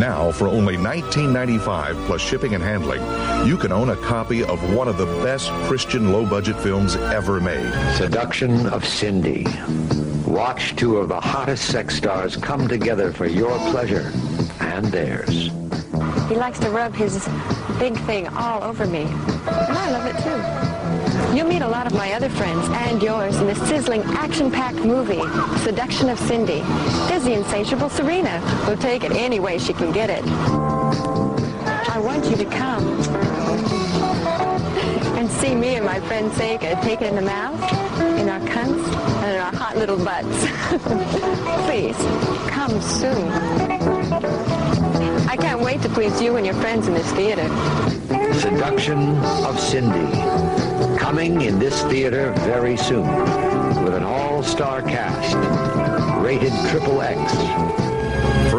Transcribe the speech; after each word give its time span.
Now, 0.00 0.32
for 0.32 0.48
only 0.48 0.78
$19.95 0.78 2.06
plus 2.06 2.22
shipping 2.22 2.54
and 2.54 2.64
handling, 2.64 3.02
you 3.46 3.58
can 3.58 3.70
own 3.70 3.90
a 3.90 3.96
copy 3.96 4.42
of 4.42 4.74
one 4.74 4.88
of 4.88 4.96
the 4.96 5.04
best 5.22 5.50
Christian 5.68 6.10
low 6.10 6.24
budget 6.24 6.58
films 6.58 6.96
ever 6.96 7.38
made 7.38 7.70
Seduction 7.96 8.66
of 8.68 8.86
Cindy. 8.86 9.46
Watch 10.24 10.74
two 10.74 10.96
of 10.96 11.08
the 11.08 11.20
hottest 11.20 11.66
sex 11.66 11.96
stars 11.96 12.34
come 12.34 12.66
together 12.66 13.12
for 13.12 13.26
your 13.26 13.54
pleasure 13.72 14.10
and 14.60 14.86
theirs. 14.86 15.50
He 16.30 16.34
likes 16.34 16.58
to 16.60 16.70
rub 16.70 16.94
his 16.94 17.28
big 17.78 17.94
thing 18.06 18.26
all 18.28 18.64
over 18.64 18.86
me. 18.86 19.02
And 19.02 19.76
I 19.76 19.90
love 19.90 20.06
it 20.06 20.22
too. 20.22 20.69
You'll 21.34 21.46
meet 21.46 21.62
a 21.62 21.68
lot 21.68 21.86
of 21.86 21.94
my 21.94 22.12
other 22.12 22.28
friends 22.28 22.66
and 22.70 23.00
yours 23.00 23.36
in 23.36 23.46
this 23.46 23.58
sizzling, 23.68 24.02
action-packed 24.02 24.78
movie, 24.78 25.22
Seduction 25.60 26.08
of 26.08 26.18
Cindy. 26.18 26.60
There's 27.08 27.22
the 27.22 27.34
insatiable 27.34 27.88
Serena, 27.88 28.40
who'll 28.64 28.76
take 28.76 29.04
it 29.04 29.12
any 29.12 29.38
way 29.38 29.56
she 29.58 29.72
can 29.72 29.92
get 29.92 30.10
it. 30.10 30.24
I 31.88 32.00
want 32.02 32.24
you 32.26 32.36
to 32.36 32.44
come 32.46 32.84
and 35.16 35.30
see 35.30 35.54
me 35.54 35.76
and 35.76 35.86
my 35.86 36.00
friend 36.00 36.32
Sega 36.32 36.82
take 36.82 37.00
it 37.00 37.08
in 37.08 37.14
the 37.14 37.22
mouth, 37.22 37.60
in 38.18 38.28
our 38.28 38.40
cunts, 38.40 38.84
and 39.22 39.34
in 39.36 39.40
our 39.40 39.54
hot 39.54 39.76
little 39.76 39.98
butts. 39.98 40.26
Please, 41.66 41.96
come 42.50 42.80
soon. 42.82 43.79
I 45.30 45.36
can't 45.36 45.60
wait 45.60 45.80
to 45.82 45.88
please 45.88 46.20
you 46.20 46.34
and 46.38 46.44
your 46.44 46.56
friends 46.56 46.88
in 46.88 46.94
this 46.94 47.08
theater. 47.12 47.48
Seduction 48.34 49.16
of 49.46 49.60
Cindy. 49.60 50.10
Coming 50.98 51.42
in 51.42 51.56
this 51.56 51.84
theater 51.84 52.32
very 52.38 52.76
soon 52.76 53.06
with 53.84 53.94
an 53.94 54.02
all-star 54.02 54.82
cast. 54.82 55.36
Rated 56.20 56.52
triple 56.68 57.00
X. 57.00 57.89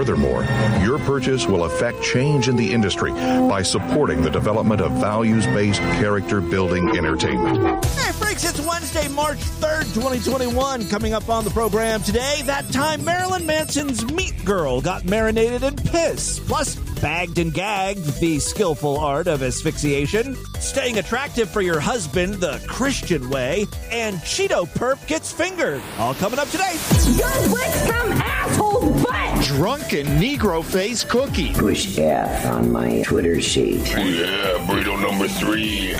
Furthermore, 0.01 0.43
your 0.83 0.97
purchase 0.97 1.45
will 1.45 1.65
affect 1.65 2.01
change 2.01 2.47
in 2.49 2.55
the 2.55 2.73
industry 2.73 3.11
by 3.11 3.61
supporting 3.61 4.23
the 4.23 4.31
development 4.31 4.81
of 4.81 4.91
values 4.93 5.45
based 5.45 5.79
character 5.79 6.41
building 6.41 6.97
entertainment. 6.97 7.85
Hey, 7.85 8.11
freaks, 8.13 8.43
it's 8.43 8.59
Wednesday, 8.61 9.07
March 9.09 9.37
3rd, 9.37 9.93
2021. 9.93 10.89
Coming 10.89 11.13
up 11.13 11.29
on 11.29 11.43
the 11.43 11.51
program 11.51 12.01
today, 12.01 12.41
that 12.45 12.67
time 12.71 13.05
Marilyn 13.05 13.45
Manson's 13.45 14.03
Meat 14.11 14.43
Girl 14.43 14.81
got 14.81 15.05
marinated 15.05 15.61
in 15.61 15.75
piss, 15.75 16.39
plus 16.39 16.77
bagged 16.99 17.37
and 17.37 17.53
gagged 17.53 18.19
the 18.19 18.39
skillful 18.39 18.97
art 18.97 19.27
of 19.27 19.43
asphyxiation, 19.43 20.35
staying 20.59 20.97
attractive 20.97 21.47
for 21.47 21.61
your 21.61 21.79
husband 21.79 22.33
the 22.35 22.59
Christian 22.67 23.29
way, 23.29 23.67
and 23.91 24.17
Cheeto 24.21 24.67
Perp 24.67 25.05
gets 25.05 25.31
fingered. 25.31 25.79
All 25.99 26.15
coming 26.15 26.39
up 26.39 26.49
today. 26.49 26.75
Don't 27.19 27.51
lick 27.51 27.71
some 27.85 28.11
asshole's 28.13 28.19
butt! 28.19 28.30
Drunken 29.61 30.07
Negro 30.17 30.63
face 30.63 31.03
cookie. 31.03 31.53
Push 31.53 31.99
F 31.99 32.47
on 32.47 32.71
my 32.71 33.03
Twitter 33.03 33.39
sheet. 33.39 33.87
Yeah, 33.89 34.57
burrito 34.65 34.99
number 34.99 35.27
three. 35.27 35.93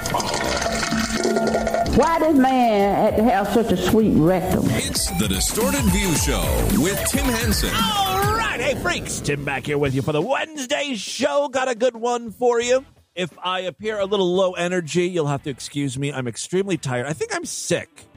Why 1.96 2.18
does 2.18 2.40
man 2.40 2.96
have 2.96 3.16
to 3.18 3.24
have 3.24 3.48
such 3.50 3.72
a 3.72 3.78
sweet 3.78 4.16
rectum? 4.16 4.64
It's 4.70 5.12
the 5.20 5.28
Distorted 5.28 5.84
View 5.92 6.12
Show 6.16 6.42
with 6.82 6.98
Tim 7.08 7.26
Henson. 7.26 7.70
All 7.76 8.34
right, 8.34 8.60
hey, 8.60 8.74
freaks. 8.82 9.20
Tim 9.20 9.46
back 9.46 9.68
here 9.68 9.78
with 9.78 9.94
you 9.94 10.02
for 10.02 10.12
the 10.12 10.24
Wednesday 10.24 10.96
show. 10.96 11.48
Got 11.48 11.70
a 11.70 11.76
good 11.76 11.96
one 11.96 12.32
for 12.32 12.60
you. 12.60 12.84
If 13.14 13.30
I 13.44 13.60
appear 13.60 14.00
a 14.00 14.06
little 14.06 14.34
low 14.34 14.54
energy, 14.54 15.06
you'll 15.06 15.28
have 15.28 15.44
to 15.44 15.52
excuse 15.52 16.00
me. 16.00 16.12
I'm 16.12 16.28
extremely 16.28 16.78
tired. 16.78 17.06
I 17.06 17.14
think 17.14 17.36
I'm 17.36 17.46
sick. 17.46 18.08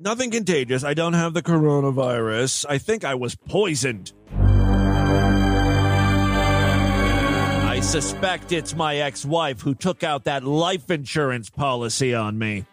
Nothing 0.00 0.32
contagious. 0.32 0.82
I 0.82 0.94
don't 0.94 1.12
have 1.12 1.32
the 1.32 1.42
coronavirus. 1.42 2.64
I 2.68 2.78
think 2.78 3.04
I 3.04 3.14
was 3.14 3.36
poisoned. 3.36 4.12
I 7.80 7.82
suspect 7.82 8.52
it's 8.52 8.76
my 8.76 8.96
ex 8.96 9.24
wife 9.24 9.62
who 9.62 9.74
took 9.74 10.04
out 10.04 10.24
that 10.24 10.44
life 10.44 10.90
insurance 10.90 11.48
policy 11.48 12.14
on 12.14 12.36
me. 12.36 12.66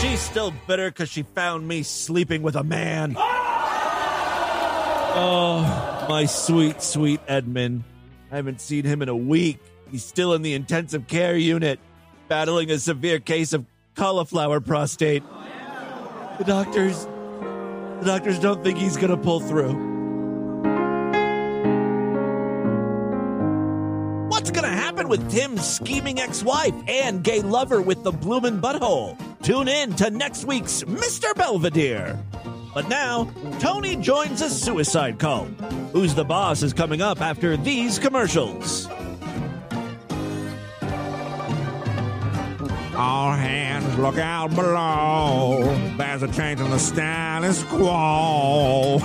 She's 0.00 0.20
still 0.20 0.54
bitter 0.68 0.90
because 0.90 1.08
she 1.08 1.24
found 1.24 1.66
me 1.66 1.82
sleeping 1.82 2.42
with 2.42 2.54
a 2.54 2.62
man. 2.62 3.16
Oh. 3.18 3.24
oh, 5.16 6.06
my 6.08 6.24
sweet, 6.24 6.82
sweet 6.82 7.18
Edmund. 7.26 7.82
I 8.30 8.36
haven't 8.36 8.60
seen 8.60 8.84
him 8.84 9.02
in 9.02 9.08
a 9.08 9.16
week. 9.16 9.58
He's 9.90 10.04
still 10.04 10.34
in 10.34 10.42
the 10.42 10.54
intensive 10.54 11.08
care 11.08 11.36
unit, 11.36 11.80
battling 12.28 12.70
a 12.70 12.78
severe 12.78 13.18
case 13.18 13.52
of 13.52 13.66
cauliflower 13.96 14.60
prostate. 14.60 15.24
The 16.38 16.44
doctors, 16.44 17.06
the 17.06 18.04
doctors 18.04 18.38
don't 18.38 18.62
think 18.62 18.78
he's 18.78 18.96
gonna 18.96 19.16
pull 19.16 19.40
through. 19.40 19.95
With 25.06 25.30
Tim's 25.30 25.66
scheming 25.66 26.20
ex-wife 26.20 26.74
and 26.88 27.22
gay 27.22 27.40
lover 27.40 27.80
with 27.80 28.02
the 28.02 28.12
bloomin' 28.12 28.60
butthole? 28.60 29.16
Tune 29.42 29.68
in 29.68 29.94
to 29.96 30.10
next 30.10 30.44
week's 30.44 30.82
Mr. 30.82 31.34
Belvedere. 31.34 32.18
But 32.74 32.88
now, 32.88 33.30
Tony 33.58 33.96
joins 33.96 34.42
a 34.42 34.50
suicide 34.50 35.18
cult. 35.18 35.48
Who's 35.92 36.14
the 36.14 36.24
boss 36.24 36.62
is 36.62 36.72
coming 36.72 37.00
up 37.00 37.20
after 37.20 37.56
these 37.56 37.98
commercials. 37.98 38.86
All 42.96 43.32
hands 43.32 43.98
look 43.98 44.18
out 44.18 44.54
below. 44.54 45.64
There's 45.96 46.22
a 46.22 46.28
change 46.28 46.60
in 46.60 46.70
the 46.70 46.78
status 46.78 47.62
quo. 47.64 48.98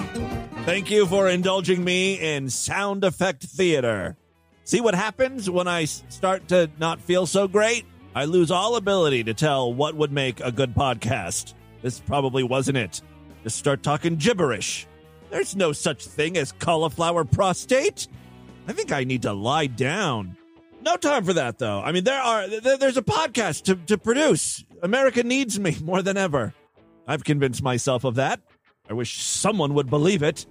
Thank 0.65 0.91
you 0.91 1.05
for 1.05 1.27
indulging 1.27 1.83
me 1.83 2.19
in 2.19 2.49
sound 2.49 3.03
effect 3.03 3.43
theater. 3.43 4.15
See 4.63 4.81
what 4.81 4.95
happens 4.95 5.49
when 5.49 5.67
I 5.67 5.85
start 5.85 6.47
to 6.49 6.69
not 6.79 7.01
feel 7.01 7.25
so 7.25 7.47
great? 7.47 7.85
I 8.13 8.25
lose 8.25 8.51
all 8.51 8.75
ability 8.75 9.23
to 9.25 9.33
tell 9.33 9.73
what 9.73 9.95
would 9.95 10.11
make 10.11 10.39
a 10.39 10.51
good 10.51 10.75
podcast. 10.75 11.53
This 11.81 11.99
probably 11.99 12.43
wasn't 12.43 12.77
it. 12.77 13.01
Just 13.43 13.57
start 13.57 13.83
talking 13.83 14.17
gibberish. 14.17 14.87
There's 15.29 15.55
no 15.55 15.71
such 15.71 16.05
thing 16.05 16.37
as 16.37 16.51
cauliflower 16.51 17.25
prostate. 17.25 18.07
I 18.67 18.73
think 18.73 18.91
I 18.91 19.03
need 19.03 19.23
to 19.23 19.33
lie 19.33 19.67
down. 19.67 20.37
No 20.83 20.95
time 20.97 21.23
for 21.23 21.33
that, 21.33 21.57
though. 21.57 21.79
I 21.81 21.91
mean, 21.91 22.03
there 22.03 22.21
are 22.21 22.47
there, 22.47 22.77
there's 22.77 22.97
a 22.97 23.01
podcast 23.01 23.63
to, 23.63 23.75
to 23.75 23.97
produce. 23.97 24.63
America 24.83 25.23
needs 25.23 25.59
me 25.59 25.77
more 25.83 26.01
than 26.01 26.17
ever. 26.17 26.53
I've 27.07 27.23
convinced 27.23 27.63
myself 27.63 28.03
of 28.03 28.15
that. 28.15 28.41
I 28.89 28.93
wish 28.93 29.21
someone 29.21 29.73
would 29.73 29.89
believe 29.89 30.21
it. 30.21 30.45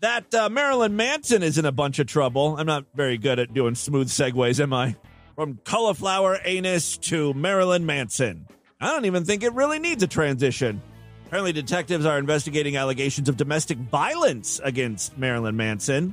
That 0.00 0.34
uh, 0.34 0.50
Marilyn 0.50 0.94
Manson 0.94 1.42
is 1.42 1.56
in 1.56 1.64
a 1.64 1.72
bunch 1.72 1.98
of 1.98 2.06
trouble. 2.06 2.56
I'm 2.58 2.66
not 2.66 2.84
very 2.94 3.16
good 3.16 3.38
at 3.38 3.54
doing 3.54 3.74
smooth 3.74 4.08
segues, 4.08 4.60
am 4.60 4.74
I? 4.74 4.94
From 5.34 5.58
cauliflower 5.64 6.38
anus 6.44 6.98
to 6.98 7.32
Marilyn 7.32 7.86
Manson. 7.86 8.46
I 8.78 8.90
don't 8.90 9.06
even 9.06 9.24
think 9.24 9.42
it 9.42 9.54
really 9.54 9.78
needs 9.78 10.02
a 10.02 10.06
transition. 10.06 10.82
Apparently, 11.26 11.52
detectives 11.52 12.04
are 12.04 12.18
investigating 12.18 12.76
allegations 12.76 13.28
of 13.30 13.38
domestic 13.38 13.78
violence 13.78 14.60
against 14.62 15.16
Marilyn 15.16 15.56
Manson. 15.56 16.12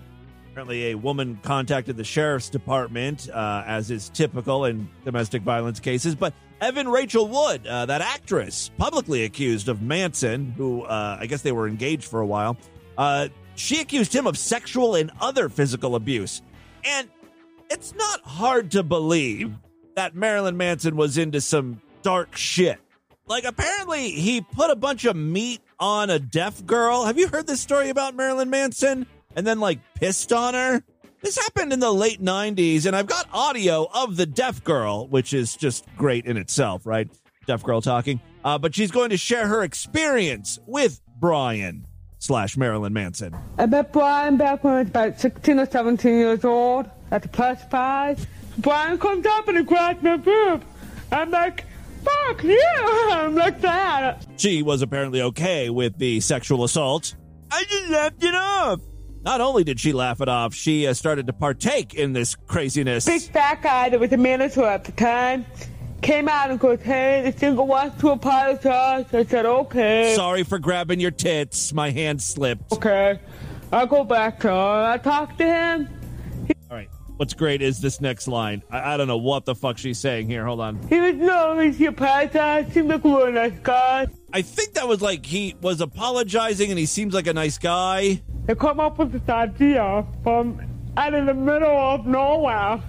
Apparently, 0.52 0.92
a 0.92 0.96
woman 0.96 1.38
contacted 1.44 1.98
the 1.98 2.04
sheriff's 2.06 2.50
department, 2.50 3.30
uh, 3.30 3.64
as 3.68 3.92
is 3.92 4.10
typical 4.10 4.64
in 4.64 4.90
domestic 5.04 5.42
violence 5.42 5.82
cases. 5.82 6.16
But 6.16 6.34
Evan 6.62 6.88
Rachel 6.88 7.28
Wood, 7.28 7.68
uh, 7.68 7.86
that 7.88 8.00
actress, 8.00 8.72
publicly 8.78 9.26
accused 9.26 9.68
of 9.68 9.82
Manson, 9.82 10.52
who 10.52 10.84
uh, 10.84 11.18
I 11.20 11.26
guess 11.26 11.42
they 11.42 11.52
were 11.52 11.68
engaged 11.68 12.06
for 12.06 12.22
a 12.22 12.26
while, 12.26 12.56
uh, 12.98 13.28
she 13.56 13.82
accused 13.82 14.14
him 14.14 14.28
of 14.28 14.38
sexual 14.38 14.96
and 14.96 15.12
other 15.22 15.50
physical 15.50 15.96
abuse. 15.96 16.42
And 16.84 17.10
it's 17.70 17.94
not 17.96 18.22
hard 18.22 18.72
to 18.72 18.84
believe 18.84 19.54
that 19.96 20.16
Marilyn 20.16 20.58
Manson 20.58 20.96
was 20.96 21.18
into 21.18 21.42
some 21.42 21.82
dark 22.02 22.36
shit. 22.36 22.80
Like, 23.26 23.46
apparently, 23.46 24.10
he 24.12 24.42
put 24.42 24.70
a 24.70 24.76
bunch 24.76 25.06
of 25.06 25.16
meat 25.16 25.62
on 25.80 26.10
a 26.10 26.20
deaf 26.20 26.66
girl. 26.66 27.06
Have 27.06 27.18
you 27.18 27.28
heard 27.28 27.48
this 27.48 27.62
story 27.62 27.90
about 27.90 28.16
Marilyn 28.16 28.50
Manson? 28.50 29.06
And 29.36 29.48
then, 29.48 29.60
like, 29.60 29.80
pissed 29.96 30.34
on 30.34 30.54
her? 30.54 30.84
This 31.22 31.38
happened 31.38 31.72
in 31.72 31.80
the 31.80 31.92
late 31.92 32.22
90s, 32.22 32.86
and 32.86 32.96
I've 32.96 33.08
got 33.08 33.30
audio 33.32 33.88
of 33.94 34.18
the 34.18 34.26
deaf 34.26 34.62
girl, 34.64 35.08
which 35.08 35.34
is 35.34 35.56
just 35.56 35.86
great 35.96 36.26
in 36.26 36.36
itself, 36.36 36.86
right? 36.86 37.10
Deaf 37.48 37.64
girl 37.64 37.82
talking. 37.82 38.20
Uh, 38.44 38.58
but 38.58 38.76
she's 38.76 38.92
going 38.92 39.10
to 39.12 39.18
share 39.18 39.48
her 39.48 39.64
experience 39.64 40.60
with 40.68 41.00
Brian 41.20 41.88
slash 42.24 42.56
Marilyn 42.56 42.94
Manson. 42.94 43.36
I 43.58 43.66
met 43.66 43.92
Brian 43.92 44.38
back 44.38 44.64
when 44.64 44.74
I 44.74 44.80
was 44.80 44.88
about 44.88 45.20
16 45.20 45.60
or 45.60 45.66
17 45.70 46.14
years 46.14 46.46
old 46.46 46.90
at 47.12 47.22
the 47.22 47.28
press 47.28 47.64
five. 47.70 48.26
Brian 48.60 48.98
comes 48.98 49.26
up 49.26 49.48
and 49.50 49.58
he 49.58 49.64
grabs 49.64 50.02
my 50.02 50.16
boob. 50.16 50.64
I'm 51.12 51.32
like, 51.32 51.66
fuck 52.04 52.44
you. 52.44 52.64
I'm 53.12 53.36
like 53.36 53.60
that. 53.62 54.26
She 54.38 54.64
was 54.64 54.82
apparently 54.82 55.22
okay 55.22 55.70
with 55.70 55.98
the 55.98 56.22
sexual 56.22 56.64
assault. 56.64 57.16
I 57.52 57.66
just 57.66 57.90
laughed 57.90 58.24
it 58.24 58.36
off. 58.36 58.80
Not 59.24 59.42
only 59.42 59.64
did 59.64 59.80
she 59.80 59.92
laugh 59.92 60.22
it 60.22 60.30
off, 60.30 60.54
she 60.54 60.88
uh, 60.88 60.94
started 60.94 61.28
to 61.28 61.34
partake 61.34 61.94
in 61.94 62.14
this 62.14 62.36
craziness. 62.36 63.06
Big 63.06 63.22
fat 63.22 63.62
guy 63.62 63.90
that 63.90 64.00
was 64.00 64.12
a 64.14 64.18
manager 64.18 64.64
at 64.64 64.86
the 64.86 64.92
time 64.94 65.46
came 66.04 66.28
out 66.28 66.52
and 66.52 66.60
goes, 66.60 66.82
hey, 66.82 67.22
the 67.24 67.38
single 67.38 67.66
wants 67.66 68.00
to 68.02 68.10
apologize. 68.10 69.06
I 69.14 69.26
said, 69.26 69.46
okay. 69.46 70.14
Sorry 70.16 70.44
for 70.44 70.60
grabbing 70.60 71.00
your 71.00 71.12
tits. 71.12 71.74
My 71.74 71.90
hand 71.90 72.22
slipped. 72.22 72.74
Okay. 72.74 73.20
I 73.72 73.86
go 73.86 74.04
back 74.04 74.40
to 74.42 74.50
her. 74.50 74.86
I 74.92 74.98
talked 74.98 75.40
to 75.40 75.46
him. 75.46 75.90
All 75.90 76.54
All 76.70 76.78
right. 76.78 76.90
What's 77.18 77.34
great 77.34 77.62
is 77.62 77.80
this 77.80 78.02
next 78.02 78.28
line. 78.28 78.62
I, 78.70 78.94
I 78.94 78.98
don't 78.98 79.08
know 79.08 79.18
what 79.18 79.46
the 79.46 79.56
fuck 79.56 79.78
she's 79.78 79.98
saying 79.98 80.28
here. 80.28 80.46
Hold 80.46 80.60
on. 80.60 80.80
He 80.90 81.00
was 81.00 81.16
as 81.60 81.80
your 81.80 81.94
pastor. 81.94 82.68
Seemed 82.72 82.90
like 82.90 83.06
a 83.06 83.32
nice 83.32 83.60
guy. 83.64 84.08
I 84.34 84.42
think 84.42 84.74
that 84.74 84.88
was 84.88 85.02
like 85.02 85.26
he 85.26 85.56
was 85.62 85.80
apologizing 85.80 86.70
and 86.70 86.78
he 86.78 86.86
seems 86.86 87.14
like 87.14 87.28
a 87.28 87.34
nice 87.34 87.58
guy. 87.58 88.22
They 88.46 88.56
come 88.56 88.80
up 88.80 88.98
with 88.98 89.12
this 89.12 89.30
idea 89.30 90.06
from 90.24 90.60
out 90.98 91.14
of 91.14 91.28
the 91.28 91.34
middle 91.34 91.78
of 91.78 92.06
nowhere. 92.06 92.82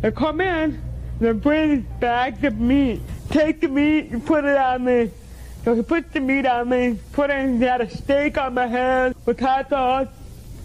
They 0.00 0.10
come 0.10 0.40
in, 0.40 0.82
they 1.18 1.32
bring 1.32 1.86
bags 2.00 2.44
of 2.44 2.58
meat. 2.58 3.00
Take 3.30 3.60
the 3.60 3.68
meat 3.68 4.10
and 4.10 4.24
put 4.24 4.44
it 4.44 4.56
on 4.56 4.84
me. 4.84 5.10
So 5.64 5.74
he 5.74 5.82
puts 5.82 6.12
the 6.12 6.20
meat 6.20 6.46
on 6.46 6.68
me, 6.68 6.98
put 7.12 7.30
in, 7.30 7.58
he 7.58 7.64
had 7.64 7.80
a 7.80 7.90
steak 7.90 8.38
on 8.38 8.54
my 8.54 8.68
head 8.68 9.16
with 9.24 9.40
hot 9.40 9.68
dogs, 9.68 10.10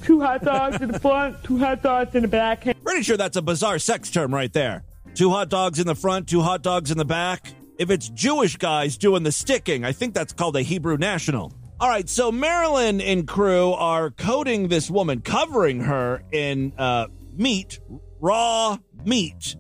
two 0.04 0.22
hot 0.22 0.44
dogs 0.44 0.80
in 0.80 0.92
the 0.92 1.00
front, 1.00 1.44
two 1.44 1.58
hot 1.58 1.82
dogs 1.82 2.14
in 2.14 2.22
the 2.22 2.28
back. 2.28 2.66
Pretty 2.84 3.02
sure 3.02 3.18
that's 3.18 3.38
a 3.38 3.42
bizarre 3.42 3.80
sex 3.80 4.12
term 4.12 4.34
right 4.34 4.54
there. 4.54 4.84
Two 5.16 5.32
hot 5.32 5.50
dogs 5.50 5.80
in 5.80 5.88
the 5.88 5.96
front, 5.96 6.30
two 6.30 6.42
hot 6.42 6.62
dogs 6.62 6.92
in 6.92 6.98
the 6.98 7.06
back. 7.06 7.48
If 7.80 7.90
it's 7.90 8.10
Jewish 8.10 8.58
guys 8.58 8.96
doing 8.96 9.24
the 9.24 9.32
sticking, 9.32 9.84
I 9.84 9.92
think 9.92 10.14
that's 10.14 10.34
called 10.34 10.56
a 10.56 10.62
Hebrew 10.62 10.98
national. 10.98 11.52
All 11.80 11.90
right, 11.90 12.08
so 12.08 12.32
Marilyn 12.32 13.02
and 13.02 13.28
crew 13.28 13.72
are 13.74 14.12
coating 14.12 14.68
this 14.68 14.88
woman, 14.88 15.22
covering 15.22 15.80
her 15.80 16.22
in 16.32 16.74
uh, 16.78 17.08
meat, 17.36 17.80
raw 18.20 18.78
meat. 19.04 19.56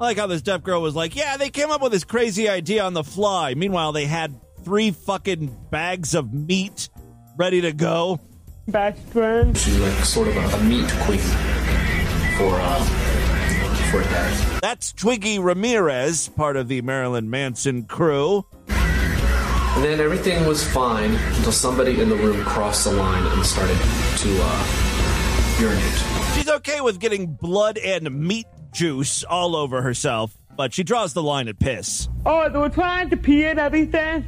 I 0.00 0.04
like 0.04 0.16
how 0.16 0.28
this 0.28 0.42
deaf 0.42 0.62
girl 0.62 0.80
was 0.80 0.94
like, 0.94 1.16
yeah, 1.16 1.36
they 1.36 1.50
came 1.50 1.72
up 1.72 1.82
with 1.82 1.90
this 1.90 2.04
crazy 2.04 2.48
idea 2.48 2.84
on 2.84 2.94
the 2.94 3.02
fly. 3.02 3.54
Meanwhile, 3.54 3.90
they 3.90 4.06
had 4.06 4.32
three 4.62 4.92
fucking 4.92 5.56
bags 5.70 6.14
of 6.14 6.32
meat 6.32 6.88
ready 7.36 7.62
to 7.62 7.72
go. 7.72 8.20
Best 8.68 9.02
friend. 9.08 9.58
She's 9.58 9.76
like 9.80 9.92
sort 10.04 10.28
of 10.28 10.36
a, 10.36 10.40
a 10.40 10.62
meat 10.62 10.88
queen 11.02 11.18
for 12.38 12.54
uh, 12.54 12.84
for 13.90 14.00
that. 14.00 14.58
That's 14.62 14.92
Twiggy 14.92 15.40
Ramirez, 15.40 16.28
part 16.28 16.56
of 16.56 16.68
the 16.68 16.80
Marilyn 16.82 17.28
Manson 17.28 17.84
crew. 17.84 18.46
And 18.68 19.84
then 19.84 19.98
everything 19.98 20.46
was 20.46 20.66
fine 20.68 21.12
until 21.14 21.52
somebody 21.52 22.00
in 22.00 22.08
the 22.08 22.16
room 22.16 22.44
crossed 22.44 22.84
the 22.84 22.92
line 22.92 23.26
and 23.26 23.44
started 23.44 23.76
to 23.76 24.38
uh, 24.40 25.56
urinate. 25.58 26.34
She's 26.34 26.48
okay 26.48 26.80
with 26.80 27.00
getting 27.00 27.34
blood 27.34 27.78
and 27.78 28.12
meat 28.12 28.46
juice 28.72 29.24
all 29.24 29.56
over 29.56 29.82
herself, 29.82 30.36
but 30.56 30.72
she 30.72 30.82
draws 30.82 31.12
the 31.12 31.22
line 31.22 31.48
at 31.48 31.58
piss. 31.58 32.08
Oh, 32.26 32.48
they 32.48 32.58
were 32.58 32.68
trying 32.68 33.10
to 33.10 33.16
pee 33.16 33.44
and 33.44 33.58
everything. 33.58 34.24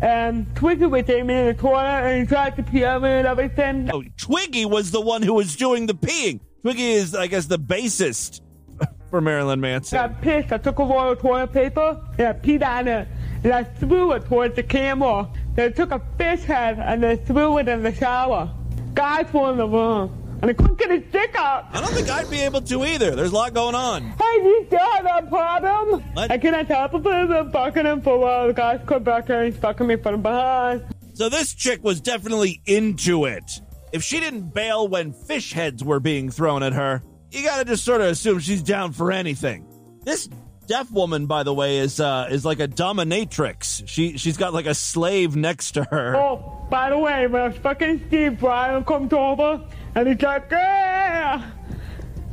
And 0.00 0.54
Twiggy 0.56 0.86
was 0.86 1.08
aiming 1.08 1.36
in 1.36 1.46
the 1.46 1.54
toilet 1.54 1.80
and 1.80 2.20
he 2.20 2.26
tried 2.26 2.56
to 2.56 2.62
pee 2.62 2.80
me 2.80 2.84
and 3.08 3.26
everything. 3.26 3.88
Oh, 3.92 4.02
Twiggy 4.16 4.64
was 4.64 4.90
the 4.90 5.00
one 5.00 5.22
who 5.22 5.34
was 5.34 5.54
doing 5.54 5.86
the 5.86 5.94
peeing. 5.94 6.40
Twiggy 6.62 6.92
is, 6.92 7.14
I 7.14 7.28
guess, 7.28 7.46
the 7.46 7.58
bassist 7.58 8.40
for 9.10 9.20
Marilyn 9.20 9.60
Manson. 9.60 9.98
I 9.98 10.08
got 10.08 10.20
pissed. 10.20 10.52
I 10.52 10.58
took 10.58 10.78
a 10.80 10.84
roll 10.84 11.12
of 11.12 11.20
toilet 11.20 11.52
paper 11.52 12.00
and 12.18 12.26
I 12.28 12.32
peed 12.32 12.66
on 12.66 12.88
it. 12.88 13.08
And 13.44 13.52
I 13.52 13.64
threw 13.64 14.12
it 14.12 14.24
towards 14.26 14.56
the 14.56 14.62
camera. 14.62 15.28
Then 15.54 15.70
I 15.70 15.72
took 15.72 15.90
a 15.92 16.00
fish 16.16 16.42
head 16.44 16.78
and 16.80 17.04
I 17.04 17.16
threw 17.16 17.58
it 17.58 17.68
in 17.68 17.82
the 17.82 17.94
shower. 17.94 18.52
Guys 18.94 19.32
were 19.32 19.52
in 19.52 19.58
the 19.58 19.68
room. 19.68 20.21
And 20.42 20.50
I 20.50 20.54
couldn't 20.54 20.76
get 20.76 20.90
his 20.90 21.04
dick 21.12 21.36
out. 21.36 21.68
I 21.72 21.80
don't 21.80 21.92
think 21.92 22.10
I'd 22.10 22.28
be 22.28 22.40
able 22.40 22.62
to 22.62 22.84
either. 22.84 23.14
There's 23.14 23.30
a 23.30 23.34
lot 23.34 23.54
going 23.54 23.76
on. 23.76 24.02
Hey, 24.02 24.42
you 24.42 24.64
still 24.66 24.80
have 24.80 25.04
that 25.04 25.28
problem? 25.28 26.00
What? 26.14 26.32
I 26.32 26.38
cannot 26.38 26.68
of 26.68 27.06
him 27.06 27.30
and 27.30 27.52
fucking 27.52 27.86
him 27.86 28.02
for 28.02 28.16
a 28.16 28.18
while. 28.18 28.48
The 28.48 28.52
guys 28.52 28.80
come 28.84 29.04
back 29.04 29.28
here 29.28 29.40
and 29.40 29.52
he's 29.52 29.62
fucking 29.62 29.86
me 29.86 29.94
from 29.94 30.20
behind. 30.20 30.84
So 31.14 31.28
this 31.28 31.54
chick 31.54 31.84
was 31.84 32.00
definitely 32.00 32.60
into 32.66 33.26
it. 33.26 33.60
If 33.92 34.02
she 34.02 34.18
didn't 34.18 34.52
bail 34.52 34.88
when 34.88 35.12
fish 35.12 35.52
heads 35.52 35.84
were 35.84 36.00
being 36.00 36.28
thrown 36.28 36.64
at 36.64 36.72
her, 36.72 37.04
you 37.30 37.44
gotta 37.44 37.64
just 37.64 37.84
sort 37.84 38.00
of 38.00 38.08
assume 38.08 38.40
she's 38.40 38.62
down 38.64 38.92
for 38.92 39.12
anything. 39.12 39.64
This 40.02 40.28
deaf 40.66 40.90
woman, 40.90 41.26
by 41.26 41.44
the 41.44 41.54
way, 41.54 41.78
is 41.78 42.00
uh, 42.00 42.26
is 42.30 42.44
like 42.44 42.58
a 42.58 42.66
dominatrix. 42.66 43.86
She 43.86 44.16
she's 44.16 44.36
got 44.36 44.54
like 44.54 44.66
a 44.66 44.74
slave 44.74 45.36
next 45.36 45.72
to 45.72 45.84
her. 45.84 46.16
Oh, 46.16 46.66
by 46.70 46.90
the 46.90 46.98
way, 46.98 47.26
when 47.26 47.52
fucking 47.52 48.06
Steve 48.08 48.40
Bryan 48.40 48.82
comes 48.84 49.12
over 49.12 49.60
and 49.94 50.08
he's 50.08 50.22
like, 50.22 50.48
yeah. 50.50 51.50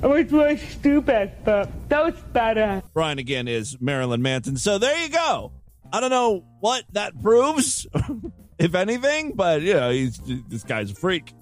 It 0.01 0.07
was 0.07 0.31
really 0.31 0.57
stupid, 0.57 1.31
but 1.44 1.69
that 1.89 2.06
was 2.06 2.15
better. 2.31 2.81
Brian 2.94 3.19
again 3.19 3.50
is 3.50 3.79
Marilyn 3.81 4.21
Manson. 4.21 4.56
So 4.56 4.77
there 4.77 4.97
you 5.03 5.09
go. 5.09 5.51
I 5.91 6.00
don't 6.00 6.09
know 6.09 6.45
what 6.61 6.85
that 6.94 7.21
proves, 7.21 7.85
if 8.59 8.75
anything, 8.75 9.33
but 9.33 9.61
you 9.61 9.73
know, 9.73 9.89
he's 9.89 10.19
this 10.47 10.63
guy's 10.63 10.91
a 10.91 10.95
freak. 10.95 11.33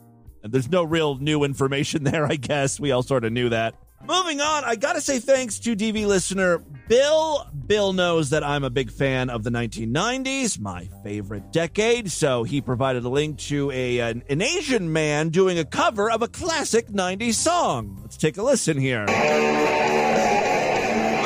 And 0.41 0.51
there's 0.51 0.69
no 0.69 0.83
real 0.83 1.17
new 1.17 1.43
information 1.43 2.03
there, 2.05 2.25
I 2.25 2.35
guess. 2.35 2.79
We 2.79 2.91
all 2.91 3.03
sort 3.03 3.25
of 3.25 3.31
knew 3.31 3.49
that. 3.49 3.75
Moving 4.05 4.39
on, 4.41 4.63
I 4.63 4.75
gotta 4.75 5.01
say 5.01 5.19
thanks 5.19 5.59
to 5.59 5.75
DV 5.75 6.05
listener 6.05 6.59
Bill. 6.87 7.45
Bill 7.65 7.91
knows 7.93 8.29
that 8.29 8.43
I'm 8.43 8.63
a 8.63 8.69
big 8.69 8.91
fan 8.91 9.29
of 9.29 9.43
the 9.43 9.49
1990s, 9.49 10.59
my 10.59 10.87
favorite 11.03 11.51
decade, 11.51 12.11
so 12.11 12.43
he 12.43 12.61
provided 12.61 13.03
a 13.03 13.09
link 13.09 13.39
to 13.39 13.71
a 13.71 13.99
an, 13.99 14.23
an 14.29 14.41
Asian 14.41 14.93
man 14.93 15.29
doing 15.29 15.59
a 15.59 15.65
cover 15.65 16.09
of 16.11 16.21
a 16.21 16.27
classic 16.27 16.87
90s 16.87 17.33
song. 17.33 17.97
Let's 18.01 18.15
take 18.17 18.37
a 18.37 18.43
listen 18.43 18.77
here. 18.77 19.05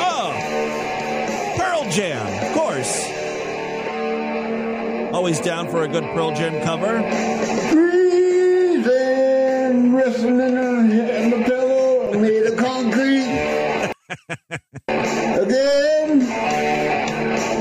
Oh, 0.04 0.32
Pearl 1.58 1.90
Jam, 1.90 2.26
of 2.46 2.54
course. 2.54 3.06
Always 5.14 5.40
down 5.40 5.68
for 5.68 5.82
a 5.84 5.88
good 5.88 6.04
Pearl 6.14 6.34
Jam 6.34 6.64
cover. 6.64 7.02
Breathing, 7.70 8.72
Again, 14.88 16.22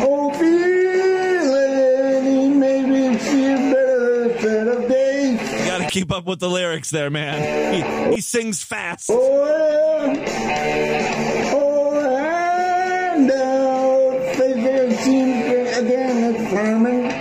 oh, 0.04 0.34
feeling 0.38 2.26
he 2.26 2.50
made 2.50 2.88
me 2.88 3.18
feel 3.18 3.58
better 3.72 4.32
instead 4.32 4.68
of 4.68 4.88
days. 4.88 5.40
You 5.60 5.66
gotta 5.66 5.90
keep 5.90 6.12
up 6.12 6.26
with 6.26 6.40
the 6.40 6.50
lyrics 6.50 6.90
there, 6.90 7.10
man. 7.10 7.74
He, 8.10 8.16
he 8.16 8.22
sings 8.22 8.64
fast. 8.64 9.10
Oh, 9.12 10.14
yeah. 10.14 11.52
oh, 11.54 12.00
and 13.16 13.32
out, 13.32 14.36
faces 14.36 15.00
seem 15.00 15.30
again 15.86 16.50
farming. 16.50 17.12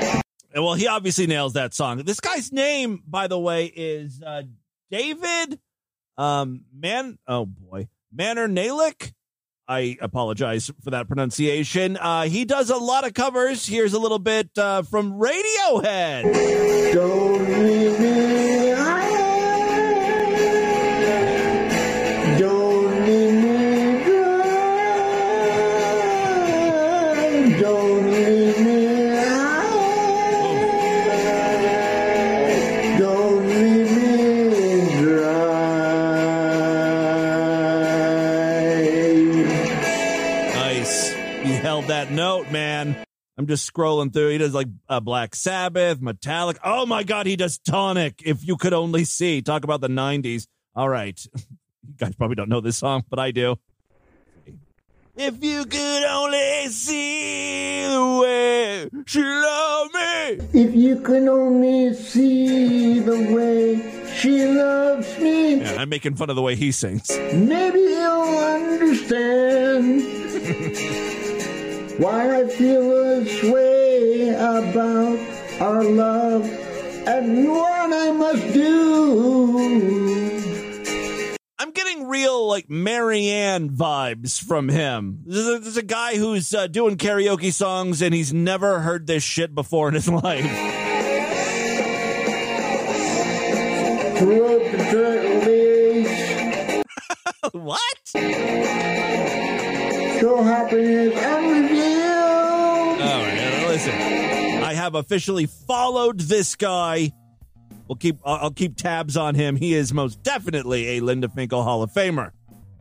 Well, 0.54 0.74
he 0.74 0.88
obviously 0.88 1.26
nails 1.26 1.52
that 1.54 1.74
song. 1.74 1.98
This 1.98 2.20
guy's 2.20 2.52
name, 2.52 3.02
by 3.06 3.28
the 3.28 3.38
way, 3.38 3.66
is 3.66 4.20
uh, 4.20 4.42
David 4.90 5.60
um, 6.18 6.64
Man. 6.74 7.18
Oh 7.26 7.46
boy, 7.46 7.88
Manor 8.12 8.48
Nalick. 8.48 9.12
I 9.70 9.96
apologize 10.00 10.68
for 10.82 10.90
that 10.90 11.06
pronunciation. 11.06 11.96
Uh, 11.96 12.22
he 12.24 12.44
does 12.44 12.70
a 12.70 12.76
lot 12.76 13.06
of 13.06 13.14
covers. 13.14 13.64
Here's 13.64 13.92
a 13.92 14.00
little 14.00 14.18
bit 14.18 14.50
uh, 14.58 14.82
from 14.82 15.12
Radiohead. 15.12 16.24
Just 43.50 43.72
scrolling 43.72 44.12
through. 44.12 44.28
He 44.30 44.38
does 44.38 44.54
like 44.54 44.68
uh, 44.88 45.00
Black 45.00 45.34
Sabbath, 45.34 46.00
Metallica. 46.00 46.58
Oh 46.64 46.86
my 46.86 47.02
God, 47.02 47.26
he 47.26 47.34
does 47.34 47.58
Tonic. 47.58 48.22
If 48.24 48.46
you 48.46 48.56
could 48.56 48.72
only 48.72 49.02
see. 49.04 49.42
Talk 49.42 49.64
about 49.64 49.80
the 49.80 49.88
90s. 49.88 50.46
All 50.76 50.88
right. 50.88 51.20
You 51.82 51.94
guys 51.96 52.14
probably 52.14 52.36
don't 52.36 52.48
know 52.50 52.60
this 52.60 52.76
song, 52.76 53.02
but 53.10 53.18
I 53.18 53.32
do. 53.32 53.56
If 55.16 55.42
you 55.42 55.64
could 55.64 56.04
only 56.04 56.68
see 56.68 57.82
the 57.82 58.18
way 58.22 58.88
she 59.06 59.20
loved 59.22 59.94
me. 59.94 60.60
If 60.62 60.74
you 60.76 61.00
can 61.00 61.28
only 61.28 61.94
see 61.94 63.00
the 63.00 63.34
way 63.34 63.80
she 64.14 64.46
loves 64.46 65.18
me, 65.18 65.56
Yeah, 65.62 65.76
I'm 65.80 65.88
making 65.88 66.14
fun 66.14 66.30
of 66.30 66.36
the 66.36 66.42
way 66.42 66.54
he 66.54 66.70
sings. 66.70 67.10
maybe 67.34 67.78
you'll 67.80 68.38
understand 68.38 70.02
why 72.00 72.40
I 72.40 72.48
feel 72.48 72.88
this 73.20 73.42
way 73.42 74.30
about 74.30 75.18
our 75.60 75.84
love 75.84 76.46
and 77.06 77.46
what 77.46 77.92
I 77.92 78.10
must 78.12 78.54
do. 78.54 80.00
I'm 81.58 81.72
getting 81.72 82.08
real 82.08 82.48
like 82.48 82.70
Marianne 82.70 83.68
vibes 83.68 84.42
from 84.42 84.70
him. 84.70 85.24
There's 85.26 85.76
a, 85.76 85.80
a 85.80 85.82
guy 85.82 86.16
who's 86.16 86.54
uh, 86.54 86.68
doing 86.68 86.96
karaoke 86.96 87.52
songs 87.52 88.00
and 88.00 88.14
he's 88.14 88.32
never 88.32 88.80
heard 88.80 89.06
this 89.06 89.22
shit 89.22 89.54
before 89.54 89.88
in 89.88 89.94
his 89.94 90.08
life. 90.24 90.46
Throughout 94.16 94.72
the 94.72 94.78
track 94.90 95.44
days, 95.44 96.82
what? 97.52 99.49
Show 100.20 100.42
happiness 100.42 101.14
review. 101.14 101.94
All 103.02 103.22
right, 103.22 103.64
listen. 103.68 103.92
I 104.62 104.74
have 104.74 104.94
officially 104.94 105.46
followed 105.46 106.20
this 106.20 106.56
guy. 106.56 107.12
We'll 107.88 107.96
keep. 107.96 108.18
I'll 108.22 108.36
I'll 108.36 108.50
keep 108.50 108.76
tabs 108.76 109.16
on 109.16 109.34
him. 109.34 109.56
He 109.56 109.72
is 109.72 109.94
most 109.94 110.22
definitely 110.22 110.98
a 110.98 111.00
Linda 111.00 111.30
Finkel 111.30 111.62
Hall 111.62 111.82
of 111.82 111.90
Famer. 111.92 112.32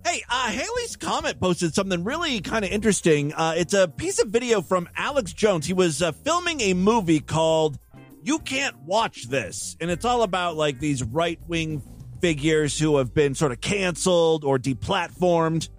Hey, 0.05 0.21
uh, 0.29 0.49
Haley's 0.49 0.97
comment 0.97 1.39
posted 1.39 1.73
something 1.73 2.03
really 2.03 2.41
kind 2.41 2.65
of 2.65 2.71
interesting. 2.71 3.33
Uh, 3.33 3.53
it's 3.55 3.73
a 3.73 3.87
piece 3.87 4.19
of 4.19 4.27
video 4.27 4.61
from 4.61 4.89
Alex 4.97 5.31
Jones. 5.31 5.65
He 5.65 5.73
was 5.73 6.01
uh, 6.01 6.11
filming 6.11 6.59
a 6.59 6.73
movie 6.73 7.21
called 7.21 7.79
"You 8.21 8.39
Can't 8.39 8.77
Watch 8.83 9.29
This," 9.29 9.77
and 9.79 9.89
it's 9.89 10.03
all 10.03 10.23
about 10.23 10.57
like 10.57 10.79
these 10.79 11.03
right 11.03 11.39
wing 11.47 11.81
figures 12.19 12.77
who 12.77 12.97
have 12.97 13.13
been 13.13 13.33
sort 13.33 13.53
of 13.53 13.61
canceled 13.61 14.43
or 14.43 14.59
deplatformed. 14.59 15.69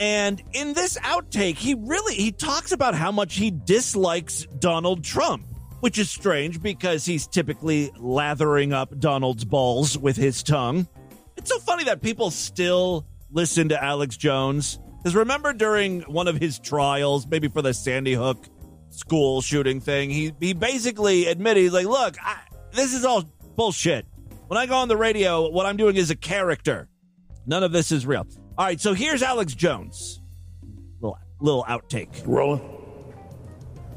And 0.00 0.42
in 0.54 0.72
this 0.72 0.96
outtake, 0.98 1.56
he 1.56 1.74
really 1.74 2.14
he 2.14 2.32
talks 2.32 2.72
about 2.72 2.94
how 2.94 3.12
much 3.12 3.36
he 3.36 3.50
dislikes 3.50 4.46
Donald 4.58 5.04
Trump, 5.04 5.46
which 5.80 5.98
is 5.98 6.10
strange 6.10 6.62
because 6.62 7.04
he's 7.04 7.26
typically 7.26 7.92
lathering 7.98 8.72
up 8.72 8.98
Donald's 8.98 9.44
balls 9.44 9.98
with 9.98 10.16
his 10.16 10.42
tongue. 10.42 10.88
It's 11.36 11.50
so 11.50 11.58
funny 11.58 11.84
that 11.84 12.00
people 12.00 12.30
still 12.30 13.06
listen 13.30 13.68
to 13.68 13.84
Alex 13.84 14.16
Jones. 14.16 14.80
Because 14.98 15.14
remember 15.14 15.52
during 15.52 16.00
one 16.02 16.28
of 16.28 16.36
his 16.36 16.58
trials, 16.58 17.26
maybe 17.26 17.48
for 17.48 17.60
the 17.60 17.74
Sandy 17.74 18.14
Hook 18.14 18.46
school 18.88 19.42
shooting 19.42 19.82
thing, 19.82 20.08
he 20.08 20.32
he 20.40 20.54
basically 20.54 21.26
admitted 21.26 21.62
he's 21.62 21.74
like, 21.74 21.86
"Look, 21.86 22.16
I, 22.22 22.38
this 22.72 22.94
is 22.94 23.04
all 23.04 23.22
bullshit. 23.54 24.06
When 24.46 24.56
I 24.56 24.64
go 24.64 24.76
on 24.76 24.88
the 24.88 24.96
radio, 24.96 25.50
what 25.50 25.66
I'm 25.66 25.76
doing 25.76 25.96
is 25.96 26.10
a 26.10 26.16
character. 26.16 26.88
None 27.44 27.62
of 27.62 27.72
this 27.72 27.92
is 27.92 28.06
real." 28.06 28.26
All 28.60 28.66
right, 28.66 28.78
so 28.78 28.92
here's 28.92 29.22
Alex 29.22 29.54
Jones. 29.54 30.20
Little 31.00 31.18
little 31.40 31.64
outtake. 31.64 32.10
Rolling. 32.26 32.60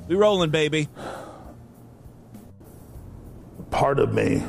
We 0.08 0.16
rolling, 0.16 0.52
baby. 0.52 0.88
Part 3.72 4.00
of 4.00 4.14
me, 4.14 4.42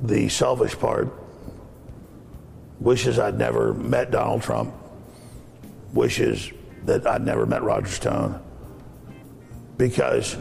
the 0.00 0.30
selfish 0.30 0.78
part, 0.78 1.12
wishes 2.80 3.18
I'd 3.18 3.36
never 3.36 3.74
met 3.74 4.10
Donald 4.10 4.40
Trump, 4.40 4.72
wishes 5.92 6.50
that 6.86 7.06
I'd 7.06 7.26
never 7.26 7.44
met 7.44 7.62
Roger 7.62 7.88
Stone. 7.88 8.42
Because 9.76 10.32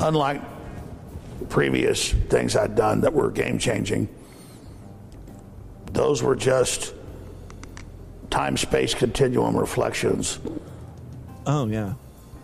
unlike 0.00 0.42
previous 1.48 2.12
things 2.12 2.56
I'd 2.56 2.74
done 2.74 3.00
that 3.00 3.14
were 3.14 3.30
game 3.30 3.58
changing, 3.58 4.06
those 5.92 6.22
were 6.22 6.36
just 6.36 6.92
time 8.30 8.56
space 8.56 8.94
continuum 8.94 9.56
reflections 9.56 10.38
Oh 11.46 11.66
yeah. 11.66 11.94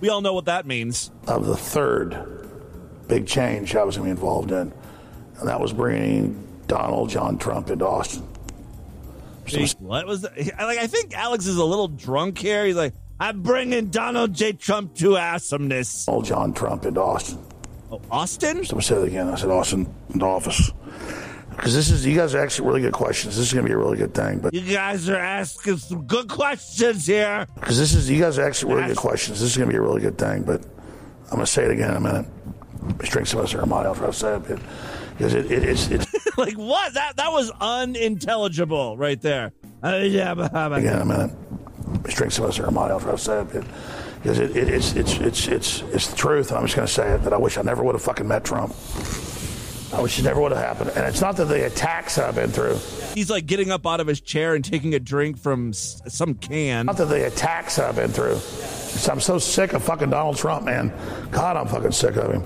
We 0.00 0.08
all 0.08 0.20
know 0.20 0.32
what 0.32 0.46
that 0.46 0.66
means. 0.66 1.10
of 1.26 1.46
the 1.46 1.56
third 1.56 2.48
big 3.08 3.26
change 3.26 3.74
I 3.74 3.84
was 3.84 3.96
going 3.96 4.08
to 4.08 4.14
be 4.14 4.18
involved 4.20 4.52
in. 4.52 4.72
And 5.38 5.48
that 5.48 5.60
was 5.60 5.72
bringing 5.72 6.46
Donald 6.68 7.10
John 7.10 7.36
Trump 7.38 7.68
into 7.68 7.86
Austin. 7.86 8.22
What 9.80 10.06
was 10.06 10.22
that? 10.22 10.36
Like, 10.36 10.78
I 10.78 10.86
think 10.86 11.16
Alex 11.16 11.46
is 11.46 11.56
a 11.56 11.64
little 11.64 11.88
drunk 11.88 12.38
here. 12.38 12.64
He's 12.64 12.76
like, 12.76 12.94
I'm 13.18 13.42
bringing 13.42 13.88
Donald 13.88 14.32
J. 14.32 14.52
Trump 14.52 14.94
to 14.96 15.16
awesomeness. 15.16 16.06
Donald 16.06 16.24
John 16.24 16.54
Trump 16.54 16.86
into 16.86 17.00
Austin. 17.00 17.38
Oh, 17.90 18.00
Austin? 18.10 18.64
So 18.64 18.76
I 18.76 18.80
said 18.80 18.98
it 18.98 19.08
again. 19.08 19.28
I 19.28 19.34
said 19.34 19.50
Austin 19.50 19.92
into 20.10 20.24
office. 20.24 20.70
Because 21.56 21.74
this 21.74 21.90
is, 21.90 22.04
you 22.06 22.16
guys 22.16 22.34
are 22.34 22.40
actually 22.42 22.68
really 22.68 22.80
good 22.80 22.92
questions. 22.92 23.36
This 23.36 23.46
is 23.48 23.52
going 23.52 23.64
to 23.64 23.68
be 23.68 23.74
a 23.74 23.78
really 23.78 23.96
good 23.98 24.14
thing. 24.14 24.38
But 24.38 24.54
You 24.54 24.72
guys 24.72 25.08
are 25.08 25.16
asking 25.16 25.76
some 25.78 26.06
good 26.06 26.28
questions 26.28 27.06
here. 27.06 27.46
because 27.54 27.78
this 27.78 27.94
is, 27.94 28.10
you 28.10 28.20
guys 28.20 28.38
are 28.38 28.44
actually 28.44 28.74
really 28.74 28.88
good 28.88 28.96
questions. 28.96 29.40
This 29.40 29.50
is 29.50 29.56
going 29.56 29.68
to 29.68 29.72
be 29.72 29.78
a 29.78 29.82
really 29.82 30.00
good 30.00 30.18
thing. 30.18 30.42
But 30.42 30.64
I'm 31.24 31.36
going 31.36 31.40
to 31.40 31.46
say 31.46 31.64
it 31.64 31.70
again 31.70 31.90
in 31.90 31.96
a 31.96 32.00
minute. 32.00 32.26
Let's 32.98 33.10
drink 33.10 33.28
some 33.28 33.40
of 33.40 33.46
this 33.50 33.54
Armani. 33.54 33.96
Try 33.96 34.06
to 34.06 34.12
say 34.12 34.34
it. 34.36 34.60
Because 35.16 35.34
it, 35.34 35.50
it, 35.52 35.62
it's, 35.62 35.88
it's 35.88 36.36
like 36.38 36.54
what? 36.54 36.94
That 36.94 37.16
that 37.16 37.30
was 37.30 37.52
unintelligible 37.60 38.96
right 38.96 39.20
there. 39.20 39.52
Uh, 39.84 39.96
yeah, 39.98 40.34
but 40.34 40.50
how 40.52 40.66
about 40.68 40.80
again 40.80 40.96
in 40.96 41.02
a 41.02 41.04
minute. 41.04 41.36
Let's 42.02 42.14
drink 42.14 42.32
some 42.32 42.46
of 42.46 42.54
this 42.56 42.64
Armani. 42.64 43.00
Try 43.00 43.10
to 43.12 43.18
say 43.18 43.40
it. 43.58 43.64
Because 44.22 44.38
it, 44.38 44.56
it, 44.56 44.68
it's, 44.68 44.94
it's, 44.94 45.14
it's, 45.14 45.48
it's, 45.48 45.80
it's 45.92 46.06
the 46.08 46.16
truth. 46.16 46.50
And 46.50 46.58
I'm 46.58 46.64
just 46.66 46.76
going 46.76 46.86
to 46.86 46.92
say 46.92 47.12
it 47.14 47.22
that 47.24 47.32
I 47.32 47.36
wish 47.36 47.58
I 47.58 47.62
never 47.62 47.82
would 47.82 47.94
have 47.94 48.02
fucking 48.02 48.26
met 48.26 48.44
Trump. 48.44 48.72
I 49.92 50.00
wish 50.00 50.18
it 50.18 50.22
never 50.22 50.40
would 50.40 50.52
have 50.52 50.60
happened. 50.60 50.90
And 50.96 51.06
it's 51.06 51.20
not 51.20 51.36
that 51.36 51.44
the 51.46 51.66
attacks 51.66 52.16
I've 52.18 52.34
been 52.34 52.50
through. 52.50 52.78
He's 53.14 53.28
like 53.30 53.44
getting 53.46 53.70
up 53.70 53.86
out 53.86 54.00
of 54.00 54.06
his 54.06 54.20
chair 54.22 54.54
and 54.54 54.64
taking 54.64 54.94
a 54.94 54.98
drink 55.00 55.36
from 55.38 55.70
s- 55.70 56.00
some 56.08 56.34
can. 56.34 56.86
Not 56.86 56.96
that 56.96 57.06
the 57.06 57.26
attacks 57.26 57.78
I've 57.78 57.96
been 57.96 58.10
through. 58.10 58.32
It's- 58.36 59.08
I'm 59.08 59.20
so 59.20 59.38
sick 59.38 59.74
of 59.74 59.82
fucking 59.84 60.08
Donald 60.10 60.36
Trump, 60.38 60.64
man. 60.64 60.92
God, 61.30 61.56
I'm 61.58 61.66
fucking 61.68 61.92
sick 61.92 62.16
of 62.16 62.32
him. 62.32 62.42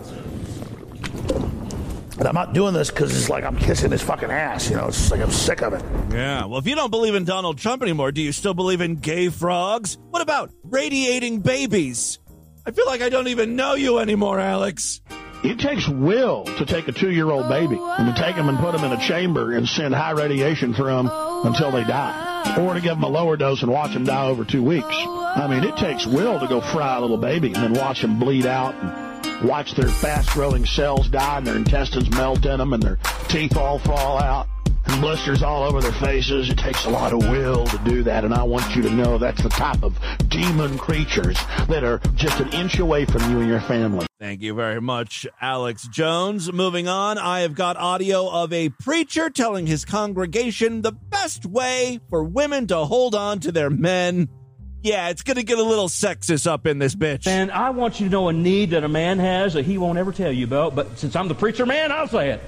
And 2.18 2.26
I'm 2.26 2.34
not 2.34 2.54
doing 2.54 2.72
this 2.72 2.90
because 2.90 3.14
it's 3.16 3.28
like 3.28 3.44
I'm 3.44 3.56
kissing 3.58 3.90
his 3.90 4.02
fucking 4.02 4.30
ass. 4.30 4.70
You 4.70 4.76
know, 4.76 4.86
it's 4.88 4.96
just 4.96 5.10
like 5.10 5.20
I'm 5.20 5.30
sick 5.30 5.60
of 5.62 5.74
it. 5.74 5.84
Yeah. 6.10 6.46
Well, 6.46 6.58
if 6.58 6.66
you 6.66 6.74
don't 6.74 6.90
believe 6.90 7.14
in 7.14 7.24
Donald 7.24 7.58
Trump 7.58 7.82
anymore, 7.82 8.10
do 8.10 8.22
you 8.22 8.32
still 8.32 8.54
believe 8.54 8.80
in 8.80 8.96
gay 8.96 9.28
frogs? 9.28 9.98
What 10.10 10.22
about 10.22 10.50
radiating 10.64 11.40
babies? 11.40 12.18
I 12.66 12.70
feel 12.70 12.86
like 12.86 13.02
I 13.02 13.10
don't 13.10 13.28
even 13.28 13.54
know 13.54 13.74
you 13.74 13.98
anymore, 13.98 14.40
Alex. 14.40 15.02
It 15.46 15.60
takes 15.60 15.88
will 15.88 16.44
to 16.44 16.66
take 16.66 16.88
a 16.88 16.92
two 16.92 17.12
year 17.12 17.30
old 17.30 17.48
baby 17.48 17.78
and 17.80 18.12
to 18.12 18.20
take 18.20 18.34
them 18.34 18.48
and 18.48 18.58
put 18.58 18.72
them 18.72 18.82
in 18.82 18.90
a 18.90 19.00
chamber 19.00 19.52
and 19.52 19.68
send 19.68 19.94
high 19.94 20.10
radiation 20.10 20.74
through 20.74 20.86
them 20.86 21.08
until 21.44 21.70
they 21.70 21.84
die. 21.84 22.56
Or 22.58 22.74
to 22.74 22.80
give 22.80 22.96
them 22.96 23.04
a 23.04 23.08
lower 23.08 23.36
dose 23.36 23.62
and 23.62 23.70
watch 23.70 23.92
them 23.92 24.04
die 24.04 24.26
over 24.26 24.44
two 24.44 24.64
weeks. 24.64 24.86
I 24.90 25.46
mean, 25.48 25.62
it 25.62 25.76
takes 25.76 26.04
will 26.04 26.40
to 26.40 26.48
go 26.48 26.60
fry 26.60 26.96
a 26.96 27.00
little 27.00 27.16
baby 27.16 27.52
and 27.54 27.62
then 27.62 27.74
watch 27.74 28.02
them 28.02 28.18
bleed 28.18 28.44
out 28.44 28.74
and 28.74 29.48
watch 29.48 29.74
their 29.74 29.88
fast 29.88 30.30
growing 30.30 30.66
cells 30.66 31.08
die 31.08 31.38
and 31.38 31.46
their 31.46 31.56
intestines 31.56 32.10
melt 32.10 32.44
in 32.44 32.58
them 32.58 32.72
and 32.72 32.82
their 32.82 32.98
teeth 33.28 33.56
all 33.56 33.78
fall 33.78 34.20
out 34.20 34.48
and 34.88 35.00
blisters 35.00 35.42
all 35.42 35.62
over 35.62 35.80
their 35.80 35.92
faces. 35.92 36.48
It 36.48 36.58
takes 36.58 36.84
a 36.84 36.90
lot 36.90 37.12
of 37.12 37.18
will 37.30 37.66
to 37.66 37.78
do 37.78 38.02
that, 38.04 38.24
and 38.24 38.34
I 38.34 38.42
want 38.42 38.74
you 38.74 38.82
to 38.82 38.90
know 38.90 39.18
that's 39.18 39.42
the 39.42 39.48
type 39.48 39.82
of 39.82 39.98
demon 40.28 40.78
creatures 40.78 41.36
that 41.68 41.84
are 41.84 41.98
just 42.14 42.40
an 42.40 42.52
inch 42.52 42.78
away 42.78 43.04
from 43.04 43.30
you 43.30 43.40
and 43.40 43.48
your 43.48 43.60
family. 43.60 44.06
Thank 44.18 44.40
you 44.40 44.54
very 44.54 44.80
much, 44.80 45.26
Alex 45.42 45.86
Jones. 45.88 46.50
Moving 46.50 46.88
on, 46.88 47.18
I 47.18 47.40
have 47.40 47.54
got 47.54 47.76
audio 47.76 48.28
of 48.30 48.52
a 48.52 48.70
preacher 48.70 49.28
telling 49.28 49.66
his 49.66 49.84
congregation 49.84 50.80
the 50.82 50.92
best 50.92 51.44
way 51.44 52.00
for 52.08 52.24
women 52.24 52.66
to 52.68 52.78
hold 52.78 53.14
on 53.14 53.40
to 53.40 53.52
their 53.52 53.68
men. 53.68 54.28
Yeah, 54.82 55.08
it's 55.08 55.22
going 55.22 55.36
to 55.36 55.42
get 55.42 55.58
a 55.58 55.62
little 55.62 55.88
sexist 55.88 56.46
up 56.46 56.66
in 56.66 56.78
this 56.78 56.94
bitch. 56.94 57.26
And 57.26 57.50
I 57.50 57.70
want 57.70 57.98
you 57.98 58.06
to 58.06 58.12
know 58.12 58.28
a 58.28 58.32
need 58.32 58.70
that 58.70 58.84
a 58.84 58.88
man 58.88 59.18
has 59.18 59.54
that 59.54 59.64
he 59.64 59.78
won't 59.78 59.98
ever 59.98 60.12
tell 60.12 60.30
you 60.30 60.44
about, 60.44 60.74
but 60.74 60.98
since 60.98 61.16
I'm 61.16 61.28
the 61.28 61.34
preacher 61.34 61.66
man, 61.66 61.90
I'll 61.90 62.08
say 62.08 62.30
it. 62.30 62.40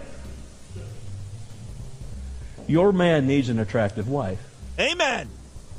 Your 2.68 2.92
man 2.92 3.26
needs 3.26 3.48
an 3.48 3.58
attractive 3.58 4.08
wife. 4.08 4.38
Amen. 4.78 5.28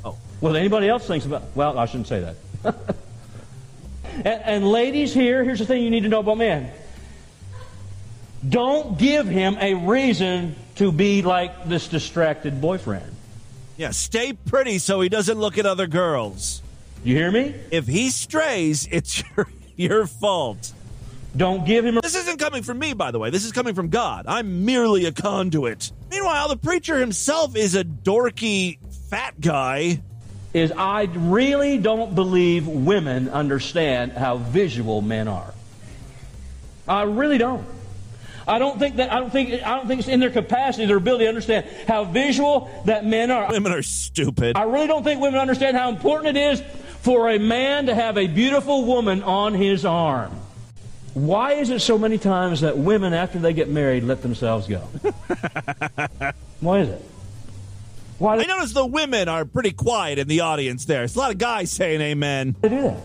Oh. 0.04 0.18
Well, 0.40 0.56
anybody 0.56 0.88
else 0.88 1.06
thinks 1.06 1.24
about 1.24 1.44
Well, 1.54 1.78
I 1.78 1.86
shouldn't 1.86 2.08
say 2.08 2.20
that. 2.20 2.74
and, 4.16 4.26
and 4.26 4.68
ladies 4.70 5.14
here, 5.14 5.42
here's 5.44 5.60
the 5.60 5.66
thing 5.66 5.82
you 5.82 5.90
need 5.90 6.02
to 6.02 6.08
know 6.08 6.20
about 6.20 6.36
men. 6.36 6.70
Don't 8.46 8.98
give 8.98 9.26
him 9.26 9.56
a 9.60 9.74
reason 9.74 10.56
to 10.76 10.90
be 10.90 11.22
like 11.22 11.68
this 11.68 11.88
distracted 11.88 12.60
boyfriend. 12.60 13.14
Yeah, 13.76 13.90
stay 13.90 14.32
pretty 14.32 14.78
so 14.78 15.00
he 15.00 15.08
doesn't 15.08 15.38
look 15.38 15.56
at 15.58 15.66
other 15.66 15.86
girls. 15.86 16.62
You 17.04 17.16
hear 17.16 17.30
me? 17.30 17.54
If 17.70 17.86
he 17.86 18.10
strays, 18.10 18.88
it's 18.90 19.22
your, 19.36 19.48
your 19.76 20.06
fault. 20.06 20.72
Don't 21.36 21.64
give 21.64 21.84
him. 21.84 21.98
A- 21.98 22.00
this 22.00 22.16
isn't 22.16 22.38
coming 22.38 22.62
from 22.62 22.78
me, 22.78 22.92
by 22.92 23.10
the 23.10 23.18
way. 23.18 23.30
This 23.30 23.44
is 23.44 23.52
coming 23.52 23.74
from 23.74 23.88
God. 23.88 24.26
I'm 24.26 24.64
merely 24.64 25.06
a 25.06 25.12
conduit. 25.12 25.92
Meanwhile, 26.10 26.48
the 26.48 26.56
preacher 26.56 26.98
himself 26.98 27.56
is 27.56 27.74
a 27.74 27.84
dorky 27.84 28.78
fat 29.08 29.40
guy. 29.40 30.02
Is 30.52 30.72
I 30.72 31.02
really 31.14 31.78
don't 31.78 32.14
believe 32.16 32.66
women 32.66 33.28
understand 33.28 34.12
how 34.12 34.38
visual 34.38 35.00
men 35.00 35.28
are. 35.28 35.54
I 36.88 37.02
really 37.02 37.38
don't. 37.38 37.64
I 38.48 38.58
don't 38.58 38.80
think 38.80 38.96
that 38.96 39.12
I 39.12 39.20
don't 39.20 39.30
think 39.30 39.62
I 39.62 39.76
don't 39.76 39.86
think 39.86 40.00
it's 40.00 40.08
in 40.08 40.18
their 40.18 40.30
capacity, 40.30 40.86
their 40.86 40.96
ability 40.96 41.24
to 41.24 41.28
understand 41.28 41.66
how 41.86 42.02
visual 42.02 42.68
that 42.86 43.06
men 43.06 43.30
are. 43.30 43.48
Women 43.48 43.70
are 43.70 43.82
stupid. 43.82 44.56
I 44.56 44.64
really 44.64 44.88
don't 44.88 45.04
think 45.04 45.20
women 45.20 45.38
understand 45.38 45.76
how 45.76 45.88
important 45.88 46.36
it 46.36 46.40
is 46.40 46.62
for 47.02 47.30
a 47.30 47.38
man 47.38 47.86
to 47.86 47.94
have 47.94 48.18
a 48.18 48.26
beautiful 48.26 48.84
woman 48.84 49.22
on 49.22 49.54
his 49.54 49.84
arm. 49.84 50.32
Why 51.14 51.54
is 51.54 51.70
it 51.70 51.80
so 51.80 51.98
many 51.98 52.18
times 52.18 52.60
that 52.60 52.78
women, 52.78 53.12
after 53.14 53.38
they 53.38 53.52
get 53.52 53.68
married, 53.68 54.04
let 54.04 54.22
themselves 54.22 54.68
go? 54.68 54.78
Why 56.60 56.80
is 56.80 56.88
it? 56.88 57.04
Why 58.18 58.36
I 58.36 58.44
notice 58.44 58.72
the 58.72 58.86
women 58.86 59.28
are 59.28 59.44
pretty 59.44 59.72
quiet 59.72 60.18
in 60.18 60.28
the 60.28 60.40
audience 60.40 60.84
there. 60.84 61.04
It's 61.04 61.16
a 61.16 61.18
lot 61.18 61.32
of 61.32 61.38
guys 61.38 61.72
saying 61.72 62.00
amen. 62.00 62.54
They 62.60 62.68
do 62.68 62.82
that. 62.82 62.98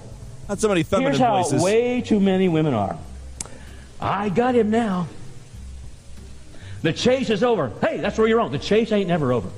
Not 0.49 0.59
so 0.59 0.67
many 0.67 0.83
feminine 0.83 1.13
Here's 1.13 1.21
how 1.21 1.41
voices. 1.41 1.63
way 1.63 2.01
too 2.01 2.19
many 2.19 2.49
women 2.49 2.73
are. 2.73 2.97
I 3.99 4.29
got 4.29 4.55
him 4.55 4.69
now. 4.69 5.07
The 6.81 6.93
chase 6.93 7.29
is 7.29 7.43
over. 7.43 7.71
Hey, 7.81 7.97
that's 7.97 8.17
where 8.17 8.27
you're 8.27 8.37
wrong. 8.37 8.51
The 8.51 8.59
chase 8.59 8.91
ain't 8.91 9.07
never 9.07 9.33
over. 9.33 9.49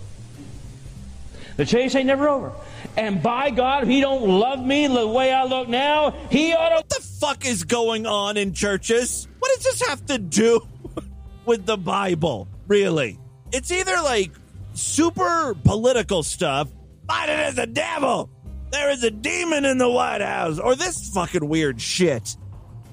The 1.57 1.65
chase 1.65 1.95
ain't 1.95 2.05
never 2.05 2.29
over. 2.29 2.51
And 2.95 3.21
by 3.21 3.49
God, 3.49 3.83
if 3.83 3.89
he 3.89 3.99
don't 3.99 4.39
love 4.39 4.63
me 4.63 4.87
the 4.87 5.07
way 5.07 5.33
I 5.33 5.43
look 5.43 5.67
now, 5.67 6.11
he 6.29 6.53
ought 6.53 6.87
to. 6.89 6.96
Fuck 7.19 7.45
is 7.45 7.63
going 7.63 8.05
on 8.05 8.37
in 8.37 8.53
churches? 8.53 9.27
What 9.39 9.55
does 9.55 9.63
this 9.63 9.87
have 9.87 10.05
to 10.07 10.19
do 10.19 10.67
with 11.45 11.65
the 11.65 11.77
Bible? 11.77 12.47
Really? 12.67 13.17
It's 13.51 13.71
either 13.71 13.95
like 14.03 14.31
super 14.73 15.55
political 15.63 16.21
stuff. 16.21 16.69
Biden 17.07 17.49
is 17.49 17.57
a 17.57 17.65
devil. 17.65 18.29
There 18.71 18.91
is 18.91 19.03
a 19.03 19.09
demon 19.09 19.65
in 19.65 19.77
the 19.77 19.89
White 19.89 20.21
House. 20.21 20.59
Or 20.59 20.75
this 20.75 21.09
fucking 21.09 21.47
weird 21.47 21.81
shit. 21.81 22.35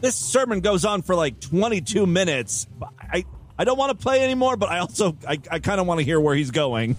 This 0.00 0.14
sermon 0.14 0.60
goes 0.60 0.84
on 0.84 1.02
for 1.02 1.14
like 1.14 1.40
22 1.40 2.06
minutes. 2.06 2.66
I, 3.00 3.24
I 3.58 3.64
don't 3.64 3.78
want 3.78 3.90
to 3.90 4.02
play 4.02 4.22
anymore, 4.24 4.56
but 4.56 4.68
I 4.68 4.78
also 4.78 5.16
I, 5.26 5.38
I 5.50 5.58
kind 5.58 5.80
of 5.80 5.86
want 5.86 6.00
to 6.00 6.04
hear 6.04 6.20
where 6.20 6.34
he's 6.34 6.50
going. 6.50 6.96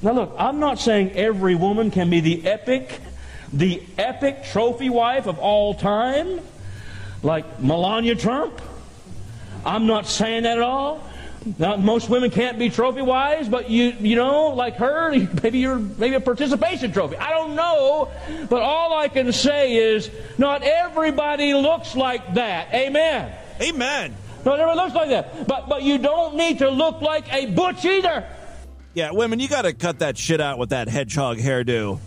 Now, 0.00 0.12
look, 0.12 0.34
I'm 0.38 0.58
not 0.58 0.78
saying 0.78 1.12
every 1.12 1.54
woman 1.54 1.90
can 1.90 2.10
be 2.10 2.20
the 2.20 2.46
epic, 2.46 3.00
the 3.52 3.82
epic 3.98 4.44
trophy 4.44 4.90
wife 4.90 5.26
of 5.26 5.38
all 5.38 5.74
time, 5.74 6.40
like 7.22 7.60
Melania 7.60 8.14
Trump. 8.14 8.60
I'm 9.64 9.86
not 9.86 10.06
saying 10.06 10.42
that 10.42 10.58
at 10.58 10.62
all. 10.62 11.02
Now, 11.58 11.76
most 11.76 12.08
women 12.08 12.30
can't 12.30 12.58
be 12.58 12.70
trophy 12.70 13.02
wives, 13.02 13.48
but 13.48 13.68
you 13.68 13.94
you 14.00 14.16
know, 14.16 14.48
like 14.48 14.76
her, 14.76 15.10
maybe 15.42 15.58
you're 15.58 15.78
maybe 15.78 16.14
a 16.14 16.20
participation 16.20 16.92
trophy. 16.92 17.16
I 17.16 17.30
don't 17.30 17.54
know, 17.54 18.10
but 18.48 18.62
all 18.62 18.96
I 18.96 19.08
can 19.08 19.32
say 19.32 19.74
is 19.74 20.10
not 20.38 20.62
everybody 20.62 21.54
looks 21.54 21.96
like 21.96 22.34
that. 22.34 22.72
Amen. 22.72 23.32
Amen. 23.60 24.14
Not 24.44 24.58
everybody 24.60 24.76
looks 24.76 24.94
like 24.94 25.08
that. 25.10 25.46
But 25.46 25.68
but 25.68 25.82
you 25.82 25.98
don't 25.98 26.36
need 26.36 26.58
to 26.58 26.70
look 26.70 27.00
like 27.00 27.32
a 27.32 27.46
butch 27.46 27.84
either. 27.84 28.26
Yeah, 28.94 29.10
women, 29.12 29.40
you 29.40 29.48
got 29.48 29.62
to 29.62 29.72
cut 29.72 30.00
that 30.00 30.18
shit 30.18 30.40
out 30.40 30.58
with 30.58 30.70
that 30.70 30.86
hedgehog 30.86 31.38
hairdo 31.38 31.98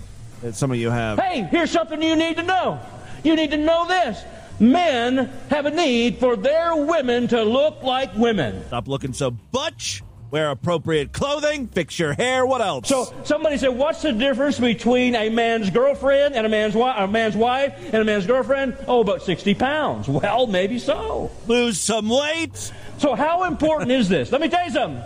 that 0.44 0.56
some 0.56 0.72
of 0.72 0.78
you 0.78 0.92
have. 0.92 1.20
Hey, 1.20 1.42
here's 1.42 1.72
something 1.72 2.02
you 2.02 2.16
need 2.16 2.38
to 2.38 2.44
know. 2.44 2.80
You 3.24 3.36
need 3.36 3.52
to 3.52 3.58
know 3.58 3.88
this. 3.88 4.24
Men 4.60 5.32
have 5.50 5.66
a 5.66 5.72
need 5.72 6.18
for 6.20 6.36
their 6.36 6.76
women 6.76 7.28
to 7.30 7.44
look 7.44 7.84
like 7.84 8.16
women. 8.16 8.64
Stop 8.68 8.88
looking 8.88 9.14
so 9.14 9.32
butch. 9.32 10.02
Wear 10.32 10.50
appropriate 10.52 11.14
clothing. 11.14 11.68
Fix 11.68 12.00
your 12.00 12.14
hair. 12.14 12.46
What 12.46 12.60
else? 12.60 12.90
So 12.90 13.14
somebody 13.24 13.58
said, 13.58 13.70
"What's 13.70 14.02
the 14.02 14.12
difference 14.12 14.60
between 14.60 15.16
a 15.16 15.30
man's 15.30 15.70
girlfriend 15.70 16.36
and 16.36 16.46
a 16.46 16.50
man's 16.50 16.74
wife? 16.76 16.96
A 16.98 17.08
man's 17.08 17.36
wife 17.38 17.74
and 17.94 17.96
a 18.02 18.04
man's 18.04 18.26
girlfriend? 18.26 18.76
Oh, 18.88 19.02
about 19.02 19.22
sixty 19.22 19.54
pounds. 19.54 20.10
Well, 20.10 20.48
maybe 20.48 20.80
so. 20.80 21.32
Lose 21.48 21.80
some 21.80 22.10
weight. 22.10 22.72
So 22.98 23.14
how 23.16 23.44
important 23.44 23.92
is 23.92 24.10
this? 24.10 24.32
Let 24.32 24.42
me 24.42 24.50
tell 24.50 24.66
you 24.66 24.72
something. 24.72 25.02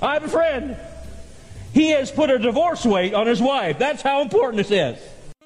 I 0.00 0.14
have 0.14 0.24
a 0.24 0.28
friend. 0.28 0.76
He 1.74 1.90
has 1.90 2.10
put 2.10 2.30
a 2.30 2.38
divorce 2.38 2.84
weight 2.84 3.14
on 3.14 3.26
his 3.26 3.40
wife. 3.40 3.78
That's 3.78 4.02
how 4.02 4.22
important 4.22 4.56
this 4.56 4.70
is. 4.70 4.98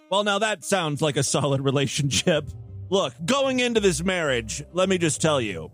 Well, 0.08 0.24
now 0.24 0.38
that 0.38 0.64
sounds 0.64 1.02
like 1.02 1.16
a 1.16 1.22
solid 1.22 1.60
relationship. 1.62 2.48
Look, 2.88 3.14
going 3.24 3.58
into 3.60 3.80
this 3.80 4.02
marriage, 4.04 4.62
let 4.72 4.88
me 4.88 4.98
just 4.98 5.20
tell 5.20 5.40
you, 5.40 5.70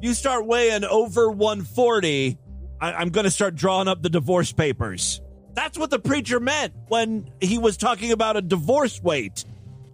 you 0.00 0.12
start 0.14 0.44
weighing 0.46 0.84
over 0.84 1.30
140, 1.30 2.36
I- 2.80 3.02
am 3.02 3.10
going 3.10 3.24
to 3.24 3.30
start 3.30 3.54
drawing 3.54 3.86
up 3.86 4.02
the 4.02 4.10
divorce 4.10 4.52
papers. 4.52 5.20
That's 5.54 5.78
what 5.78 5.90
the 5.90 5.98
preacher 5.98 6.40
meant 6.40 6.74
when 6.88 7.30
he 7.40 7.58
was 7.58 7.76
talking 7.76 8.12
about 8.12 8.36
a 8.36 8.42
divorce 8.42 9.00
weight. 9.02 9.44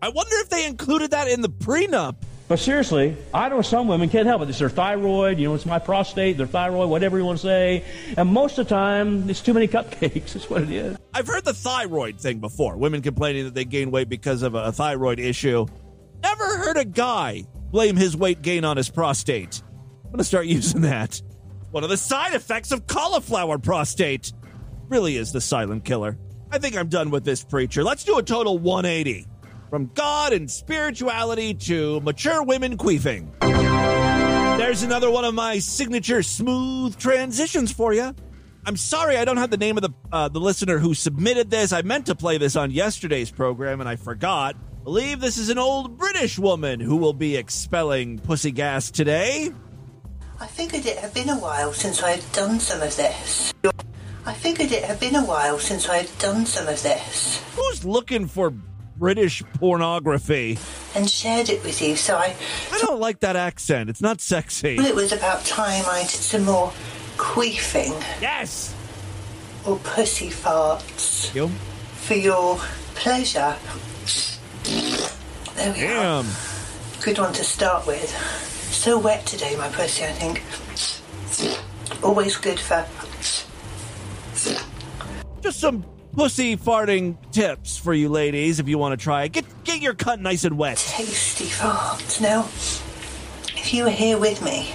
I 0.00 0.08
wonder 0.08 0.36
if 0.38 0.48
they 0.48 0.66
included 0.66 1.12
that 1.12 1.28
in 1.28 1.40
the 1.40 1.48
prenup. 1.48 2.16
But 2.48 2.58
seriously, 2.58 3.16
I 3.32 3.48
know 3.48 3.62
some 3.62 3.88
women 3.88 4.10
can't 4.10 4.26
help 4.26 4.42
it. 4.42 4.50
It's 4.50 4.58
their 4.58 4.68
thyroid, 4.68 5.38
you 5.38 5.48
know, 5.48 5.54
it's 5.54 5.64
my 5.64 5.78
prostate, 5.78 6.36
their 6.36 6.46
thyroid, 6.46 6.90
whatever 6.90 7.16
you 7.18 7.24
want 7.24 7.38
to 7.38 7.46
say. 7.46 7.84
And 8.18 8.30
most 8.30 8.58
of 8.58 8.68
the 8.68 8.74
time, 8.74 9.28
it's 9.30 9.40
too 9.40 9.54
many 9.54 9.66
cupcakes. 9.68 10.34
That's 10.34 10.50
what 10.50 10.62
it 10.62 10.70
is. 10.70 10.98
I've 11.14 11.26
heard 11.26 11.44
the 11.44 11.54
thyroid 11.54 12.20
thing 12.20 12.40
before. 12.40 12.76
Women 12.76 13.00
complaining 13.00 13.44
that 13.44 13.54
they 13.54 13.64
gain 13.64 13.90
weight 13.90 14.10
because 14.10 14.42
of 14.42 14.54
a 14.54 14.72
thyroid 14.72 15.18
issue. 15.18 15.66
Never 16.24 16.56
heard 16.56 16.78
a 16.78 16.86
guy 16.86 17.44
blame 17.70 17.96
his 17.96 18.16
weight 18.16 18.40
gain 18.40 18.64
on 18.64 18.78
his 18.78 18.88
prostate. 18.88 19.62
I'm 20.04 20.10
going 20.10 20.18
to 20.18 20.24
start 20.24 20.46
using 20.46 20.80
that. 20.80 21.20
One 21.70 21.84
of 21.84 21.90
the 21.90 21.98
side 21.98 22.32
effects 22.32 22.72
of 22.72 22.86
cauliflower 22.86 23.58
prostate 23.58 24.32
really 24.88 25.16
is 25.16 25.32
the 25.32 25.42
silent 25.42 25.84
killer. 25.84 26.18
I 26.50 26.56
think 26.58 26.78
I'm 26.78 26.88
done 26.88 27.10
with 27.10 27.24
this 27.24 27.44
preacher. 27.44 27.84
Let's 27.84 28.04
do 28.04 28.16
a 28.16 28.22
total 28.22 28.58
180 28.58 29.26
from 29.68 29.90
God 29.92 30.32
and 30.32 30.50
spirituality 30.50 31.52
to 31.54 32.00
mature 32.00 32.42
women 32.42 32.78
queefing. 32.78 33.28
There's 34.56 34.82
another 34.82 35.10
one 35.10 35.26
of 35.26 35.34
my 35.34 35.58
signature 35.58 36.22
smooth 36.22 36.96
transitions 36.96 37.70
for 37.70 37.92
you. 37.92 38.14
I'm 38.66 38.76
sorry 38.78 39.18
I 39.18 39.24
don't 39.26 39.36
have 39.36 39.50
the 39.50 39.58
name 39.58 39.76
of 39.76 39.82
the 39.82 39.90
uh, 40.10 40.28
the 40.28 40.40
listener 40.40 40.78
who 40.78 40.94
submitted 40.94 41.50
this. 41.50 41.72
I 41.72 41.82
meant 41.82 42.06
to 42.06 42.14
play 42.14 42.38
this 42.38 42.56
on 42.56 42.70
yesterday's 42.70 43.30
program 43.30 43.80
and 43.80 43.88
I 43.88 43.96
forgot. 43.96 44.56
I 44.56 44.84
believe 44.84 45.20
this 45.20 45.36
is 45.36 45.50
an 45.50 45.58
old 45.58 45.98
British 45.98 46.38
woman 46.38 46.80
who 46.80 46.96
will 46.96 47.12
be 47.12 47.36
expelling 47.36 48.18
pussy 48.18 48.52
gas 48.52 48.90
today. 48.90 49.50
I 50.40 50.46
figured 50.46 50.86
it 50.86 50.98
had 50.98 51.12
been 51.12 51.28
a 51.28 51.38
while 51.38 51.72
since 51.72 52.02
I 52.02 52.12
had 52.12 52.32
done 52.32 52.58
some 52.58 52.80
of 52.80 52.96
this. 52.96 53.52
I 54.26 54.32
figured 54.32 54.72
it 54.72 54.84
had 54.84 54.98
been 54.98 55.14
a 55.14 55.24
while 55.24 55.58
since 55.58 55.88
I 55.88 55.98
had 55.98 56.18
done 56.18 56.46
some 56.46 56.66
of 56.66 56.82
this. 56.82 57.42
Who's 57.56 57.84
looking 57.84 58.26
for 58.26 58.50
British 58.96 59.42
pornography? 59.54 60.58
And 60.94 61.10
shared 61.10 61.50
it 61.50 61.62
with 61.62 61.82
you, 61.82 61.96
so 61.96 62.16
I. 62.16 62.34
I 62.72 62.78
don't 62.78 63.00
like 63.00 63.20
that 63.20 63.36
accent. 63.36 63.90
It's 63.90 64.00
not 64.00 64.20
sexy. 64.20 64.76
Well, 64.78 64.86
it 64.86 64.94
was 64.94 65.12
about 65.12 65.44
time 65.44 65.84
I 65.86 66.02
did 66.02 66.10
some 66.10 66.44
more 66.44 66.72
queefing. 67.24 67.98
Yes! 68.20 68.74
Or 69.66 69.78
pussy 69.78 70.28
farts. 70.28 71.34
You? 71.34 71.48
For 71.48 72.14
your 72.14 72.58
pleasure. 72.94 73.56
There 75.56 75.72
we 75.72 75.80
Damn. 75.80 76.26
are. 76.26 76.30
Good 77.02 77.18
one 77.18 77.32
to 77.32 77.42
start 77.42 77.86
with. 77.86 78.10
So 78.70 78.98
wet 78.98 79.24
today, 79.24 79.56
my 79.56 79.68
pussy, 79.68 80.04
I 80.04 80.12
think. 80.12 80.42
Always 82.04 82.36
good 82.36 82.60
for. 82.60 82.86
Just 85.40 85.60
some 85.60 85.84
pussy 86.12 86.56
farting 86.56 87.16
tips 87.32 87.78
for 87.78 87.94
you 87.94 88.10
ladies 88.10 88.60
if 88.60 88.68
you 88.68 88.76
want 88.76 88.98
to 88.98 89.02
try 89.02 89.24
it. 89.24 89.32
Get 89.32 89.46
get 89.64 89.80
your 89.80 89.94
cut 89.94 90.20
nice 90.20 90.44
and 90.44 90.58
wet. 90.58 90.76
Tasty 90.76 91.46
farts. 91.46 92.20
Now, 92.20 92.42
if 93.58 93.72
you 93.72 93.84
were 93.84 93.90
here 93.90 94.18
with 94.18 94.42
me, 94.42 94.74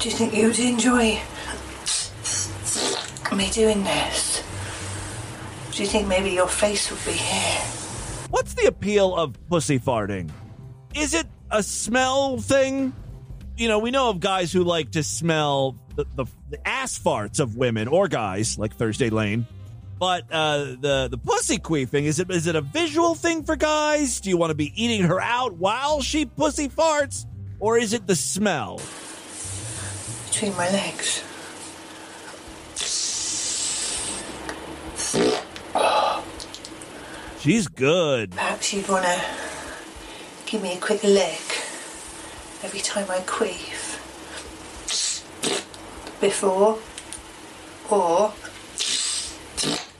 do 0.00 0.08
you 0.08 0.14
think 0.14 0.34
you'd 0.34 0.58
enjoy 0.58 1.20
me 3.36 3.50
doing 3.50 3.84
this? 3.84 4.42
Do 5.72 5.82
you 5.82 5.88
think 5.88 6.08
maybe 6.08 6.30
your 6.30 6.48
face 6.48 6.90
would 6.90 7.04
be 7.04 7.12
here? 7.12 7.60
What's 8.30 8.54
the 8.54 8.66
appeal 8.66 9.14
of 9.14 9.36
pussy 9.48 9.78
farting? 9.78 10.30
Is 10.94 11.12
it 11.12 11.26
a 11.50 11.62
smell 11.62 12.38
thing? 12.38 12.94
You 13.58 13.68
know, 13.68 13.78
we 13.78 13.90
know 13.90 14.08
of 14.08 14.20
guys 14.20 14.50
who 14.52 14.64
like 14.64 14.92
to 14.92 15.02
smell 15.02 15.76
the, 15.96 16.06
the, 16.16 16.24
the 16.48 16.66
ass 16.66 16.98
farts 16.98 17.38
of 17.38 17.56
women 17.56 17.86
or 17.86 18.08
guys, 18.08 18.58
like 18.58 18.74
Thursday 18.76 19.10
Lane. 19.10 19.46
But 19.98 20.24
uh, 20.32 20.76
the 20.80 21.08
the 21.10 21.18
pussy 21.18 21.58
queefing 21.58 22.04
is 22.04 22.20
it 22.20 22.30
is 22.30 22.46
it 22.46 22.56
a 22.56 22.62
visual 22.62 23.14
thing 23.14 23.44
for 23.44 23.54
guys? 23.54 24.22
Do 24.22 24.30
you 24.30 24.38
want 24.38 24.48
to 24.48 24.54
be 24.54 24.72
eating 24.82 25.02
her 25.02 25.20
out 25.20 25.56
while 25.56 26.00
she 26.00 26.24
pussy 26.24 26.70
farts, 26.70 27.26
or 27.58 27.76
is 27.76 27.92
it 27.92 28.06
the 28.06 28.16
smell? 28.16 28.80
Between 30.30 30.56
my 30.56 30.70
legs. 30.70 31.22
She's 37.40 37.68
good. 37.68 38.30
Perhaps 38.32 38.72
you'd 38.72 38.88
want 38.88 39.04
to 39.04 39.20
give 40.46 40.62
me 40.62 40.74
a 40.74 40.78
quick 40.78 41.02
lick 41.02 41.40
every 42.62 42.80
time 42.80 43.06
I 43.10 43.20
queef. 43.20 43.96
Before 46.20 46.78
or 47.90 48.32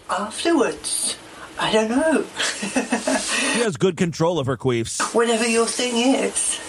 afterwards. 0.08 1.16
I 1.58 1.72
don't 1.72 1.90
know. 1.90 2.24
She 2.60 3.60
has 3.62 3.76
good 3.76 3.96
control 3.96 4.38
of 4.38 4.46
her 4.46 4.56
queefs. 4.56 5.14
Whatever 5.14 5.46
your 5.46 5.66
thing 5.66 5.96
is. 6.14 6.60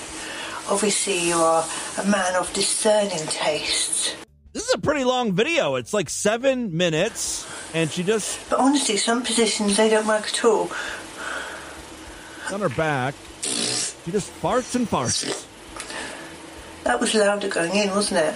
Obviously, 0.70 1.28
you 1.28 1.36
are 1.36 1.64
a 1.98 2.06
man 2.06 2.36
of 2.36 2.52
discerning 2.54 3.26
tastes. 3.28 4.16
This 4.54 4.64
is 4.68 4.74
a 4.74 4.80
pretty 4.80 5.04
long 5.04 5.34
video. 5.34 5.76
It's 5.76 5.94
like 5.94 6.10
seven 6.10 6.76
minutes, 6.76 7.48
and 7.74 7.90
she 7.90 8.04
just 8.04 8.50
But 8.50 8.60
honestly, 8.60 8.98
some 8.98 9.24
positions 9.24 9.78
they 9.78 9.90
don't 9.90 10.08
work 10.08 10.28
at 10.28 10.44
all. 10.46 10.70
on 12.52 12.60
her 12.62 12.70
back. 12.70 13.16
She 13.44 14.12
just 14.12 14.32
farts 14.42 14.76
and 14.76 14.88
farts. 14.90 15.48
That 16.84 17.00
was 17.00 17.14
louder 17.16 17.48
going 17.48 17.76
in, 17.76 17.90
wasn't 17.92 18.20
it? 18.26 18.36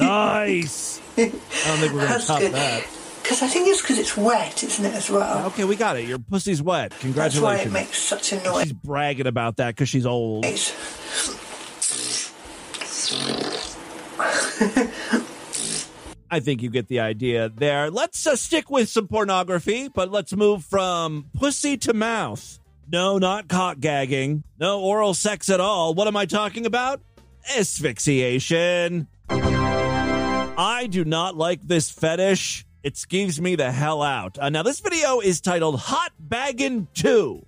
Nice. 0.00 1.00
I 1.16 1.22
don't 1.22 1.32
think 1.32 1.92
we're 1.92 2.00
gonna 2.00 2.06
That's 2.06 2.26
top 2.26 2.40
good. 2.40 2.52
that. 2.52 2.84
Because 3.28 3.42
I 3.42 3.48
think 3.48 3.68
it's 3.68 3.82
because 3.82 3.98
it's 3.98 4.16
wet, 4.16 4.64
isn't 4.64 4.86
it, 4.86 4.94
as 4.94 5.10
well? 5.10 5.48
Okay, 5.48 5.64
we 5.64 5.76
got 5.76 5.98
it. 5.98 6.08
Your 6.08 6.18
pussy's 6.18 6.62
wet. 6.62 6.98
Congratulations. 6.98 7.42
That's 7.42 7.42
why 7.42 7.58
it 7.58 7.70
makes 7.70 7.98
such 7.98 8.32
a 8.32 8.42
noise. 8.42 8.62
She's 8.62 8.72
bragging 8.72 9.26
about 9.26 9.58
that 9.58 9.76
because 9.76 9.90
she's 9.90 10.06
old. 10.06 10.46
I 16.30 16.40
think 16.40 16.62
you 16.62 16.70
get 16.70 16.88
the 16.88 17.00
idea 17.00 17.50
there. 17.50 17.90
Let's 17.90 18.26
uh, 18.26 18.34
stick 18.34 18.70
with 18.70 18.88
some 18.88 19.08
pornography, 19.08 19.88
but 19.88 20.10
let's 20.10 20.34
move 20.34 20.64
from 20.64 21.26
pussy 21.38 21.76
to 21.76 21.92
mouth. 21.92 22.58
No, 22.90 23.18
not 23.18 23.46
cock 23.46 23.78
gagging. 23.78 24.42
No 24.58 24.80
oral 24.80 25.12
sex 25.12 25.50
at 25.50 25.60
all. 25.60 25.92
What 25.92 26.08
am 26.08 26.16
I 26.16 26.24
talking 26.24 26.64
about? 26.64 27.02
Asphyxiation. 27.58 29.06
I 29.28 30.86
do 30.88 31.04
not 31.04 31.36
like 31.36 31.60
this 31.60 31.90
fetish. 31.90 32.64
It 32.82 32.94
skeeves 32.94 33.40
me 33.40 33.56
the 33.56 33.72
hell 33.72 34.02
out. 34.02 34.38
Uh, 34.38 34.50
now, 34.50 34.62
this 34.62 34.78
video 34.78 35.18
is 35.18 35.40
titled 35.40 35.80
Hot 35.80 36.12
Baggin' 36.20 36.86
2, 36.94 37.44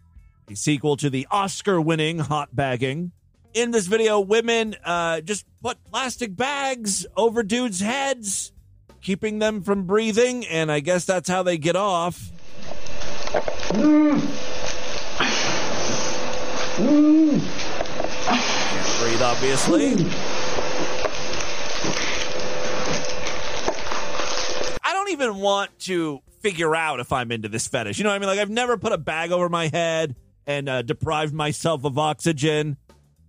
a 0.50 0.56
sequel 0.56 0.96
to 0.96 1.08
the 1.08 1.28
Oscar 1.30 1.80
winning 1.80 2.18
Hot 2.18 2.48
Bagging. 2.54 3.12
In 3.54 3.70
this 3.70 3.86
video, 3.86 4.18
women 4.18 4.74
uh, 4.84 5.20
just 5.20 5.46
put 5.62 5.78
plastic 5.84 6.34
bags 6.34 7.06
over 7.16 7.44
dudes' 7.44 7.80
heads, 7.80 8.52
keeping 9.02 9.38
them 9.38 9.62
from 9.62 9.84
breathing, 9.84 10.44
and 10.46 10.70
I 10.70 10.80
guess 10.80 11.04
that's 11.04 11.28
how 11.28 11.44
they 11.44 11.58
get 11.58 11.76
off. 11.76 12.32
Can't 13.70 14.20
breathe, 18.98 19.22
obviously 19.22 19.94
don't 25.00 25.09
even 25.22 25.36
want 25.36 25.78
to 25.80 26.20
figure 26.40 26.74
out 26.74 27.00
if 27.00 27.12
I'm 27.12 27.30
into 27.32 27.48
this 27.48 27.68
fetish. 27.68 27.98
You 27.98 28.04
know 28.04 28.10
what 28.10 28.16
I 28.16 28.18
mean? 28.18 28.28
Like, 28.28 28.38
I've 28.38 28.50
never 28.50 28.76
put 28.76 28.92
a 28.92 28.98
bag 28.98 29.32
over 29.32 29.48
my 29.48 29.68
head 29.68 30.16
and 30.46 30.68
uh, 30.68 30.82
deprived 30.82 31.34
myself 31.34 31.84
of 31.84 31.98
oxygen. 31.98 32.76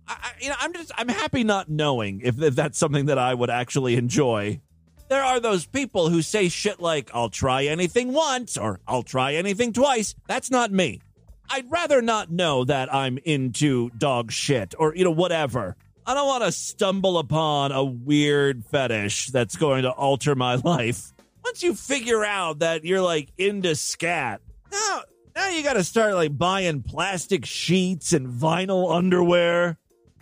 I, 0.08 0.32
you 0.40 0.48
know, 0.48 0.56
I'm 0.58 0.72
just 0.72 0.90
I'm 0.96 1.08
happy 1.08 1.44
not 1.44 1.68
knowing 1.68 2.22
if, 2.24 2.40
if 2.42 2.54
that's 2.54 2.78
something 2.78 3.06
that 3.06 3.18
I 3.18 3.34
would 3.34 3.50
actually 3.50 3.94
enjoy. 3.94 4.60
There 5.08 5.22
are 5.22 5.40
those 5.40 5.66
people 5.66 6.08
who 6.08 6.22
say 6.22 6.48
shit 6.48 6.80
like 6.80 7.10
"I'll 7.14 7.28
try 7.28 7.66
anything 7.66 8.12
once" 8.12 8.56
or 8.56 8.80
"I'll 8.88 9.02
try 9.02 9.34
anything 9.34 9.72
twice." 9.72 10.14
That's 10.26 10.50
not 10.50 10.72
me. 10.72 11.00
I'd 11.48 11.70
rather 11.70 12.02
not 12.02 12.30
know 12.30 12.64
that 12.64 12.92
I'm 12.92 13.18
into 13.18 13.90
dog 13.90 14.32
shit 14.32 14.74
or 14.78 14.94
you 14.96 15.04
know 15.04 15.10
whatever. 15.10 15.76
I 16.04 16.14
don't 16.14 16.26
want 16.26 16.42
to 16.42 16.50
stumble 16.50 17.18
upon 17.18 17.70
a 17.70 17.84
weird 17.84 18.64
fetish 18.64 19.28
that's 19.28 19.56
going 19.56 19.84
to 19.84 19.90
alter 19.90 20.34
my 20.34 20.54
life. 20.64 21.12
Once 21.52 21.62
you 21.62 21.74
figure 21.74 22.24
out 22.24 22.60
that 22.60 22.82
you're 22.82 23.02
like 23.02 23.30
into 23.36 23.74
scat, 23.74 24.40
now 24.70 25.02
now 25.36 25.48
you 25.50 25.62
got 25.62 25.74
to 25.74 25.84
start 25.84 26.14
like 26.14 26.38
buying 26.38 26.82
plastic 26.82 27.44
sheets 27.44 28.14
and 28.14 28.26
vinyl 28.26 28.90
underwear, 28.90 29.76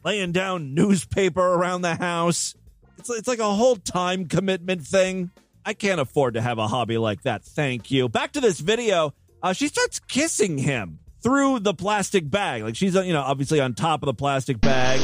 laying 0.05 0.33
down 0.33 0.75
newspaper 0.75 1.41
around 1.41 1.83
the 1.83 1.95
house. 1.95 2.57
It's 2.99 3.09
it's 3.11 3.29
like 3.29 3.39
a 3.39 3.45
whole 3.45 3.77
time 3.77 4.27
commitment 4.27 4.85
thing. 4.85 5.31
I 5.65 5.73
can't 5.73 6.01
afford 6.01 6.35
to 6.35 6.41
have 6.41 6.59
a 6.59 6.67
hobby 6.67 6.99
like 6.99 7.23
that. 7.23 7.45
Thank 7.45 7.93
you. 7.93 8.09
Back 8.09 8.33
to 8.33 8.41
this 8.41 8.59
video. 8.59 9.15
Uh, 9.41 9.53
she 9.53 9.69
starts 9.69 10.01
kissing 10.01 10.59
him 10.59 10.99
through 11.23 11.61
the 11.61 11.75
plastic 11.75 12.29
bag. 12.29 12.65
Like 12.65 12.75
she's, 12.75 12.97
uh, 12.97 13.03
you 13.03 13.13
know, 13.13 13.23
obviously 13.23 13.61
on 13.61 13.75
top 13.75 14.03
of 14.03 14.07
the 14.07 14.15
plastic 14.15 14.61
bag, 14.61 15.01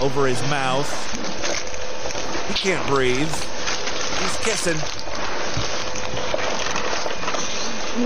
over 0.00 0.28
his 0.28 0.40
mouth. 0.42 0.88
He 2.46 2.54
can't 2.54 2.86
breathe. 2.86 3.26
He's 4.20 4.36
kissing. 4.36 5.07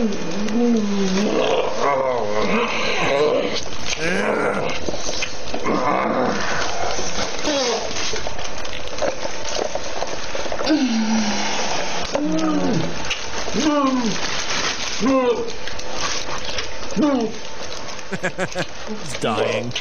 He's 18.23 19.13
dying. 19.21 19.73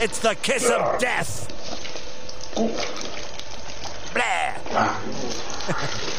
It's 0.00 0.18
the 0.18 0.34
kiss 0.42 0.68
of 0.68 0.98
death. 0.98 1.46
Blah. 4.12 5.00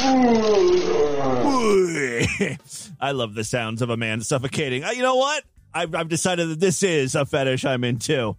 I 3.00 3.12
love 3.12 3.34
the 3.34 3.44
sounds 3.44 3.82
of 3.82 3.90
a 3.90 3.96
man 3.96 4.22
suffocating. 4.22 4.82
Uh, 4.84 4.90
you 4.90 5.02
know 5.02 5.16
what? 5.16 5.44
I've, 5.72 5.94
I've 5.94 6.08
decided 6.08 6.48
that 6.48 6.58
this 6.60 6.82
is 6.82 7.14
a 7.14 7.24
fetish 7.26 7.64
I'm 7.64 7.84
into. 7.84 8.36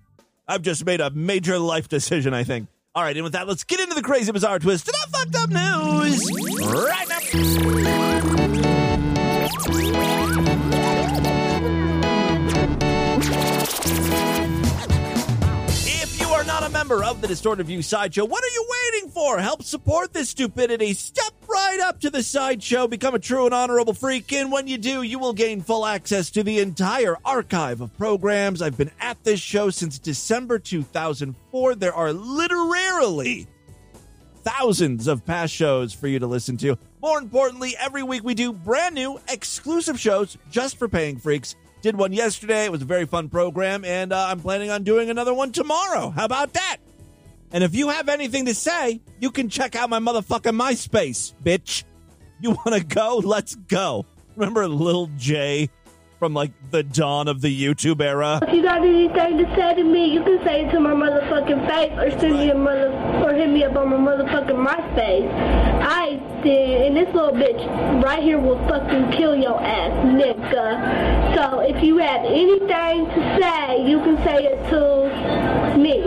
I've 0.47 0.63
just 0.63 0.86
made 0.86 1.02
a 1.02 1.10
major 1.12 1.60
life 1.60 1.88
decision, 1.88 2.34
I 2.34 2.43
think. 2.43 2.67
All 2.93 3.04
right, 3.04 3.15
and 3.15 3.24
with 3.24 3.32
that, 3.34 3.47
let's 3.47 3.63
get 3.63 3.80
into 3.80 3.95
the 3.95 4.02
crazy, 4.02 4.32
bizarre 4.32 4.60
twist 4.60 4.88
to 4.88 4.91
the 4.91 5.08
fucked 5.17 5.36
up 5.36 5.50
news 5.50 6.30
right 6.60 7.08
now. 10.15 10.20
Member 16.71 17.03
of 17.03 17.21
the 17.21 17.27
Distorted 17.27 17.67
View 17.67 17.81
Sideshow, 17.81 18.23
what 18.25 18.43
are 18.43 18.47
you 18.47 18.67
waiting 18.69 19.10
for? 19.10 19.39
Help 19.39 19.62
support 19.62 20.13
this 20.13 20.29
stupidity. 20.29 20.93
Step 20.93 21.34
right 21.47 21.79
up 21.81 21.99
to 21.99 22.10
the 22.10 22.23
Sideshow, 22.23 22.88
become 22.88 23.13
a 23.13 23.19
true 23.19 23.45
and 23.45 23.53
honorable 23.53 23.93
freak, 23.93 24.31
and 24.31 24.51
when 24.51 24.67
you 24.67 24.77
do, 24.77 25.01
you 25.01 25.19
will 25.19 25.34
gain 25.34 25.62
full 25.62 25.86
access 25.86 26.29
to 26.31 26.43
the 26.43 26.60
entire 26.60 27.17
archive 27.25 27.81
of 27.81 27.95
programs. 27.97 28.62
I've 28.62 28.77
been 28.77 28.91
at 29.01 29.21
this 29.23 29.41
show 29.41 29.69
since 29.69 29.99
December 29.99 30.60
2004. 30.60 31.75
There 31.75 31.93
are 31.93 32.13
literally 32.13 33.47
thousands 34.43 35.07
of 35.07 35.25
past 35.25 35.53
shows 35.53 35.93
for 35.93 36.07
you 36.07 36.19
to 36.19 36.27
listen 36.27 36.57
to. 36.57 36.77
More 37.01 37.19
importantly, 37.19 37.75
every 37.77 38.03
week 38.03 38.23
we 38.23 38.34
do 38.34 38.53
brand 38.53 38.95
new 38.95 39.19
exclusive 39.27 39.99
shows 39.99 40.38
just 40.49 40.77
for 40.77 40.88
paying 40.88 41.17
freaks. 41.17 41.55
Did 41.82 41.96
one 41.98 42.13
yesterday. 42.13 42.65
It 42.65 42.72
was 42.72 42.84
a 42.84 42.86
very 42.86 43.06
fun 43.06 43.30
program, 43.30 43.84
and 43.84 44.13
uh, 44.13 44.28
I'm 44.30 44.39
planning 44.39 44.70
on 44.70 44.84
doing 44.84 45.10
another 45.10 45.34
one 45.34 45.52
tomorrow. 45.52 46.12
How 46.12 46.26
about 46.26 46.54
that? 46.54 46.78
And 47.52 47.63
if 47.63 47.74
you 47.74 47.89
have 47.89 48.08
anything 48.08 48.46
to 48.46 48.54
say, 48.54 49.02
you 49.20 49.32
can 49.32 49.50
check 49.50 49.76
out 49.76 49.89
my 49.89 50.00
motherfucking 50.00 50.56
MySpace, 50.56 51.34
bitch. 51.44 51.84
You 52.39 52.52
want 52.52 52.74
to 52.74 52.84
go? 52.84 53.17
Let's 53.24 53.56
go. 53.56 54.06
Remember 54.36 54.67
Lil 54.67 55.10
J 55.17 55.70
from 56.20 56.36
like 56.36 56.52
the 56.70 56.84
dawn 56.84 57.28
of 57.28 57.41
the 57.41 57.50
YouTube 57.50 58.00
era? 58.00 58.39
If 58.44 58.54
you 58.54 58.62
got 58.62 58.78
anything 58.84 59.39
to 59.39 59.56
say 59.56 59.74
to 59.74 59.84
me, 59.84 60.13
you 60.13 60.24
can 60.24 60.39
say 60.44 60.65
it 60.65 60.72
to 60.72 60.80
my 60.80 60.94
motherfucking 60.94 61.67
face 61.67 61.91
or 61.98 62.20
send 62.20 62.34
me 62.36 62.52
a 62.52 62.56
mother 62.56 62.91
or 63.26 63.34
hit 63.34 63.50
me 63.50 63.63
up 63.63 63.76
on 63.76 63.89
my 63.89 63.98
motherfucking 63.98 64.65
MySpace. 64.65 65.34
I 65.84 66.01
did, 66.41 66.82
and 66.88 66.97
this 66.97 67.13
little 67.13 67.32
bitch 67.32 68.04
right 68.04 68.21
here 68.21 68.39
will 68.39 68.60
fucking 68.67 69.12
kill 69.12 69.36
your 69.36 69.62
ass, 69.62 69.91
nigga. 70.06 71.36
So 71.36 71.60
if 71.60 71.84
you 71.84 71.97
have 71.97 72.25
anything 72.25 73.06
to 73.06 73.39
say, 73.39 73.88
you 73.89 73.99
can 73.99 74.17
say 74.23 74.45
it 74.45 74.69
to 74.69 75.77
me. 75.77 76.01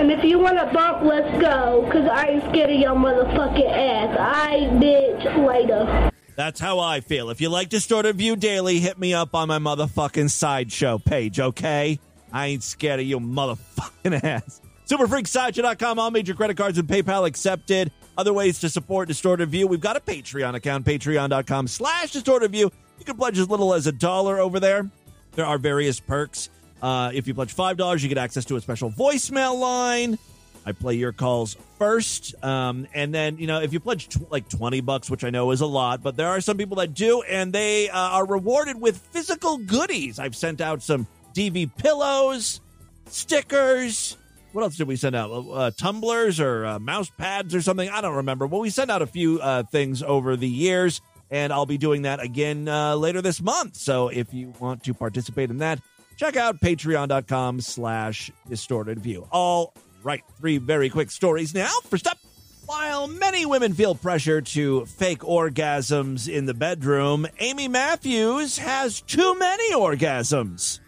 And 0.00 0.10
if 0.10 0.24
you 0.24 0.38
want 0.38 0.58
to 0.58 0.66
bump, 0.66 1.02
let's 1.02 1.40
go, 1.40 1.82
because 1.84 2.08
I 2.08 2.26
ain't 2.26 2.44
scared 2.50 2.70
of 2.70 2.76
your 2.78 2.94
motherfucking 2.94 3.70
ass. 3.70 4.16
I 4.18 4.58
bitch 4.72 5.46
later. 5.46 6.10
That's 6.36 6.58
how 6.60 6.80
I 6.80 7.00
feel. 7.00 7.30
If 7.30 7.40
you 7.40 7.48
like 7.48 7.68
Distorted 7.68 8.16
View 8.16 8.36
Daily, 8.36 8.80
hit 8.80 8.98
me 8.98 9.14
up 9.14 9.34
on 9.34 9.48
my 9.48 9.58
motherfucking 9.58 10.30
sideshow 10.30 10.98
page, 10.98 11.38
okay? 11.38 12.00
I 12.32 12.48
ain't 12.48 12.64
scared 12.64 13.00
of 13.00 13.06
your 13.06 13.20
motherfucking 13.20 14.22
ass. 14.24 14.60
Superfreaksideshow.com, 14.88 15.98
all 15.98 16.10
major 16.10 16.34
credit 16.34 16.56
cards 16.56 16.76
and 16.76 16.88
PayPal 16.88 17.26
accepted. 17.26 17.92
Other 18.16 18.32
ways 18.32 18.60
to 18.60 18.68
support 18.68 19.08
Distorted 19.08 19.48
View, 19.48 19.66
we've 19.66 19.80
got 19.80 19.96
a 19.96 20.00
Patreon 20.00 20.54
account, 20.54 20.84
patreon.com 20.86 21.66
slash 21.66 22.12
Distorted 22.12 22.52
View. 22.52 22.70
You 22.98 23.04
can 23.04 23.16
pledge 23.16 23.38
as 23.38 23.48
little 23.48 23.74
as 23.74 23.86
a 23.86 23.92
dollar 23.92 24.38
over 24.38 24.60
there. 24.60 24.88
There 25.32 25.44
are 25.44 25.58
various 25.58 25.98
perks. 25.98 26.48
Uh, 26.80 27.10
if 27.12 27.26
you 27.26 27.34
pledge 27.34 27.54
$5, 27.54 28.02
you 28.02 28.08
get 28.08 28.18
access 28.18 28.44
to 28.46 28.56
a 28.56 28.60
special 28.60 28.90
voicemail 28.90 29.58
line. 29.58 30.18
I 30.66 30.72
play 30.72 30.94
your 30.94 31.12
calls 31.12 31.56
first. 31.78 32.34
Um, 32.42 32.86
and 32.94 33.12
then, 33.12 33.38
you 33.38 33.46
know, 33.46 33.60
if 33.60 33.72
you 33.72 33.80
pledge 33.80 34.08
tw- 34.08 34.30
like 34.30 34.48
20 34.48 34.80
bucks, 34.80 35.10
which 35.10 35.24
I 35.24 35.30
know 35.30 35.50
is 35.50 35.60
a 35.60 35.66
lot, 35.66 36.02
but 36.02 36.16
there 36.16 36.28
are 36.28 36.40
some 36.40 36.56
people 36.56 36.76
that 36.76 36.94
do, 36.94 37.22
and 37.22 37.52
they 37.52 37.90
uh, 37.90 37.98
are 37.98 38.26
rewarded 38.26 38.80
with 38.80 38.96
physical 38.96 39.58
goodies. 39.58 40.18
I've 40.18 40.36
sent 40.36 40.60
out 40.60 40.82
some 40.82 41.06
DV 41.34 41.76
pillows, 41.76 42.60
stickers. 43.06 44.16
What 44.54 44.62
else 44.62 44.76
did 44.76 44.86
we 44.86 44.94
send 44.94 45.16
out? 45.16 45.32
Uh, 45.32 45.72
tumblers 45.72 46.38
or 46.38 46.64
uh, 46.64 46.78
mouse 46.78 47.10
pads 47.10 47.56
or 47.56 47.60
something? 47.60 47.88
I 47.88 48.00
don't 48.00 48.14
remember. 48.14 48.46
But 48.46 48.58
we 48.58 48.70
sent 48.70 48.88
out 48.88 49.02
a 49.02 49.06
few 49.06 49.40
uh, 49.40 49.64
things 49.64 50.00
over 50.00 50.36
the 50.36 50.48
years, 50.48 51.00
and 51.28 51.52
I'll 51.52 51.66
be 51.66 51.76
doing 51.76 52.02
that 52.02 52.20
again 52.20 52.68
uh, 52.68 52.94
later 52.94 53.20
this 53.20 53.42
month. 53.42 53.74
So 53.74 54.10
if 54.10 54.32
you 54.32 54.54
want 54.60 54.84
to 54.84 54.94
participate 54.94 55.50
in 55.50 55.58
that, 55.58 55.80
check 56.16 56.36
out 56.36 56.60
patreon.com 56.60 57.62
slash 57.62 58.30
distorted 58.48 59.00
view. 59.00 59.26
All 59.32 59.74
right, 60.04 60.22
three 60.38 60.58
very 60.58 60.88
quick 60.88 61.10
stories 61.10 61.52
now. 61.52 61.72
First 61.90 62.06
up, 62.06 62.18
while 62.66 63.08
many 63.08 63.44
women 63.46 63.74
feel 63.74 63.96
pressure 63.96 64.40
to 64.40 64.86
fake 64.86 65.22
orgasms 65.22 66.32
in 66.32 66.46
the 66.46 66.54
bedroom, 66.54 67.26
Amy 67.40 67.66
Matthews 67.66 68.58
has 68.58 69.00
too 69.00 69.36
many 69.36 69.72
orgasms. 69.74 70.78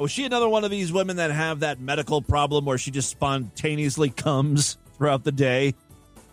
Was 0.00 0.10
she 0.10 0.24
another 0.24 0.48
one 0.48 0.64
of 0.64 0.70
these 0.70 0.90
women 0.90 1.16
that 1.16 1.30
have 1.30 1.60
that 1.60 1.78
medical 1.78 2.22
problem 2.22 2.64
where 2.64 2.78
she 2.78 2.90
just 2.90 3.10
spontaneously 3.10 4.08
comes 4.08 4.78
throughout 4.96 5.24
the 5.24 5.32
day? 5.32 5.74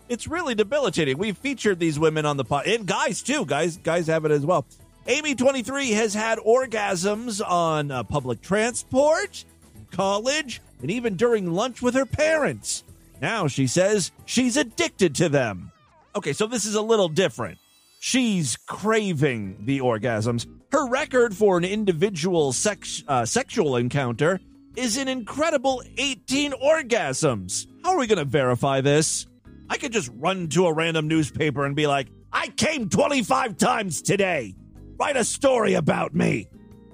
It's 0.08 0.26
really 0.26 0.54
debilitating. 0.54 1.18
We've 1.18 1.36
featured 1.36 1.78
these 1.78 1.98
women 1.98 2.24
on 2.24 2.38
the 2.38 2.44
pod, 2.44 2.66
and 2.66 2.86
guys 2.86 3.20
too. 3.20 3.44
Guys, 3.44 3.76
guys 3.76 4.06
have 4.06 4.24
it 4.24 4.30
as 4.30 4.46
well. 4.46 4.64
Amy, 5.06 5.34
23, 5.34 5.90
has 5.90 6.14
had 6.14 6.38
orgasms 6.38 7.46
on 7.46 7.90
uh, 7.90 8.04
public 8.04 8.40
transport, 8.40 9.44
college, 9.90 10.62
and 10.80 10.90
even 10.90 11.16
during 11.16 11.52
lunch 11.52 11.82
with 11.82 11.92
her 11.92 12.06
parents. 12.06 12.84
Now 13.20 13.48
she 13.48 13.66
says 13.66 14.12
she's 14.24 14.56
addicted 14.56 15.14
to 15.16 15.28
them. 15.28 15.72
Okay, 16.16 16.32
so 16.32 16.46
this 16.46 16.64
is 16.64 16.74
a 16.74 16.80
little 16.80 17.10
different. 17.10 17.58
She's 18.00 18.56
craving 18.64 19.58
the 19.66 19.80
orgasms. 19.80 20.46
Her 20.70 20.86
record 20.86 21.34
for 21.34 21.56
an 21.56 21.64
individual 21.64 22.52
sex, 22.52 23.02
uh, 23.08 23.24
sexual 23.24 23.76
encounter 23.76 24.38
is 24.76 24.98
an 24.98 25.08
incredible 25.08 25.82
18 25.96 26.52
orgasms. 26.52 27.66
How 27.82 27.92
are 27.92 27.98
we 27.98 28.06
going 28.06 28.18
to 28.18 28.26
verify 28.26 28.82
this? 28.82 29.26
I 29.70 29.78
could 29.78 29.92
just 29.92 30.10
run 30.14 30.48
to 30.48 30.66
a 30.66 30.72
random 30.72 31.08
newspaper 31.08 31.64
and 31.64 31.74
be 31.74 31.86
like, 31.86 32.08
I 32.32 32.48
came 32.48 32.90
25 32.90 33.56
times 33.56 34.02
today. 34.02 34.54
Write 34.98 35.16
a 35.16 35.24
story 35.24 35.72
about 35.72 36.14
me. 36.14 36.48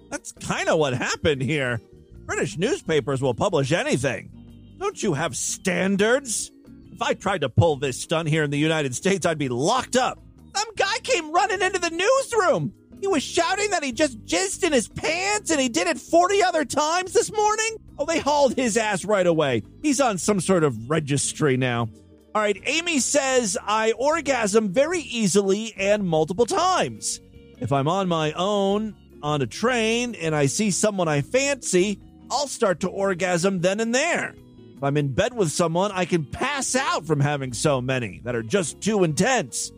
That's 0.09 0.31
kind 0.31 0.69
of 0.69 0.79
what 0.79 0.95
happened 0.95 1.43
here. 1.43 1.81
British 2.27 2.57
newspapers 2.57 3.21
will 3.21 3.35
publish 3.35 3.73
anything. 3.73 4.31
Don't 4.79 5.03
you 5.03 5.15
have 5.15 5.37
standards? 5.37 6.53
If 6.93 7.03
I 7.03 7.15
tried 7.15 7.41
to 7.41 7.49
pull 7.49 7.77
this 7.77 8.01
stunt 8.01 8.29
here 8.29 8.45
in 8.45 8.51
the 8.51 8.59
United 8.59 8.95
States, 8.95 9.27
I'd 9.27 9.39
be 9.39 9.49
locked 9.49 9.97
up. 9.97 10.23
Some 10.55 10.75
guy 10.77 10.99
came 11.03 11.33
running 11.33 11.61
into 11.61 11.81
the 11.81 11.91
newsroom. 11.91 12.73
He 13.05 13.09
was 13.09 13.23
shouting 13.23 13.69
that 13.73 13.85
he 13.85 13.93
just 13.93 14.25
jizzed 14.25 14.64
in 14.64 14.73
his 14.73 14.88
pants 14.88 15.51
and 15.51 15.61
he 15.61 15.69
did 15.69 15.88
it 15.88 15.99
40 15.99 16.43
other 16.43 16.64
times 16.64 17.12
this 17.12 17.31
morning. 17.31 17.77
Oh, 17.99 18.07
they 18.07 18.19
hauled 18.19 18.57
his 18.57 18.79
ass 18.79 19.05
right 19.05 19.27
away. 19.27 19.62
He's 19.83 20.01
on 20.01 20.17
some 20.17 20.40
sort 20.40 20.64
of 20.64 20.88
registry 20.88 21.59
now. 21.59 21.90
All 22.35 22.40
right, 22.40 22.59
Amy 22.64 23.01
says 23.01 23.59
I 23.62 23.93
orgasm 23.93 24.71
very 24.71 25.01
easily 25.01 25.75
and 25.77 26.09
multiple 26.09 26.47
times. 26.47 27.21
If 27.61 27.73
I'm 27.73 27.88
on 27.88 28.09
my 28.09 28.33
own 28.33 28.97
on 29.23 29.43
a 29.43 29.47
train 29.47 30.14
and 30.14 30.35
I 30.35 30.47
see 30.47 30.71
someone 30.71 31.07
I 31.07 31.21
fancy, 31.21 32.01
I'll 32.31 32.49
start 32.49 32.81
to 32.81 32.88
orgasm 32.88 33.61
then 33.61 33.81
and 33.81 33.95
there. 33.95 34.35
If 34.79 34.83
I'm 34.83 34.97
in 34.97 35.12
bed 35.12 35.35
with 35.35 35.51
someone, 35.51 35.93
I 35.93 36.07
can 36.07 36.25
pass 36.25 36.75
out 36.75 37.05
from 37.07 37.21
having 37.21 37.53
so 37.53 37.83
many 37.83 38.23
that 38.25 38.35
are 38.35 38.43
just 38.43 38.81
too 38.81 39.05
intense. 39.05 39.73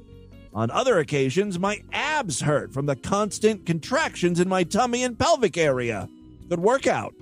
On 0.56 0.70
other 0.70 0.98
occasions, 0.98 1.58
my 1.58 1.82
abs 1.92 2.40
hurt 2.40 2.72
from 2.72 2.86
the 2.86 2.96
constant 2.96 3.66
contractions 3.66 4.40
in 4.40 4.48
my 4.48 4.64
tummy 4.64 5.02
and 5.02 5.18
pelvic 5.18 5.58
area. 5.58 6.08
Good 6.48 6.60
workout. 6.60 7.14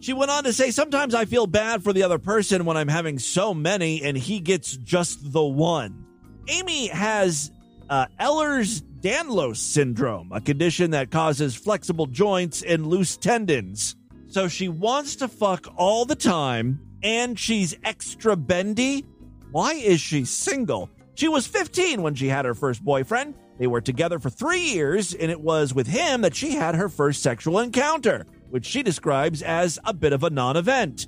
She 0.00 0.14
went 0.14 0.30
on 0.30 0.44
to 0.44 0.54
say, 0.54 0.70
Sometimes 0.70 1.14
I 1.14 1.26
feel 1.26 1.46
bad 1.46 1.84
for 1.84 1.92
the 1.92 2.02
other 2.02 2.18
person 2.18 2.64
when 2.64 2.78
I'm 2.78 2.88
having 2.88 3.18
so 3.18 3.52
many 3.52 4.02
and 4.02 4.16
he 4.16 4.40
gets 4.40 4.74
just 4.74 5.32
the 5.32 5.44
one. 5.44 6.06
Amy 6.48 6.86
has 6.86 7.52
uh, 7.90 8.06
Ehlers 8.18 8.80
Danlos 9.02 9.58
syndrome, 9.58 10.32
a 10.32 10.40
condition 10.40 10.92
that 10.92 11.10
causes 11.10 11.54
flexible 11.54 12.06
joints 12.06 12.62
and 12.62 12.86
loose 12.86 13.18
tendons. 13.18 13.96
So 14.28 14.48
she 14.48 14.70
wants 14.70 15.16
to 15.16 15.28
fuck 15.28 15.66
all 15.76 16.06
the 16.06 16.16
time 16.16 16.80
and 17.02 17.38
she's 17.38 17.76
extra 17.84 18.34
bendy. 18.34 19.04
Why 19.50 19.74
is 19.74 20.00
she 20.00 20.24
single? 20.24 20.88
She 21.14 21.28
was 21.28 21.46
15 21.46 22.02
when 22.02 22.14
she 22.14 22.28
had 22.28 22.44
her 22.44 22.54
first 22.54 22.82
boyfriend. 22.82 23.34
They 23.58 23.66
were 23.66 23.80
together 23.80 24.18
for 24.18 24.30
three 24.30 24.60
years, 24.62 25.14
and 25.14 25.30
it 25.30 25.40
was 25.40 25.74
with 25.74 25.86
him 25.86 26.22
that 26.22 26.34
she 26.34 26.52
had 26.52 26.74
her 26.74 26.88
first 26.88 27.22
sexual 27.22 27.58
encounter, 27.58 28.26
which 28.50 28.64
she 28.64 28.82
describes 28.82 29.42
as 29.42 29.78
a 29.84 29.92
bit 29.92 30.12
of 30.12 30.24
a 30.24 30.30
non 30.30 30.56
event. 30.56 31.06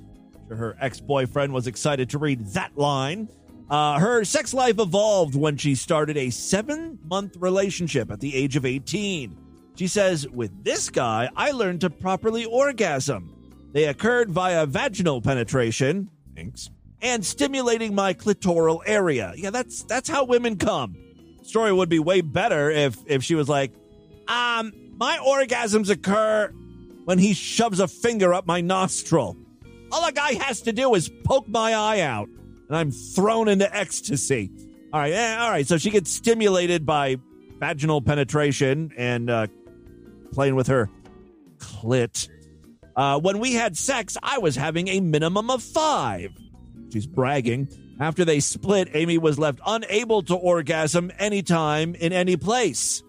Her 0.49 0.77
ex 0.79 0.99
boyfriend 0.99 1.53
was 1.53 1.67
excited 1.67 2.09
to 2.11 2.19
read 2.19 2.45
that 2.47 2.77
line. 2.77 3.29
Uh, 3.69 3.99
her 3.99 4.23
sex 4.23 4.53
life 4.53 4.77
evolved 4.77 5.35
when 5.35 5.57
she 5.57 5.73
started 5.73 6.17
a 6.17 6.29
seven 6.29 6.99
month 7.03 7.35
relationship 7.37 8.11
at 8.11 8.19
the 8.19 8.35
age 8.35 8.55
of 8.55 8.65
18. 8.65 9.35
She 9.75 9.87
says, 9.87 10.27
With 10.29 10.63
this 10.63 10.91
guy, 10.91 11.29
I 11.35 11.51
learned 11.51 11.81
to 11.81 11.89
properly 11.89 12.45
orgasm. 12.45 13.31
They 13.73 13.85
occurred 13.85 14.29
via 14.29 14.67
vaginal 14.67 15.19
penetration. 15.19 16.09
Thanks 16.35 16.69
and 17.01 17.25
stimulating 17.25 17.93
my 17.93 18.13
clitoral 18.13 18.81
area. 18.85 19.33
Yeah, 19.35 19.49
that's 19.49 19.83
that's 19.83 20.09
how 20.09 20.25
women 20.25 20.57
come. 20.57 20.95
Story 21.43 21.71
would 21.71 21.89
be 21.89 21.99
way 21.99 22.21
better 22.21 22.69
if 22.69 22.97
if 23.05 23.23
she 23.23 23.35
was 23.35 23.47
like, 23.47 23.71
um, 24.27 24.73
my 24.97 25.17
orgasms 25.17 25.89
occur 25.89 26.51
when 27.05 27.19
he 27.19 27.33
shoves 27.33 27.79
a 27.79 27.87
finger 27.87 28.33
up 28.33 28.45
my 28.47 28.61
nostril. 28.61 29.37
All 29.91 30.07
a 30.07 30.11
guy 30.11 30.33
has 30.33 30.61
to 30.61 30.73
do 30.73 30.95
is 30.95 31.09
poke 31.23 31.47
my 31.47 31.73
eye 31.73 32.01
out, 32.01 32.27
and 32.67 32.75
I'm 32.75 32.91
thrown 32.91 33.47
into 33.47 33.73
ecstasy. 33.75 34.51
All 34.91 34.99
right, 34.99 35.13
eh, 35.13 35.37
all 35.37 35.51
right. 35.51 35.67
So 35.67 35.77
she 35.77 35.91
gets 35.91 36.11
stimulated 36.11 36.85
by 36.85 37.17
vaginal 37.59 38.01
penetration 38.01 38.91
and 38.97 39.29
uh, 39.29 39.47
playing 40.31 40.55
with 40.55 40.67
her 40.67 40.89
clit. 41.57 42.29
Uh, 42.95 43.19
when 43.19 43.39
we 43.39 43.53
had 43.53 43.75
sex, 43.77 44.17
I 44.23 44.37
was 44.37 44.55
having 44.55 44.87
a 44.87 45.01
minimum 45.01 45.49
of 45.49 45.61
five. 45.61 46.31
She's 46.95 47.05
bragging. 47.05 47.67
After 47.99 48.23
they 48.23 48.39
split, 48.39 48.87
Amy 48.93 49.17
was 49.17 49.37
left 49.37 49.59
unable 49.65 50.21
to 50.23 50.33
orgasm 50.33 51.11
anytime 51.19 51.93
in 51.93 52.13
any 52.13 52.37
place. 52.37 53.03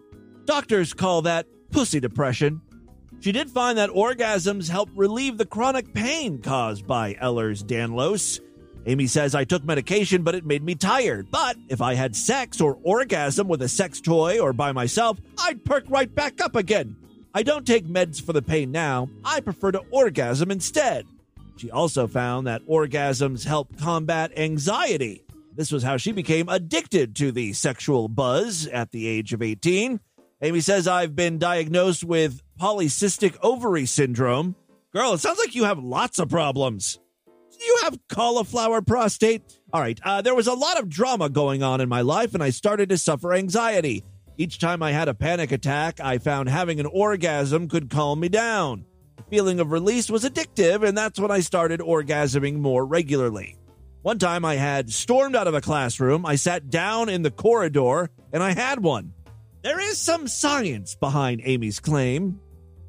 Doctors 0.44 0.92
call 0.92 1.22
that 1.22 1.46
pussy 1.70 2.01
depression. 2.01 2.62
She 3.20 3.31
did 3.31 3.49
find 3.49 3.79
that 3.79 3.90
orgasms 3.90 4.68
help 4.68 4.90
relieve 4.96 5.38
the 5.38 5.46
chronic 5.46 5.94
pain 5.94 6.42
caused 6.42 6.85
by 6.88 7.14
Ehlers 7.14 7.62
Danlos. 7.62 8.40
Amy 8.87 9.07
says, 9.07 9.37
I 9.37 9.44
took 9.44 9.62
medication, 9.62 10.25
but 10.25 10.35
it 10.35 10.44
made 10.44 10.64
me 10.64 10.75
tired. 10.75 11.31
But 11.31 11.57
if 11.68 11.81
I 11.81 11.94
had 11.94 12.16
sex 12.16 12.61
or 12.61 12.81
orgasm 12.83 13.46
with 13.46 13.62
a 13.62 13.68
sex 13.68 14.01
toy 14.01 14.40
or 14.40 14.53
by 14.53 14.72
myself, 14.72 15.20
I'd 15.38 15.64
perk 15.64 15.85
right 15.88 16.12
back 16.12 16.40
up 16.40 16.57
again. 16.57 16.96
I 17.33 17.44
don't 17.44 17.64
take 17.64 17.87
meds 17.87 18.20
for 18.20 18.33
the 18.33 18.42
pain 18.42 18.72
now. 18.72 19.09
I 19.25 19.42
prefer 19.42 19.70
to 19.70 19.85
orgasm 19.92 20.51
instead. 20.51 21.07
She 21.57 21.71
also 21.71 22.07
found 22.07 22.47
that 22.47 22.66
orgasms 22.66 23.45
help 23.45 23.79
combat 23.79 24.33
anxiety. 24.37 25.23
This 25.55 25.73
was 25.73 25.83
how 25.83 25.97
she 25.97 26.12
became 26.12 26.51
addicted 26.51 27.16
to 27.16 27.33
the 27.33 27.55
sexual 27.55 28.09
buzz 28.09 28.66
at 28.66 28.92
the 28.92 29.07
age 29.07 29.33
of 29.33 29.40
18. 29.40 30.01
Amy 30.42 30.61
says, 30.61 30.87
I've 30.87 31.16
been 31.16 31.38
diagnosed 31.38 32.05
with 32.05 32.42
polycystic 32.61 33.38
ovary 33.42 33.87
syndrome. 33.87 34.55
Girl, 34.92 35.14
it 35.14 35.21
sounds 35.21 35.38
like 35.38 35.55
you 35.55 35.64
have 35.64 35.79
lots 35.79 36.19
of 36.19 36.29
problems. 36.29 36.99
Do 37.59 37.64
you 37.64 37.79
have 37.85 37.99
cauliflower 38.11 38.83
prostate? 38.83 39.59
All 39.73 39.81
right, 39.81 39.99
uh, 40.05 40.21
there 40.21 40.35
was 40.35 40.47
a 40.47 40.53
lot 40.53 40.79
of 40.79 40.90
drama 40.90 41.31
going 41.31 41.62
on 41.62 41.81
in 41.81 41.88
my 41.88 42.03
life, 42.03 42.35
and 42.35 42.42
I 42.42 42.51
started 42.51 42.90
to 42.90 42.99
suffer 42.99 43.33
anxiety. 43.33 44.05
Each 44.37 44.59
time 44.59 44.83
I 44.83 44.92
had 44.92 45.09
a 45.09 45.14
panic 45.14 45.53
attack, 45.53 46.01
I 46.01 46.19
found 46.19 46.51
having 46.51 46.81
an 46.81 46.87
orgasm 46.87 47.66
could 47.66 47.88
calm 47.88 48.21
me 48.21 48.29
down 48.29 48.85
feeling 49.31 49.61
of 49.61 49.73
release 49.73 50.11
was 50.11 50.25
addictive, 50.25 50.87
and 50.87 50.97
that's 50.97 51.19
when 51.19 51.31
I 51.31 51.41
started 51.41 51.81
orgasming 51.81 52.57
more 52.57 52.85
regularly. 52.85 53.57
One 54.03 54.19
time 54.19 54.45
I 54.45 54.55
had 54.55 54.93
stormed 54.93 55.35
out 55.35 55.49
of 55.49 55.55
a 55.55 55.61
classroom, 55.61 56.25
I 56.25 56.37
sat 56.37 56.71
down 56.71 57.09
in 57.09 57.23
the 57.23 57.31
corridor, 57.31 58.11
and 58.33 58.43
I 58.43 58.53
had 58.53 58.83
one. 58.83 59.12
There 59.62 59.81
is 59.81 59.99
some 59.99 60.29
science 60.29 60.95
behind 60.95 61.41
Amy's 61.45 61.81
claim. 61.81 62.41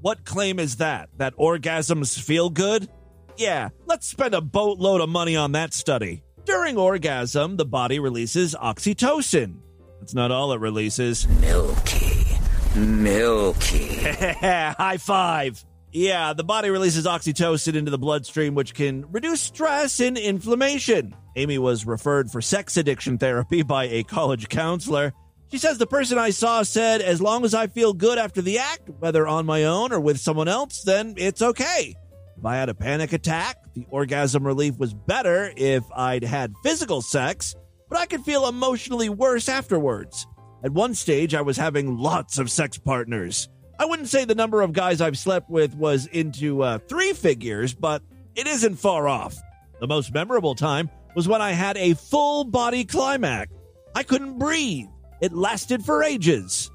What 0.02 0.26
claim 0.26 0.60
is 0.60 0.76
that? 0.78 1.10
That 1.18 1.36
orgasms 1.36 2.20
feel 2.20 2.52
good? 2.52 2.88
Yeah, 3.36 3.70
let's 3.88 4.08
spend 4.08 4.36
a 4.36 4.42
boatload 4.42 5.02
of 5.02 5.10
money 5.10 5.36
on 5.36 5.54
that 5.54 5.74
study. 5.74 6.24
During 6.46 6.78
orgasm, 6.78 7.58
the 7.58 7.66
body 7.66 8.00
releases 8.00 8.54
oxytocin. 8.56 9.58
That's 10.00 10.14
not 10.14 10.32
all 10.32 10.54
it 10.54 10.60
releases. 10.60 11.28
Milky. 11.28 12.38
Milky. 12.76 13.96
High 14.04 14.98
five. 15.00 15.66
Yeah, 15.92 16.34
the 16.34 16.44
body 16.44 16.70
releases 16.70 17.06
oxytocin 17.06 17.76
into 17.76 17.92
the 17.92 17.98
bloodstream, 17.98 18.56
which 18.56 18.74
can 18.74 19.10
reduce 19.12 19.42
stress 19.42 20.00
and 20.00 20.18
inflammation. 20.18 21.16
Amy 21.36 21.58
was 21.58 21.86
referred 21.86 22.30
for 22.30 22.42
sex 22.42 22.76
addiction 22.78 23.18
therapy 23.18 23.62
by 23.64 23.86
a 23.86 24.04
college 24.04 24.50
counselor. 24.50 25.14
She 25.50 25.58
says 25.58 25.78
the 25.78 25.88
person 25.88 26.18
I 26.18 26.32
saw 26.32 26.64
said, 26.64 27.02
as 27.02 27.22
long 27.22 27.46
as 27.46 27.54
I 27.54 27.68
feel 27.68 27.94
good 27.94 28.18
after 28.18 28.42
the 28.42 28.60
act, 28.60 28.90
whether 29.00 29.26
on 29.26 29.46
my 29.46 29.64
own 29.64 29.94
or 29.94 30.00
with 30.00 30.20
someone 30.20 30.50
else, 30.50 30.84
then 30.84 31.14
it's 31.16 31.42
okay. 31.42 31.96
If 32.38 32.46
I 32.46 32.58
had 32.58 32.70
a 32.70 32.76
panic 32.76 33.14
attack, 33.14 33.58
the 33.74 33.86
orgasm 33.90 34.46
relief 34.46 34.78
was 34.78 34.94
better 34.94 35.54
if 35.56 35.84
I'd 35.96 36.24
had 36.24 36.54
physical 36.64 37.02
sex, 37.02 37.56
but 37.90 37.98
I 37.98 38.06
could 38.08 38.22
feel 38.22 38.48
emotionally 38.48 39.08
worse 39.08 39.48
afterwards. 39.48 40.28
At 40.64 40.72
one 40.72 40.94
stage, 40.96 41.34
I 41.34 41.42
was 41.42 41.56
having 41.56 41.98
lots 41.98 42.38
of 42.38 42.52
sex 42.52 42.78
partners. 42.78 43.48
I 43.80 43.86
wouldn't 43.86 44.08
say 44.08 44.26
the 44.26 44.36
number 44.36 44.62
of 44.62 44.74
guys 44.74 45.02
I've 45.02 45.18
slept 45.18 45.50
with 45.50 45.76
was 45.76 46.08
into 46.08 46.64
uh, 46.64 46.80
three 46.80 47.14
figures, 47.14 47.74
but 47.74 48.02
it 48.36 48.48
isn't 48.48 48.76
far 48.76 49.08
off. 49.08 49.36
The 49.80 49.88
most 49.88 50.14
memorable 50.14 50.56
time 50.56 50.90
was 51.16 51.28
when 51.28 51.42
I 51.42 51.52
had 51.52 51.78
a 51.78 51.94
full 51.94 52.44
body 52.44 52.86
climax. 52.86 53.52
I 53.96 54.04
couldn't 54.04 54.40
breathe. 54.40 54.88
It 55.22 55.34
lasted 55.34 55.86
for 55.86 56.04
ages. 56.04 56.72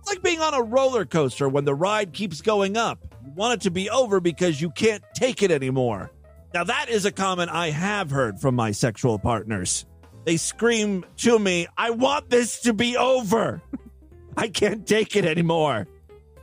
It's 0.00 0.08
like 0.08 0.22
being 0.22 0.40
on 0.40 0.52
a 0.52 0.62
roller 0.62 1.04
coaster 1.04 1.48
when 1.48 1.64
the 1.64 1.74
ride 1.74 2.12
keeps 2.12 2.40
going 2.40 2.76
up. 2.76 2.98
You 3.24 3.30
want 3.32 3.54
it 3.54 3.60
to 3.62 3.70
be 3.70 3.88
over 3.88 4.20
because 4.20 4.60
you 4.60 4.70
can't 4.70 5.02
take 5.14 5.42
it 5.42 5.50
anymore. 5.50 6.10
Now, 6.52 6.64
that 6.64 6.90
is 6.90 7.04
a 7.06 7.12
comment 7.12 7.50
I 7.50 7.70
have 7.70 8.10
heard 8.10 8.40
from 8.40 8.54
my 8.54 8.72
sexual 8.72 9.18
partners. 9.18 9.86
They 10.24 10.36
scream 10.36 11.04
to 11.18 11.38
me, 11.38 11.66
I 11.76 11.90
want 11.90 12.30
this 12.30 12.60
to 12.62 12.74
be 12.74 12.96
over. 12.96 13.62
I 14.36 14.48
can't 14.48 14.86
take 14.86 15.16
it 15.16 15.24
anymore. 15.24 15.86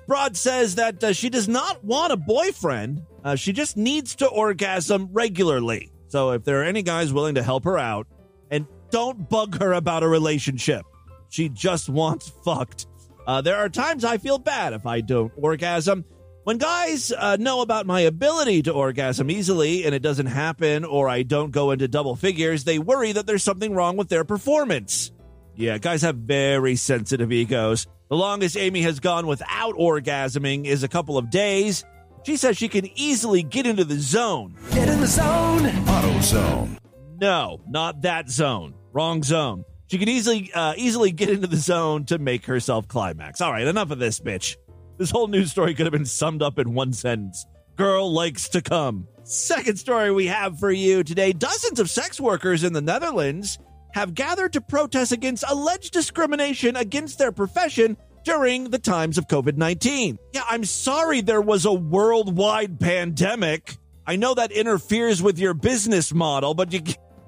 Broad 0.09 0.35
says 0.35 0.75
that 0.75 1.03
uh, 1.03 1.13
she 1.13 1.29
does 1.29 1.47
not 1.47 1.83
want 1.83 2.11
a 2.11 2.17
boyfriend. 2.17 3.03
Uh, 3.23 3.35
she 3.35 3.53
just 3.53 3.77
needs 3.77 4.15
to 4.15 4.27
orgasm 4.27 5.09
regularly. 5.13 5.91
So 6.07 6.31
if 6.31 6.43
there 6.43 6.61
are 6.61 6.65
any 6.65 6.81
guys 6.81 7.13
willing 7.13 7.35
to 7.35 7.43
help 7.43 7.63
her 7.65 7.77
out, 7.77 8.07
and 8.49 8.65
don't 8.89 9.29
bug 9.29 9.59
her 9.59 9.71
about 9.71 10.01
a 10.01 10.07
relationship, 10.07 10.83
she 11.29 11.47
just 11.47 11.89
wants 11.89 12.27
fucked. 12.43 12.87
Uh, 13.27 13.41
there 13.41 13.57
are 13.57 13.69
times 13.69 14.03
I 14.03 14.17
feel 14.17 14.39
bad 14.39 14.73
if 14.73 14.87
I 14.87 15.01
don't 15.01 15.31
orgasm. 15.37 16.03
When 16.43 16.57
guys 16.57 17.11
uh, 17.11 17.37
know 17.39 17.61
about 17.61 17.85
my 17.85 18.01
ability 18.01 18.63
to 18.63 18.73
orgasm 18.73 19.29
easily 19.29 19.85
and 19.85 19.93
it 19.93 20.01
doesn't 20.01 20.25
happen 20.25 20.85
or 20.85 21.07
I 21.07 21.21
don't 21.21 21.51
go 21.51 21.69
into 21.69 21.87
double 21.87 22.15
figures, 22.15 22.63
they 22.63 22.79
worry 22.79 23.11
that 23.11 23.27
there's 23.27 23.43
something 23.43 23.75
wrong 23.75 23.95
with 23.95 24.09
their 24.09 24.23
performance. 24.23 25.11
Yeah, 25.55 25.77
guys 25.77 26.01
have 26.01 26.15
very 26.15 26.77
sensitive 26.77 27.31
egos. 27.31 27.85
The 28.09 28.17
longest 28.17 28.57
Amy 28.57 28.81
has 28.81 28.99
gone 28.99 29.27
without 29.27 29.75
orgasming 29.75 30.65
is 30.65 30.81
a 30.81 30.87
couple 30.87 31.15
of 31.15 31.29
days. 31.29 31.85
She 32.25 32.37
says 32.37 32.57
she 32.57 32.67
can 32.67 32.89
easily 32.97 33.43
get 33.43 33.67
into 33.67 33.83
the 33.83 33.99
zone. 33.99 34.57
Get 34.71 34.89
in 34.89 34.99
the 34.99 35.05
zone. 35.05 35.67
Auto 35.87 36.19
zone. 36.21 36.79
No, 37.21 37.61
not 37.67 38.01
that 38.01 38.27
zone. 38.27 38.73
Wrong 38.93 39.21
zone. 39.21 39.63
She 39.91 39.99
can 39.99 40.09
easily 40.09 40.51
uh, 40.51 40.73
easily 40.75 41.11
get 41.11 41.29
into 41.29 41.45
the 41.45 41.57
zone 41.57 42.05
to 42.05 42.17
make 42.17 42.47
herself 42.47 42.87
climax. 42.87 43.41
All 43.41 43.51
right, 43.51 43.67
enough 43.67 43.91
of 43.91 43.99
this, 43.99 44.19
bitch. 44.19 44.57
This 44.97 45.11
whole 45.11 45.27
news 45.27 45.51
story 45.51 45.75
could 45.75 45.85
have 45.85 45.93
been 45.93 46.05
summed 46.05 46.41
up 46.41 46.57
in 46.57 46.73
one 46.73 46.93
sentence. 46.93 47.45
Girl 47.75 48.11
likes 48.11 48.49
to 48.49 48.61
come. 48.63 49.07
Second 49.23 49.77
story 49.77 50.11
we 50.11 50.25
have 50.25 50.59
for 50.59 50.71
you 50.71 51.03
today. 51.03 51.31
Dozens 51.31 51.79
of 51.79 51.91
sex 51.91 52.19
workers 52.19 52.63
in 52.63 52.73
the 52.73 52.81
Netherlands 52.81 53.59
have 53.93 54.13
gathered 54.13 54.53
to 54.53 54.61
protest 54.61 55.11
against 55.11 55.43
alleged 55.47 55.93
discrimination 55.93 56.75
against 56.75 57.17
their 57.17 57.31
profession 57.31 57.97
during 58.23 58.65
the 58.65 58.79
times 58.79 59.17
of 59.17 59.27
COVID 59.27 59.57
19. 59.57 60.17
Yeah, 60.33 60.43
I'm 60.49 60.63
sorry 60.63 61.21
there 61.21 61.41
was 61.41 61.65
a 61.65 61.73
worldwide 61.73 62.79
pandemic. 62.79 63.77
I 64.05 64.15
know 64.15 64.33
that 64.33 64.51
interferes 64.51 65.21
with 65.21 65.39
your 65.39 65.53
business 65.53 66.13
model, 66.13 66.53
but 66.53 66.73
you, 66.73 66.81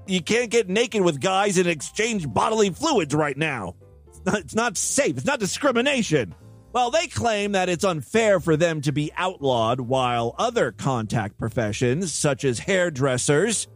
you 0.08 0.22
can't 0.22 0.50
get 0.50 0.70
naked 0.70 1.02
with 1.02 1.20
guys 1.20 1.58
and 1.58 1.68
exchange 1.68 2.32
bodily 2.32 2.72
fluids 2.72 3.14
right 3.14 3.38
now. 3.38 3.76
It's 4.08 4.26
not, 4.26 4.40
it's 4.40 4.56
not 4.56 4.78
safe, 4.78 5.18
it's 5.18 5.26
not 5.26 5.40
discrimination. 5.40 6.36
Well, 6.74 6.90
they 6.90 7.08
claim 7.08 7.52
that 7.52 7.68
it's 7.68 7.84
unfair 7.84 8.40
for 8.40 8.56
them 8.56 8.80
to 8.82 8.94
be 8.94 9.12
outlawed 9.18 9.82
while 9.82 10.36
other 10.38 10.72
contact 10.72 11.38
professions, 11.38 12.14
such 12.14 12.46
as 12.46 12.60
hairdressers, 12.60 13.68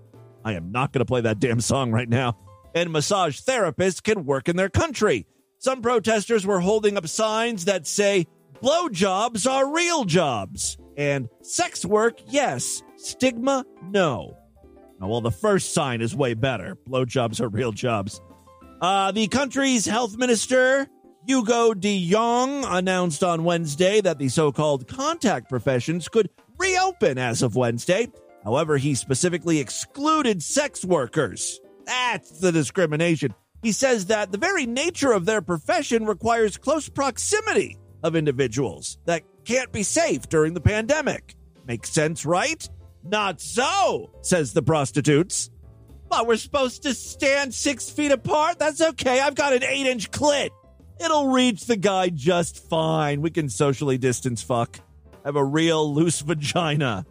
I 0.46 0.54
am 0.54 0.72
not 0.72 0.94
going 0.94 1.00
to 1.00 1.06
play 1.06 1.22
that 1.22 1.40
damn 1.40 1.60
song 1.60 1.92
right 1.92 2.08
now, 2.08 2.38
and 2.76 2.92
massage 2.92 3.40
therapists 3.40 4.04
can 4.04 4.26
work 4.26 4.50
in 4.50 4.58
their 4.58 4.70
country. 4.70 5.26
Some 5.58 5.82
protesters 5.82 6.46
were 6.46 6.60
holding 6.60 6.98
up 6.98 7.08
signs 7.08 7.66
that 7.66 7.88
say, 7.88 8.28
blowjobs 8.62 9.50
are 9.50 9.74
real 9.74 10.04
jobs, 10.04 10.78
and 10.98 11.30
sex 11.42 11.86
work, 11.86 12.20
yes, 12.28 12.84
stigma, 12.98 13.66
no. 13.90 14.38
Now, 15.00 15.08
well, 15.08 15.22
the 15.22 15.32
first 15.32 15.74
sign 15.74 16.02
is 16.02 16.16
way 16.16 16.34
better. 16.34 16.78
Blowjobs 16.88 17.42
are 17.42 17.50
real 17.50 17.72
jobs. 17.72 18.22
Uh, 18.82 19.12
the 19.12 19.28
country's 19.28 19.86
health 19.86 20.18
minister, 20.18 20.88
Hugo 21.26 21.74
de 21.74 22.10
Jong 22.10 22.66
announced 22.66 23.24
on 23.24 23.46
Wednesday 23.46 24.02
that 24.02 24.20
the 24.20 24.30
so 24.30 24.52
called 24.52 24.88
contact 24.88 25.50
professions 25.50 26.08
could 26.08 26.30
reopen 26.58 27.18
as 27.18 27.42
of 27.42 27.56
Wednesday. 27.56 28.12
However, 28.44 28.78
he 28.78 28.94
specifically 28.94 29.60
excluded 29.60 30.44
sex 30.44 30.86
workers. 30.86 31.60
That's 31.86 32.40
the 32.40 32.52
discrimination. 32.52 33.34
He 33.62 33.72
says 33.72 34.08
that 34.08 34.32
the 34.32 34.38
very 34.38 34.66
nature 34.66 35.12
of 35.12 35.26
their 35.26 35.42
profession 35.42 36.06
requires 36.06 36.58
close 36.58 36.88
proximity 36.90 37.78
of 38.04 38.16
individuals 38.16 38.98
that 39.06 39.24
can't 39.44 39.72
be 39.72 39.84
safe 39.84 40.30
during 40.30 40.54
the 40.54 40.62
pandemic. 40.62 41.36
Makes 41.68 41.90
sense, 41.90 42.26
right? 42.26 42.68
Not 43.04 43.42
so, 43.42 44.12
says 44.22 44.54
the 44.54 44.62
prostitutes. 44.62 45.50
But 46.10 46.28
we're 46.28 46.38
supposed 46.38 46.84
to 46.84 46.94
stand 46.94 47.54
six 47.54 47.90
feet 47.90 48.12
apart? 48.12 48.60
That's 48.60 48.82
okay. 48.82 49.20
I've 49.20 49.36
got 49.36 49.54
an 49.54 49.64
eight 49.64 49.88
inch 49.88 50.12
clit. 50.12 50.50
It'll 51.04 51.30
reach 51.30 51.66
the 51.66 51.76
guy 51.76 52.10
just 52.10 52.70
fine. 52.70 53.22
We 53.22 53.32
can 53.32 53.50
socially 53.50 53.98
distance 53.98 54.42
fuck. 54.42 54.80
Have 55.26 55.36
a 55.36 55.44
real 55.44 55.94
loose 55.94 56.22
vagina, 56.22 57.06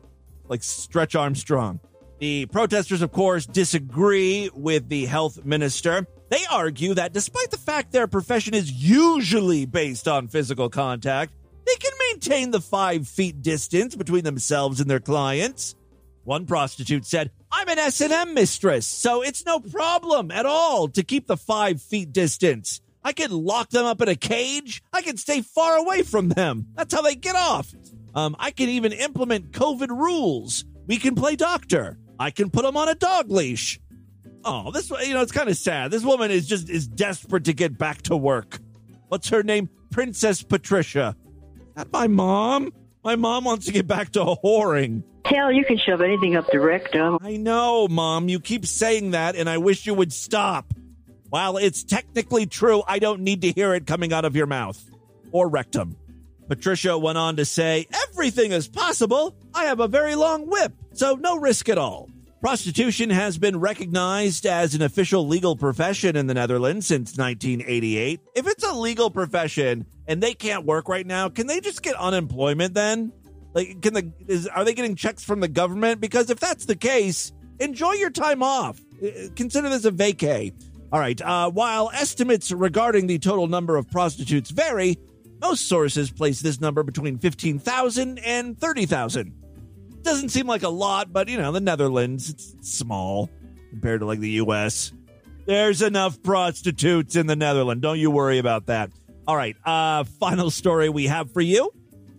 like 0.49 0.63
Stretch 0.63 1.15
Armstrong. 1.15 1.81
The 2.25 2.47
protesters, 2.47 3.03
of 3.03 3.13
course, 3.13 3.45
disagree 3.45 4.49
with 4.55 4.89
the 4.89 5.05
health 5.05 5.45
minister. 5.45 6.07
They 6.31 6.41
argue 6.51 6.95
that 6.95 7.13
despite 7.13 7.51
the 7.51 7.59
fact 7.59 7.93
their 7.93 8.07
profession 8.07 8.55
is 8.55 8.73
usually 8.73 9.67
based 9.67 10.09
on 10.09 10.29
physical 10.29 10.71
contact, 10.71 11.35
they 11.67 11.75
can 11.75 11.93
maintain 12.09 12.51
the 12.51 12.63
five 12.63 13.07
feet 13.07 13.43
distance 13.43 13.95
between 13.95 14.25
themselves 14.25 14.81
and 14.81 14.89
their 14.89 15.01
clients. 15.01 15.75
One 16.23 16.47
prostitute 16.47 17.05
said, 17.05 17.31
I'm 17.53 17.69
an 17.69 17.79
S&M 17.79 18.33
mistress, 18.33 18.87
so 18.87 19.21
it's 19.21 19.45
no 19.45 19.61
problem 19.61 20.31
at 20.31 20.47
all 20.47 20.89
to 20.89 21.03
keep 21.03 21.27
the 21.27 21.37
five 21.37 21.83
feet 21.83 22.11
distance. 22.11 22.81
I 23.05 23.13
can 23.13 23.33
lock 23.33 23.69
them 23.69 23.85
up 23.85 24.01
in 24.01 24.09
a 24.09 24.17
cage. 24.17 24.83
I 24.95 25.03
can 25.03 25.19
stay 25.19 25.43
far 25.43 25.77
away 25.77 26.01
from 26.01 26.31
them. 26.31 26.69
That's 26.75 26.95
how 26.95 27.03
they 27.03 27.17
get 27.17 27.37
off. 27.37 27.75
Um, 28.15 28.35
I 28.39 28.51
can 28.51 28.71
even 28.71 28.93
implement 28.93 29.53
COVID 29.53 29.91
rules. 29.91 30.65
We 30.87 30.97
can 30.97 31.15
play 31.15 31.37
doctor. 31.37 31.99
I 32.19 32.31
can 32.31 32.51
put 32.51 32.63
them 32.63 32.77
on 32.77 32.89
a 32.89 32.95
dog 32.95 33.31
leash. 33.31 33.81
Oh, 34.45 34.71
this 34.71 34.91
you 34.91 35.15
know 35.15 35.23
it's 35.23 35.33
kind 35.33 35.49
of 35.49 35.57
sad. 35.57 35.91
This 35.91 36.05
woman 36.05 36.31
is 36.31 36.47
just 36.47 36.69
is 36.69 36.87
desperate 36.87 37.45
to 37.45 37.53
get 37.53 37.79
back 37.79 38.03
to 38.03 38.17
work. 38.17 38.59
What's 39.09 39.29
her 39.31 39.43
name? 39.43 39.69
Princess 39.91 40.43
Patricia. 40.43 41.17
Not 41.77 41.93
my 41.93 42.09
mom. 42.09 42.73
My 43.03 43.17
mom 43.17 43.45
wants 43.45 43.67
to 43.67 43.73
get 43.73 43.87
back 43.87 44.11
to 44.13 44.21
whoring. 44.21 45.03
Hell, 45.27 45.51
you 45.51 45.65
can 45.65 45.79
shove 45.79 46.01
anything 46.03 46.37
up 46.37 46.47
the 46.51 46.61
rectum. 46.61 47.19
I 47.23 47.37
know, 47.37 47.89
mom. 47.89 48.29
You 48.29 48.41
keep 48.41 48.67
saying 48.67 49.13
that, 49.13 49.37
and 49.37 49.49
I 49.49 49.59
wish 49.59 49.87
you 49.87 49.95
would 49.95 50.13
stop. 50.13 50.73
While 51.31 51.57
it's 51.57 51.83
technically 51.83 52.47
true, 52.47 52.83
I 52.87 52.99
don't 52.99 53.23
need 53.23 53.43
to 53.43 53.51
hear 53.51 53.75
it 53.75 53.87
coming 53.87 54.13
out 54.13 54.25
of 54.25 54.37
your 54.37 54.47
mouth 54.47 54.83
or 55.33 55.49
rectum. 55.49 55.97
Patricia 56.49 56.97
went 56.99 57.19
on 57.19 57.37
to 57.37 57.45
say, 57.45 57.87
Everything 58.11 58.53
is 58.53 58.69
possible. 58.69 59.35
I 59.55 59.65
have 59.65 59.81
a 59.81 59.89
very 59.89 60.15
long 60.15 60.49
whip, 60.49 60.73
so 60.95 61.15
no 61.15 61.39
risk 61.39 61.69
at 61.69 61.79
all. 61.79 62.09
Prostitution 62.41 63.09
has 63.09 63.39
been 63.39 63.59
recognized 63.59 64.45
as 64.45 64.75
an 64.75 64.83
official 64.83 65.27
legal 65.27 65.57
profession 65.57 66.15
in 66.15 66.27
the 66.27 66.35
Netherlands 66.35 66.87
since 66.87 67.17
1988. 67.17 68.21
If 68.35 68.47
it's 68.47 68.63
a 68.63 68.75
legal 68.75 69.11
profession 69.11 69.87
and 70.07 70.23
they 70.23 70.35
can't 70.35 70.67
work 70.67 70.89
right 70.89 71.07
now, 71.07 71.31
can 71.31 71.47
they 71.47 71.61
just 71.61 71.83
get 71.83 71.95
unemployment 71.97 72.75
then? 72.75 73.13
Like, 73.55 73.81
can 73.81 73.95
the 73.95 74.13
is, 74.29 74.47
are 74.47 74.63
they 74.65 74.75
getting 74.75 74.95
checks 74.95 75.25
from 75.25 75.41
the 75.41 75.49
government? 75.49 76.01
Because 76.03 76.29
if 76.29 76.39
that's 76.39 76.67
the 76.67 76.77
case, 76.77 77.33
enjoy 77.61 77.93
your 77.93 78.11
time 78.11 78.43
off. 78.43 78.79
Uh, 79.03 79.29
Consider 79.37 79.71
this 79.71 79.87
a 79.87 79.91
vacay. 79.91 80.53
All 80.93 81.01
right. 81.01 81.21
Uh, 81.23 81.51
while 81.51 81.91
estimates 81.95 82.53
regarding 82.53 83.07
the 83.07 83.19
total 83.19 83.47
number 83.47 83.77
of 83.77 83.91
prostitutes 83.91 84.51
vary, 84.51 84.99
most 85.41 85.67
sources 85.67 86.11
place 86.11 86.41
this 86.41 86.61
number 86.61 86.83
between 86.83 87.19
15,000 87.19 88.19
and 88.19 88.59
30,000. 88.59 89.44
Doesn't 90.05 90.29
seem 90.29 90.47
like 90.47 90.63
a 90.63 90.69
lot, 90.69 91.13
but 91.13 91.29
you 91.29 91.39
know, 91.39 91.51
the 91.51 91.61
Netherlands, 91.61 92.29
it's 92.29 92.55
small 92.61 93.31
compared 93.71 94.01
to 94.01 94.07
like 94.07 94.21
the 94.21 94.33
US. 94.33 94.93
There's 95.47 95.81
enough 95.83 96.23
prostitutes 96.23 97.17
in 97.17 97.27
the 97.27 97.37
Netherlands. 97.37 97.83
Don't 97.83 97.99
you 97.99 98.11
worry 98.11 98.39
about 98.39 98.67
that. 98.67 98.91
All 99.27 99.35
right. 99.35 99.57
Uh, 99.65 100.05
final 100.05 100.51
story 100.51 100.91
we 100.91 101.07
have 101.07 101.33
for 101.33 101.41
you. 101.41 101.73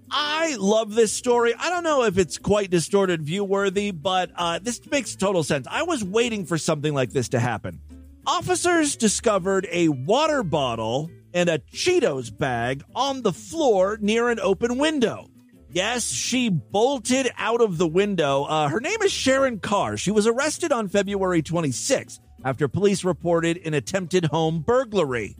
I 0.09 0.55
love 0.59 0.95
this 0.95 1.11
story. 1.11 1.53
I 1.57 1.69
don't 1.69 1.83
know 1.83 2.03
if 2.03 2.17
it's 2.17 2.39
quite 2.39 2.71
distorted 2.71 3.21
view 3.21 3.43
worthy, 3.43 3.91
but 3.91 4.31
uh, 4.35 4.59
this 4.59 4.81
makes 4.89 5.15
total 5.15 5.43
sense. 5.43 5.67
I 5.69 5.83
was 5.83 6.03
waiting 6.03 6.45
for 6.45 6.57
something 6.57 6.93
like 6.93 7.11
this 7.11 7.29
to 7.29 7.39
happen. 7.39 7.81
Officers 8.25 8.95
discovered 8.95 9.67
a 9.71 9.89
water 9.89 10.41
bottle 10.41 11.11
and 11.33 11.49
a 11.49 11.59
Cheetos 11.59 12.35
bag 12.35 12.83
on 12.95 13.21
the 13.21 13.33
floor 13.33 13.99
near 14.01 14.29
an 14.29 14.39
open 14.39 14.79
window. 14.79 15.27
Yes, 15.75 16.09
she 16.09 16.47
bolted 16.47 17.29
out 17.37 17.59
of 17.59 17.77
the 17.77 17.85
window. 17.85 18.45
Uh, 18.45 18.69
her 18.69 18.79
name 18.79 19.01
is 19.03 19.11
Sharon 19.11 19.59
Carr. 19.59 19.97
She 19.97 20.09
was 20.09 20.25
arrested 20.25 20.71
on 20.71 20.87
February 20.87 21.41
26 21.41 22.21
after 22.45 22.69
police 22.69 23.03
reported 23.03 23.57
an 23.57 23.73
attempted 23.73 24.23
home 24.23 24.61
burglary. 24.61 25.35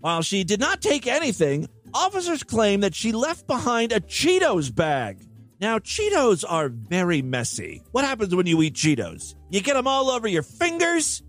While 0.00 0.20
she 0.20 0.44
did 0.44 0.60
not 0.60 0.82
take 0.82 1.06
anything, 1.06 1.70
officers 1.94 2.42
claim 2.42 2.80
that 2.80 2.94
she 2.94 3.12
left 3.12 3.46
behind 3.46 3.92
a 3.92 4.00
Cheetos 4.00 4.74
bag. 4.74 5.26
Now, 5.58 5.78
Cheetos 5.78 6.44
are 6.46 6.68
very 6.68 7.22
messy. 7.22 7.82
What 7.92 8.04
happens 8.04 8.34
when 8.34 8.46
you 8.46 8.60
eat 8.60 8.74
Cheetos? 8.74 9.36
You 9.48 9.62
get 9.62 9.72
them 9.72 9.86
all 9.86 10.10
over 10.10 10.28
your 10.28 10.42
fingers, 10.42 11.22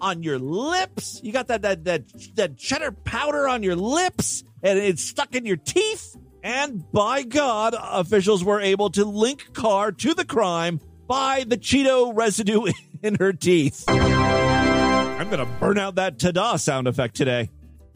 on 0.00 0.22
your 0.22 0.38
lips. 0.38 1.20
You 1.22 1.32
got 1.32 1.48
that 1.48 1.62
that 1.62 1.84
that 1.84 2.02
that 2.36 2.56
cheddar 2.56 2.92
powder 2.92 3.48
on 3.48 3.62
your 3.62 3.76
lips, 3.76 4.44
and 4.62 4.78
it's 4.78 5.02
stuck 5.02 5.34
in 5.34 5.46
your 5.46 5.56
teeth. 5.56 6.16
And 6.46 6.88
by 6.92 7.24
God, 7.24 7.74
officials 7.76 8.44
were 8.44 8.60
able 8.60 8.88
to 8.90 9.04
link 9.04 9.52
Carr 9.52 9.90
to 9.90 10.14
the 10.14 10.24
crime 10.24 10.80
by 11.08 11.42
the 11.44 11.56
Cheeto 11.56 12.12
residue 12.14 12.70
in 13.02 13.16
her 13.16 13.32
teeth. 13.32 13.82
I'm 13.88 15.28
going 15.28 15.44
to 15.44 15.52
burn 15.58 15.76
out 15.76 15.96
that 15.96 16.20
ta-da 16.20 16.54
sound 16.54 16.86
effect 16.86 17.16
today, 17.16 17.50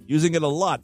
using 0.05 0.35
it 0.35 0.43
a 0.43 0.49
lot. 0.49 0.81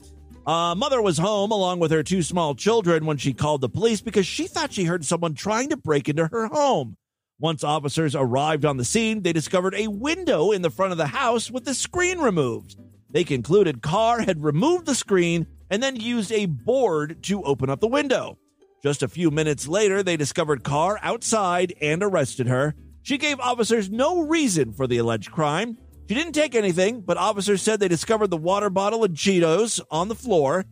Uh, 0.47 0.77
mother 0.77 1.03
was 1.03 1.19
home 1.19 1.51
along 1.51 1.81
with 1.81 1.91
her 1.91 2.05
two 2.05 2.23
small 2.23 2.55
children 2.55 3.05
when 3.05 3.17
she 3.17 3.33
called 3.33 3.63
the 3.63 3.69
police 3.69 4.01
because 4.01 4.29
she 4.29 4.47
thought 4.47 4.73
she 4.73 4.85
heard 4.85 5.05
someone 5.05 5.35
trying 5.35 5.71
to 5.71 5.77
break 5.77 6.09
into 6.09 6.29
her 6.29 6.47
home. 6.47 6.97
Once 7.41 7.65
officers 7.65 8.15
arrived 8.15 8.65
on 8.65 8.77
the 8.77 8.85
scene, 8.85 9.23
they 9.23 9.33
discovered 9.33 9.75
a 9.75 9.89
window 9.89 10.53
in 10.53 10.63
the 10.63 10.71
front 10.71 10.93
of 10.93 10.99
the 10.99 11.09
house 11.09 11.51
with 11.51 11.65
the 11.65 11.75
screen 11.75 12.21
removed. 12.21 12.77
They 13.11 13.25
concluded 13.25 13.83
Carr 13.83 14.21
had 14.21 14.45
removed 14.45 14.87
the 14.87 14.95
screen 14.95 15.49
and 15.71 15.83
then 15.83 15.97
used 15.97 16.33
a 16.33 16.47
board 16.47 17.23
to 17.25 17.43
open 17.43 17.71
up 17.71 17.81
the 17.81 17.89
window. 17.89 18.39
Just 18.83 19.03
a 19.03 19.09
few 19.09 19.31
minutes 19.31 19.67
later, 19.67 20.03
they 20.03 20.17
discovered 20.17 20.63
Carr 20.63 20.99
outside 21.03 21.75
and 21.81 22.03
arrested 22.03 22.47
her. 22.47 22.75
She 23.03 23.19
gave 23.19 23.41
officers 23.41 23.91
no 23.91 24.21
reason 24.23 24.73
for 24.73 24.87
the 24.87 24.99
alleged 24.99 25.31
crime. 25.31 25.79
She 26.09 26.15
didn't 26.15 26.35
take 26.35 26.55
anything, 26.55 27.01
but 27.01 27.17
officers 27.17 27.63
said 27.63 27.81
they 27.81 27.89
discovered 27.89 28.31
the 28.31 28.37
water 28.37 28.71
bottle 28.71 29.03
and 29.05 29.17
Cheetos 29.17 29.81
on 29.91 30.09
the 30.09 30.15
floor. 30.15 30.65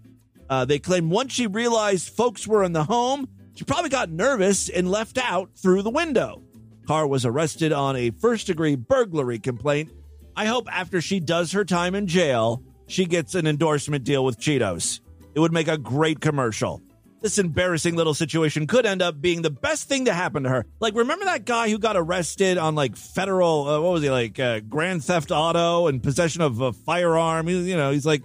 Uh, 0.48 0.64
they 0.64 0.78
claimed 0.78 1.10
once 1.10 1.32
she 1.32 1.46
realized 1.46 2.10
folks 2.10 2.46
were 2.46 2.62
in 2.62 2.72
the 2.72 2.84
home, 2.84 3.28
she 3.54 3.64
probably 3.64 3.90
got 3.90 4.10
nervous 4.10 4.68
and 4.68 4.90
left 4.90 5.16
out 5.18 5.50
through 5.56 5.82
the 5.82 5.90
window. 5.90 6.42
Carr 6.86 7.06
was 7.06 7.24
arrested 7.24 7.72
on 7.72 7.96
a 7.96 8.10
first 8.10 8.46
degree 8.46 8.74
burglary 8.76 9.38
complaint. 9.38 9.90
I 10.36 10.46
hope 10.46 10.68
after 10.70 11.00
she 11.00 11.20
does 11.20 11.52
her 11.52 11.64
time 11.64 11.94
in 11.94 12.06
jail, 12.06 12.62
she 12.86 13.06
gets 13.06 13.34
an 13.34 13.46
endorsement 13.46 14.04
deal 14.04 14.24
with 14.24 14.38
Cheetos. 14.38 15.00
It 15.34 15.40
would 15.40 15.52
make 15.52 15.68
a 15.68 15.78
great 15.78 16.20
commercial. 16.20 16.82
This 17.20 17.38
embarrassing 17.38 17.96
little 17.96 18.12
situation 18.12 18.66
could 18.66 18.84
end 18.84 19.00
up 19.00 19.20
being 19.20 19.40
the 19.40 19.50
best 19.50 19.88
thing 19.88 20.04
to 20.04 20.12
happen 20.12 20.42
to 20.42 20.50
her. 20.50 20.66
Like, 20.78 20.94
remember 20.94 21.24
that 21.24 21.46
guy 21.46 21.70
who 21.70 21.78
got 21.78 21.96
arrested 21.96 22.58
on 22.58 22.74
like 22.74 22.96
federal, 22.96 23.66
uh, 23.66 23.80
what 23.80 23.92
was 23.94 24.02
he 24.02 24.10
like, 24.10 24.38
uh, 24.38 24.60
grand 24.60 25.02
theft 25.02 25.30
auto 25.30 25.86
and 25.86 26.02
possession 26.02 26.42
of 26.42 26.60
a 26.60 26.72
firearm? 26.72 27.46
He, 27.46 27.70
you 27.70 27.76
know, 27.76 27.92
he's 27.92 28.04
like 28.04 28.22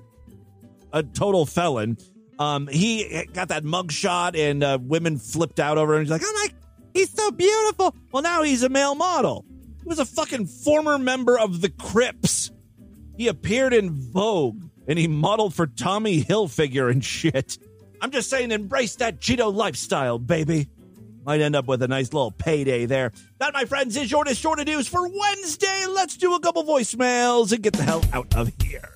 a 0.91 1.01
total 1.01 1.45
felon. 1.45 1.97
Um, 2.39 2.67
he 2.67 3.25
got 3.33 3.49
that 3.49 3.63
mugshot 3.63 4.37
and 4.37 4.63
uh, 4.63 4.77
women 4.81 5.17
flipped 5.17 5.59
out 5.59 5.77
over 5.77 5.95
him. 5.95 6.01
He's 6.01 6.11
like, 6.11 6.21
oh 6.23 6.33
my, 6.33 6.53
he's 6.93 7.11
so 7.11 7.31
beautiful. 7.31 7.95
Well, 8.11 8.23
now 8.23 8.43
he's 8.43 8.63
a 8.63 8.69
male 8.69 8.95
model. 8.95 9.45
He 9.81 9.87
was 9.87 9.99
a 9.99 10.05
fucking 10.05 10.45
former 10.47 10.97
member 10.97 11.39
of 11.39 11.61
the 11.61 11.69
Crips. 11.69 12.51
He 13.19 13.27
appeared 13.27 13.73
in 13.73 13.89
Vogue 13.89 14.63
and 14.87 14.97
he 14.97 15.09
modeled 15.09 15.53
for 15.53 15.67
Tommy 15.67 16.23
Hilfiger 16.23 16.89
and 16.89 17.03
shit. 17.03 17.57
I'm 17.99 18.11
just 18.11 18.29
saying, 18.29 18.53
embrace 18.53 18.95
that 18.95 19.19
Cheeto 19.19 19.53
lifestyle, 19.53 20.17
baby. 20.17 20.69
Might 21.25 21.41
end 21.41 21.53
up 21.53 21.67
with 21.67 21.83
a 21.83 21.87
nice 21.89 22.13
little 22.13 22.31
payday 22.31 22.85
there. 22.85 23.11
That, 23.39 23.53
my 23.53 23.65
friends, 23.65 23.97
is 23.97 24.09
your 24.09 24.23
distorted 24.23 24.67
news 24.67 24.87
for 24.87 25.05
Wednesday. 25.05 25.85
Let's 25.89 26.15
do 26.15 26.33
a 26.33 26.39
couple 26.39 26.63
voicemails 26.63 27.51
and 27.51 27.61
get 27.61 27.73
the 27.73 27.83
hell 27.83 28.05
out 28.13 28.33
of 28.37 28.53
here. 28.63 28.95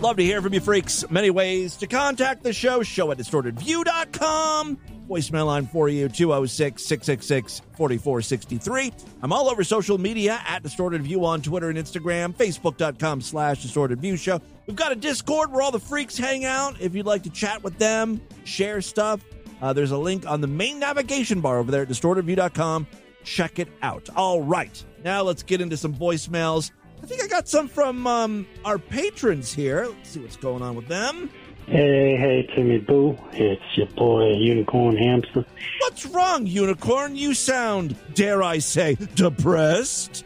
Love 0.00 0.16
to 0.16 0.24
hear 0.24 0.40
from 0.40 0.54
you, 0.54 0.60
freaks. 0.60 1.04
Many 1.10 1.28
ways 1.28 1.76
to 1.76 1.86
contact 1.86 2.42
the 2.42 2.54
show. 2.54 2.82
Show 2.82 3.10
at 3.10 3.18
distortedview.com. 3.18 4.78
Voicemail 5.06 5.44
line 5.44 5.66
for 5.66 5.90
you 5.90 6.08
206 6.08 6.82
666 6.82 7.60
4463. 7.76 8.92
I'm 9.22 9.30
all 9.30 9.50
over 9.50 9.62
social 9.62 9.98
media 9.98 10.40
at 10.46 10.62
Distorted 10.62 11.02
View 11.02 11.26
on 11.26 11.42
Twitter 11.42 11.68
and 11.68 11.76
Instagram, 11.76 12.32
Facebook.com 12.34 13.20
slash 13.20 13.60
Distorted 13.60 14.00
View 14.00 14.16
Show. 14.16 14.40
We've 14.66 14.76
got 14.76 14.90
a 14.90 14.96
Discord 14.96 15.52
where 15.52 15.60
all 15.60 15.70
the 15.70 15.78
freaks 15.78 16.16
hang 16.16 16.46
out. 16.46 16.80
If 16.80 16.94
you'd 16.94 17.04
like 17.04 17.24
to 17.24 17.30
chat 17.30 17.62
with 17.62 17.76
them, 17.76 18.22
share 18.44 18.80
stuff, 18.80 19.20
uh, 19.60 19.74
there's 19.74 19.90
a 19.90 19.98
link 19.98 20.26
on 20.26 20.40
the 20.40 20.46
main 20.46 20.78
navigation 20.78 21.42
bar 21.42 21.58
over 21.58 21.70
there 21.70 21.82
at 21.82 21.88
distortedview.com. 21.88 22.86
Check 23.24 23.58
it 23.58 23.68
out. 23.82 24.08
All 24.16 24.40
right. 24.40 24.82
Now 25.04 25.22
let's 25.22 25.42
get 25.42 25.60
into 25.60 25.76
some 25.76 25.92
voicemails. 25.92 26.70
I 27.02 27.06
think 27.06 27.22
I 27.22 27.26
got 27.26 27.48
some 27.48 27.66
from 27.68 28.06
um, 28.06 28.46
our 28.64 28.78
patrons 28.78 29.52
here. 29.52 29.86
Let's 29.86 30.10
see 30.10 30.20
what's 30.20 30.36
going 30.36 30.62
on 30.62 30.76
with 30.76 30.86
them. 30.88 31.30
Hey, 31.66 32.16
hey, 32.16 32.48
Timmy 32.54 32.78
Boo. 32.78 33.16
It's 33.32 33.62
your 33.76 33.86
boy, 33.88 34.32
Unicorn 34.34 34.96
Hamster. 34.96 35.44
What's 35.78 36.04
wrong, 36.06 36.46
Unicorn? 36.46 37.16
You 37.16 37.32
sound, 37.34 37.94
dare 38.14 38.42
I 38.42 38.58
say, 38.58 38.96
depressed. 39.14 40.24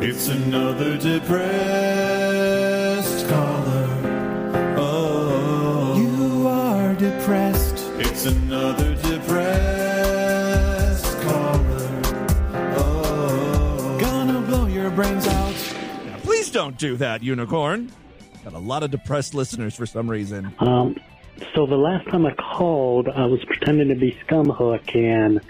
It's 0.00 0.28
another 0.28 0.96
depressed 0.96 1.28
caller. 3.28 3.88
Oh, 4.78 5.96
you 5.98 6.46
are 6.48 6.94
depressed. 6.94 7.84
It's 7.98 8.24
another 8.26 8.94
depressed 9.02 9.44
caller. 11.20 12.00
Oh, 12.78 13.98
gonna 14.00 14.40
blow 14.40 14.66
your 14.66 14.90
brains 14.90 15.26
out. 15.26 15.37
Please 16.48 16.54
don't 16.54 16.78
do 16.78 16.96
that, 16.96 17.22
Unicorn. 17.22 17.92
Got 18.42 18.54
a 18.54 18.58
lot 18.58 18.82
of 18.82 18.90
depressed 18.90 19.34
listeners 19.34 19.76
for 19.76 19.84
some 19.84 20.08
reason. 20.08 20.50
Um, 20.60 20.96
so 21.54 21.66
the 21.66 21.76
last 21.76 22.08
time 22.08 22.24
I 22.24 22.32
called, 22.32 23.06
I 23.06 23.26
was 23.26 23.44
pretending 23.44 23.88
to 23.88 23.94
be 23.94 24.16
Scumhook, 24.26 24.96
and 24.96 25.42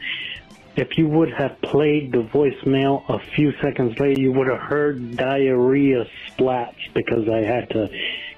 if 0.75 0.99
you 0.99 1.07
would 1.07 1.33
have 1.33 1.61
played 1.61 2.11
the 2.11 2.25
voicemail 2.25 3.09
a 3.09 3.21
few 3.37 3.53
seconds 3.63 3.97
later, 4.01 4.21
you 4.21 4.33
would 4.33 4.49
have 4.49 4.59
heard 4.59 5.17
diarrhea 5.17 6.05
splats 6.31 6.75
because 6.95 7.29
I 7.29 7.45
had 7.45 7.71
to 7.71 7.89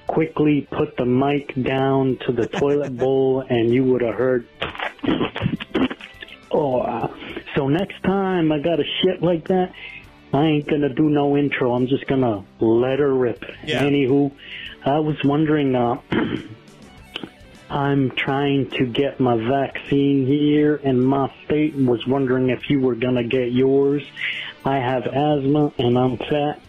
quickly 0.05 0.67
put 0.69 0.97
the 0.97 1.05
mic 1.05 1.55
down 1.63 2.19
to 2.27 2.31
the 2.31 2.45
toilet 2.45 2.95
bowl, 2.99 3.43
and 3.49 3.73
you 3.73 3.85
would 3.85 4.03
have 4.03 4.13
heard. 4.13 4.47
oh, 6.51 6.81
uh, 6.81 7.11
so 7.55 7.67
next 7.67 8.03
time 8.03 8.51
I 8.51 8.59
got 8.59 8.79
a 8.79 8.85
shit 9.01 9.23
like 9.23 9.47
that, 9.47 9.73
I 10.33 10.45
ain't 10.45 10.67
gonna 10.67 10.89
do 10.89 11.09
no 11.09 11.35
intro. 11.35 11.73
I'm 11.73 11.87
just 11.87 12.07
gonna 12.07 12.43
let 12.59 12.99
her 12.99 13.13
rip. 13.13 13.43
Yeah. 13.65 13.83
Anywho, 13.83 14.31
I 14.85 14.99
was 14.99 15.21
wondering. 15.23 15.75
Uh, 15.75 16.01
I'm 17.69 18.11
trying 18.11 18.69
to 18.71 18.85
get 18.85 19.21
my 19.21 19.37
vaccine 19.37 20.27
here 20.27 20.75
in 20.75 20.99
my 21.01 21.33
state 21.45 21.73
and 21.73 21.87
was 21.87 22.05
wondering 22.05 22.49
if 22.49 22.69
you 22.69 22.81
were 22.81 22.95
gonna 22.95 23.23
get 23.23 23.53
yours. 23.53 24.03
I 24.65 24.77
have 24.77 25.07
asthma 25.07 25.71
and 25.77 25.97
I'm 25.97 26.17
fat. 26.17 26.59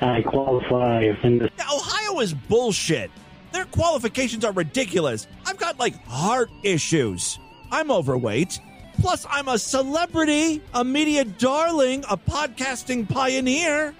I 0.00 0.22
qualify 0.22 1.02
in 1.22 1.38
the 1.38 1.50
Ohio 1.60 2.20
is 2.20 2.32
bullshit. 2.32 3.10
Their 3.52 3.64
qualifications 3.66 4.44
are 4.44 4.52
ridiculous. 4.52 5.26
I've 5.46 5.58
got 5.58 5.78
like 5.78 5.96
heart 6.06 6.50
issues. 6.62 7.38
I'm 7.70 7.90
overweight. 7.90 8.60
Plus, 9.02 9.26
I'm 9.28 9.48
a 9.48 9.58
celebrity, 9.58 10.62
a 10.72 10.84
media 10.84 11.24
darling, 11.24 12.04
a 12.08 12.16
podcasting 12.16 13.08
pioneer. 13.08 13.96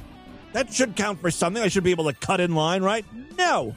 That 0.52 0.72
should 0.72 0.94
count 0.94 1.20
for 1.20 1.28
something. 1.28 1.60
I 1.60 1.66
should 1.66 1.82
be 1.82 1.90
able 1.90 2.04
to 2.04 2.12
cut 2.12 2.38
in 2.40 2.54
line, 2.54 2.84
right? 2.84 3.04
No. 3.36 3.74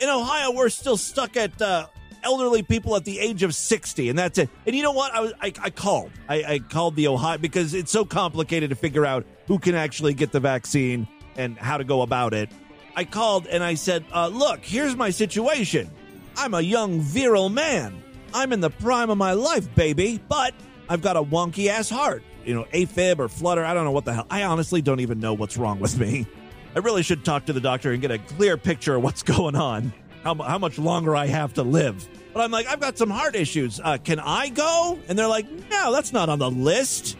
In 0.00 0.08
Ohio, 0.08 0.52
we're 0.52 0.70
still 0.70 0.96
stuck 0.96 1.36
at 1.36 1.60
uh, 1.60 1.88
elderly 2.22 2.62
people 2.62 2.96
at 2.96 3.04
the 3.04 3.18
age 3.18 3.42
of 3.42 3.54
60, 3.54 4.08
and 4.08 4.18
that's 4.18 4.38
it. 4.38 4.48
And 4.66 4.74
you 4.74 4.82
know 4.82 4.92
what? 4.92 5.12
I, 5.12 5.20
was, 5.20 5.34
I, 5.38 5.52
I 5.60 5.68
called. 5.68 6.10
I, 6.30 6.44
I 6.44 6.58
called 6.60 6.96
the 6.96 7.08
Ohio 7.08 7.36
because 7.36 7.74
it's 7.74 7.92
so 7.92 8.06
complicated 8.06 8.70
to 8.70 8.76
figure 8.76 9.04
out 9.04 9.26
who 9.46 9.58
can 9.58 9.74
actually 9.74 10.14
get 10.14 10.32
the 10.32 10.40
vaccine 10.40 11.06
and 11.36 11.58
how 11.58 11.76
to 11.76 11.84
go 11.84 12.00
about 12.00 12.32
it. 12.32 12.50
I 12.96 13.04
called 13.04 13.46
and 13.48 13.62
I 13.62 13.74
said, 13.74 14.02
uh, 14.14 14.28
Look, 14.28 14.64
here's 14.64 14.96
my 14.96 15.10
situation. 15.10 15.90
I'm 16.38 16.54
a 16.54 16.62
young, 16.62 17.00
virile 17.00 17.50
man. 17.50 18.02
I'm 18.34 18.52
in 18.52 18.60
the 18.60 18.70
prime 18.70 19.10
of 19.10 19.16
my 19.16 19.32
life, 19.32 19.72
baby, 19.76 20.20
but 20.28 20.54
I've 20.88 21.00
got 21.00 21.16
a 21.16 21.22
wonky 21.22 21.68
ass 21.68 21.88
heart. 21.88 22.24
You 22.44 22.54
know, 22.54 22.64
AFib 22.74 23.20
or 23.20 23.28
flutter. 23.28 23.64
I 23.64 23.72
don't 23.72 23.84
know 23.84 23.92
what 23.92 24.04
the 24.04 24.12
hell. 24.12 24.26
I 24.28 24.42
honestly 24.42 24.82
don't 24.82 25.00
even 25.00 25.20
know 25.20 25.32
what's 25.32 25.56
wrong 25.56 25.78
with 25.78 25.98
me. 25.98 26.26
I 26.74 26.80
really 26.80 27.04
should 27.04 27.24
talk 27.24 27.46
to 27.46 27.52
the 27.52 27.60
doctor 27.60 27.92
and 27.92 28.02
get 28.02 28.10
a 28.10 28.18
clear 28.18 28.56
picture 28.56 28.96
of 28.96 29.02
what's 29.02 29.22
going 29.36 29.54
on, 29.54 29.94
how, 30.24 30.34
how 30.34 30.58
much 30.58 30.78
longer 30.78 31.14
I 31.14 31.26
have 31.26 31.54
to 31.54 31.62
live. 31.62 32.06
But 32.34 32.42
I'm 32.42 32.50
like, 32.50 32.66
I've 32.66 32.80
got 32.80 32.98
some 32.98 33.10
heart 33.10 33.36
issues. 33.36 33.80
Uh, 33.82 33.98
can 33.98 34.18
I 34.18 34.48
go? 34.48 34.98
And 35.08 35.16
they're 35.16 35.28
like, 35.28 35.48
no, 35.70 35.92
that's 35.92 36.12
not 36.12 36.28
on 36.28 36.40
the 36.40 36.50
list. 36.50 37.16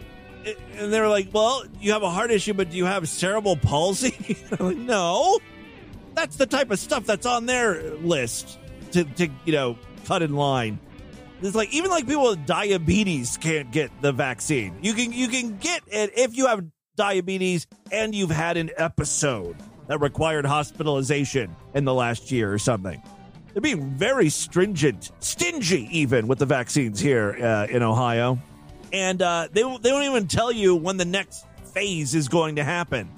And 0.77 0.93
they're 0.93 1.07
like, 1.07 1.29
well, 1.31 1.63
you 1.79 1.93
have 1.93 2.03
a 2.03 2.09
heart 2.09 2.29
issue, 2.29 2.53
but 2.53 2.69
do 2.69 2.77
you 2.77 2.85
have 2.85 3.07
cerebral 3.07 3.55
palsy? 3.55 4.37
I'm 4.59 4.65
like, 4.65 4.77
no. 4.77 5.39
That's 6.13 6.35
the 6.35 6.45
type 6.45 6.69
of 6.71 6.79
stuff 6.79 7.05
that's 7.05 7.25
on 7.25 7.45
their 7.45 7.95
list 7.95 8.59
to, 8.91 9.05
to 9.05 9.29
you 9.45 9.53
know, 9.53 9.77
cut 10.05 10.21
in 10.21 10.35
line. 10.35 10.79
It's 11.45 11.55
like 11.55 11.73
even 11.73 11.91
like 11.91 12.07
people 12.07 12.29
with 12.29 12.45
diabetes 12.45 13.37
can't 13.37 13.71
get 13.71 13.91
the 14.01 14.11
vaccine. 14.11 14.77
You 14.81 14.93
can 14.93 15.13
you 15.13 15.27
can 15.27 15.57
get 15.57 15.83
it 15.87 16.17
if 16.17 16.35
you 16.35 16.47
have 16.47 16.65
diabetes 16.95 17.67
and 17.91 18.15
you've 18.15 18.31
had 18.31 18.57
an 18.57 18.71
episode 18.77 19.55
that 19.87 19.99
required 19.99 20.45
hospitalization 20.45 21.55
in 21.75 21.85
the 21.85 21.93
last 21.93 22.31
year 22.31 22.51
or 22.51 22.57
something. 22.57 23.01
They're 23.53 23.61
being 23.61 23.91
very 23.91 24.29
stringent, 24.29 25.11
stingy 25.19 25.87
even 25.91 26.27
with 26.27 26.39
the 26.39 26.45
vaccines 26.45 26.99
here 26.99 27.37
uh, 27.41 27.67
in 27.69 27.83
Ohio, 27.83 28.39
and 28.91 29.21
uh, 29.21 29.47
they 29.51 29.61
they 29.61 29.89
don't 29.89 30.03
even 30.03 30.27
tell 30.27 30.51
you 30.51 30.75
when 30.75 30.97
the 30.97 31.05
next 31.05 31.45
phase 31.73 32.15
is 32.15 32.27
going 32.27 32.55
to 32.55 32.63
happen. 32.63 33.09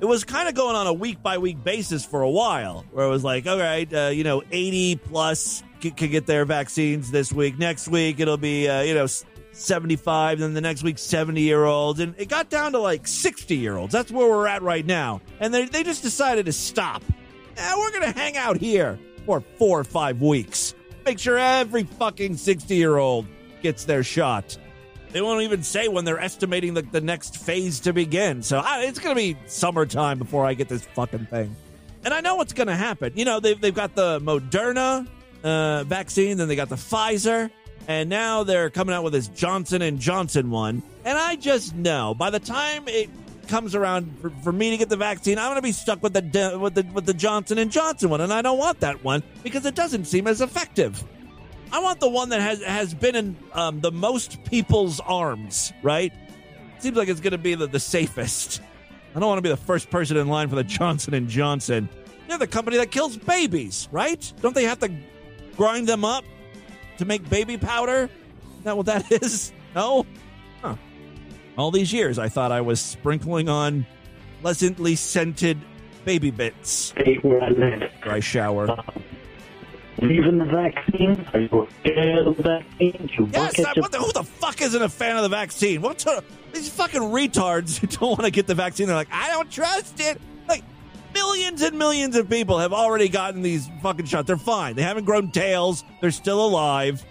It 0.00 0.04
was 0.04 0.24
kind 0.24 0.48
of 0.48 0.54
going 0.54 0.76
on 0.76 0.86
a 0.86 0.92
week 0.92 1.22
by 1.22 1.38
week 1.38 1.62
basis 1.62 2.04
for 2.04 2.22
a 2.22 2.30
while, 2.30 2.84
where 2.92 3.06
it 3.06 3.10
was 3.10 3.24
like, 3.24 3.46
all 3.46 3.58
right, 3.58 3.92
uh, 3.92 4.10
you 4.12 4.24
know, 4.24 4.42
80 4.50 4.96
plus 4.96 5.62
can, 5.80 5.92
get 5.92 6.26
their 6.26 6.44
vaccines 6.44 7.10
this 7.10 7.32
week. 7.32 7.58
Next 7.58 7.88
week, 7.88 8.20
it'll 8.20 8.36
be, 8.36 8.68
uh, 8.68 8.82
you 8.82 8.94
know, 8.94 9.06
75, 9.52 10.38
then 10.38 10.54
the 10.54 10.60
next 10.60 10.82
week, 10.82 10.98
70 10.98 11.40
year 11.40 11.64
olds. 11.64 12.00
And 12.00 12.14
it 12.18 12.28
got 12.28 12.48
down 12.48 12.72
to 12.72 12.78
like 12.78 13.06
60 13.06 13.56
year 13.56 13.76
olds. 13.76 13.92
That's 13.92 14.10
where 14.10 14.28
we're 14.28 14.46
at 14.46 14.62
right 14.62 14.86
now. 14.86 15.20
And 15.40 15.52
they, 15.52 15.64
they 15.66 15.82
just 15.82 16.02
decided 16.02 16.46
to 16.46 16.52
stop. 16.52 17.02
Eh, 17.56 17.74
we're 17.76 17.90
going 17.90 18.12
to 18.12 18.18
hang 18.18 18.36
out 18.36 18.56
here 18.56 18.98
for 19.26 19.40
four 19.58 19.80
or 19.80 19.84
five 19.84 20.22
weeks. 20.22 20.74
Make 21.04 21.18
sure 21.18 21.38
every 21.38 21.84
fucking 21.84 22.36
60 22.36 22.74
year 22.74 22.96
old 22.98 23.26
gets 23.62 23.84
their 23.84 24.04
shot. 24.04 24.56
They 25.12 25.20
won't 25.20 25.42
even 25.42 25.62
say 25.62 25.88
when 25.88 26.04
they're 26.04 26.20
estimating 26.20 26.74
the, 26.74 26.82
the 26.82 27.00
next 27.00 27.38
phase 27.38 27.80
to 27.80 27.92
begin. 27.92 28.42
So 28.42 28.58
I, 28.58 28.84
it's 28.84 28.98
going 28.98 29.14
to 29.14 29.20
be 29.20 29.36
summertime 29.46 30.18
before 30.18 30.44
I 30.44 30.54
get 30.54 30.68
this 30.68 30.84
fucking 30.94 31.26
thing. 31.26 31.54
And 32.04 32.14
I 32.14 32.20
know 32.20 32.36
what's 32.36 32.52
going 32.52 32.68
to 32.68 32.76
happen. 32.76 33.12
You 33.16 33.24
know, 33.24 33.40
they've, 33.40 33.60
they've 33.60 33.74
got 33.74 33.94
the 33.94 34.20
Moderna 34.20 35.06
uh, 35.42 35.84
vaccine, 35.84 36.36
then 36.36 36.48
they 36.48 36.56
got 36.56 36.68
the 36.68 36.76
Pfizer, 36.76 37.50
and 37.86 38.08
now 38.08 38.44
they're 38.44 38.70
coming 38.70 38.94
out 38.94 39.02
with 39.02 39.12
this 39.14 39.28
Johnson 39.28 39.82
and 39.82 39.98
Johnson 39.98 40.50
one. 40.50 40.82
And 41.04 41.16
I 41.16 41.36
just 41.36 41.74
know 41.74 42.14
by 42.14 42.30
the 42.30 42.40
time 42.40 42.84
it 42.86 43.08
comes 43.48 43.74
around 43.74 44.14
for, 44.20 44.30
for 44.42 44.52
me 44.52 44.70
to 44.70 44.76
get 44.76 44.90
the 44.90 44.96
vaccine, 44.96 45.38
I'm 45.38 45.46
going 45.46 45.56
to 45.56 45.62
be 45.62 45.72
stuck 45.72 46.02
with 46.02 46.12
the 46.12 46.58
with 46.58 46.74
the 46.74 46.82
with 46.92 47.06
the 47.06 47.14
Johnson 47.14 47.58
and 47.58 47.70
Johnson 47.70 48.10
one, 48.10 48.20
and 48.20 48.32
I 48.32 48.42
don't 48.42 48.58
want 48.58 48.80
that 48.80 49.02
one 49.02 49.22
because 49.42 49.64
it 49.64 49.74
doesn't 49.74 50.04
seem 50.04 50.26
as 50.26 50.40
effective. 50.40 51.02
I 51.72 51.80
want 51.80 52.00
the 52.00 52.08
one 52.08 52.30
that 52.30 52.40
has 52.40 52.62
has 52.62 52.94
been 52.94 53.14
in 53.14 53.36
um, 53.52 53.80
the 53.80 53.92
most 53.92 54.42
people's 54.44 55.00
arms. 55.00 55.72
Right? 55.82 56.12
Seems 56.78 56.96
like 56.96 57.08
it's 57.08 57.20
going 57.20 57.32
to 57.32 57.38
be 57.38 57.54
the, 57.54 57.66
the 57.66 57.80
safest. 57.80 58.62
I 59.14 59.20
don't 59.20 59.28
want 59.28 59.38
to 59.38 59.42
be 59.42 59.48
the 59.48 59.56
first 59.56 59.90
person 59.90 60.16
in 60.16 60.28
line 60.28 60.48
for 60.48 60.54
the 60.54 60.64
Johnson 60.64 61.14
and 61.14 61.28
Johnson. 61.28 61.88
They're 62.28 62.38
the 62.38 62.46
company 62.46 62.76
that 62.76 62.90
kills 62.90 63.16
babies, 63.16 63.88
right? 63.90 64.32
Don't 64.42 64.54
they 64.54 64.64
have 64.64 64.78
to 64.80 64.92
grind 65.56 65.88
them 65.88 66.04
up 66.04 66.24
to 66.98 67.04
make 67.04 67.28
baby 67.28 67.56
powder? 67.56 68.10
Is 68.58 68.64
that 68.64 68.76
what 68.76 68.86
that 68.86 69.10
is? 69.22 69.52
No? 69.74 70.06
Huh. 70.62 70.76
All 71.56 71.70
these 71.70 71.92
years, 71.92 72.18
I 72.18 72.28
thought 72.28 72.52
I 72.52 72.60
was 72.60 72.80
sprinkling 72.80 73.48
on 73.48 73.86
pleasantly 74.40 74.94
scented 74.94 75.58
baby 76.04 76.30
bits. 76.30 76.70
State 76.70 77.24
where 77.24 77.42
I 77.42 77.48
live. 77.48 77.90
I 78.04 78.20
shower. 78.20 78.66
Leaving 80.00 80.38
the 80.38 80.44
vaccine? 80.44 81.26
Are 81.34 81.40
you 81.40 81.68
scared 81.80 82.26
of 82.26 82.36
the 82.36 82.42
vaccine? 82.42 83.10
You 83.18 83.28
Yes, 83.32 83.58
I, 83.58 83.72
what 83.80 83.90
the, 83.90 83.98
who 83.98 84.12
the 84.12 84.22
fuck 84.22 84.62
isn't 84.62 84.80
a 84.80 84.88
fan 84.88 85.16
of 85.16 85.22
the 85.22 85.28
vaccine? 85.28 85.82
What's 85.82 86.06
a, 86.06 86.22
these 86.52 86.68
fucking 86.68 87.00
retards 87.00 87.76
who 87.80 87.88
don't 87.88 88.10
want 88.10 88.22
to 88.22 88.30
get 88.30 88.46
the 88.46 88.54
vaccine? 88.54 88.86
They're 88.86 88.96
like, 88.96 89.12
I 89.12 89.28
don't 89.30 89.50
trust 89.50 89.98
it. 90.00 90.20
Like 90.48 90.62
millions 91.14 91.62
and 91.62 91.76
millions 91.76 92.14
of 92.14 92.30
people 92.30 92.58
have 92.58 92.72
already 92.72 93.08
gotten 93.08 93.42
these 93.42 93.68
fucking 93.82 94.06
shots. 94.06 94.28
They're 94.28 94.36
fine. 94.36 94.76
They 94.76 94.82
haven't 94.82 95.04
grown 95.04 95.30
tails. 95.30 95.84
They're 96.00 96.10
still 96.12 96.44
alive. 96.44 97.04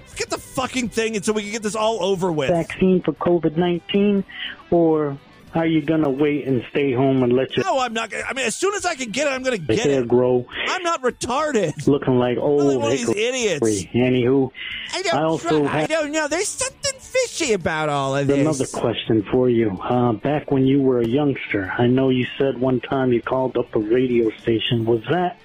Let's 0.00 0.14
get 0.14 0.30
the 0.30 0.38
fucking 0.38 0.90
thing, 0.90 1.16
and 1.16 1.24
so 1.24 1.32
we 1.32 1.42
can 1.42 1.52
get 1.52 1.62
this 1.62 1.76
all 1.76 2.02
over 2.02 2.30
with. 2.30 2.50
vaccine 2.50 3.02
for 3.02 3.12
COVID 3.14 3.56
19? 3.56 4.24
Or 4.70 5.18
are 5.58 5.66
you 5.66 5.82
going 5.82 6.02
to 6.04 6.10
wait 6.10 6.46
and 6.46 6.64
stay 6.70 6.92
home 6.92 7.22
and 7.22 7.32
let 7.32 7.56
your 7.56 7.64
No, 7.66 7.78
I'm 7.78 7.92
not. 7.92 8.10
gonna- 8.10 8.24
I 8.28 8.32
mean, 8.32 8.46
as 8.46 8.54
soon 8.54 8.74
as 8.74 8.86
I 8.86 8.94
can 8.94 9.10
get 9.10 9.26
it, 9.26 9.30
I'm 9.30 9.42
going 9.42 9.60
to 9.60 9.66
the 9.66 9.76
get 9.76 9.86
it. 9.86 10.08
grow 10.08 10.46
I'm 10.68 10.82
not 10.82 11.02
retarded. 11.02 11.86
looking 11.86 12.18
like 12.18 12.38
old 12.38 12.64
one 12.76 12.92
of 12.92 12.98
these 12.98 13.08
idiots. 13.08 13.60
Anywho, 13.94 14.50
I 14.94 15.02
don't. 15.02 15.14
I 15.14 15.22
also 15.24 15.60
try- 15.66 15.82
I 15.82 15.86
don't 15.86 16.12
know. 16.12 16.28
There's 16.28 16.48
something 16.48 16.92
fishy 17.00 17.52
about 17.52 17.88
all 17.88 18.16
of 18.16 18.26
this. 18.26 18.38
another 18.38 18.66
question 18.66 19.22
for 19.30 19.48
you. 19.50 19.70
Uh, 19.82 20.12
back 20.12 20.50
when 20.50 20.66
you 20.66 20.80
were 20.80 21.00
a 21.00 21.06
youngster, 21.06 21.72
I 21.78 21.86
know 21.86 22.08
you 22.10 22.26
said 22.38 22.58
one 22.58 22.80
time 22.80 23.12
you 23.12 23.20
called 23.22 23.56
up 23.56 23.74
a 23.74 23.78
radio 23.78 24.30
station. 24.42 24.84
Was 24.84 25.02
that 25.10 25.38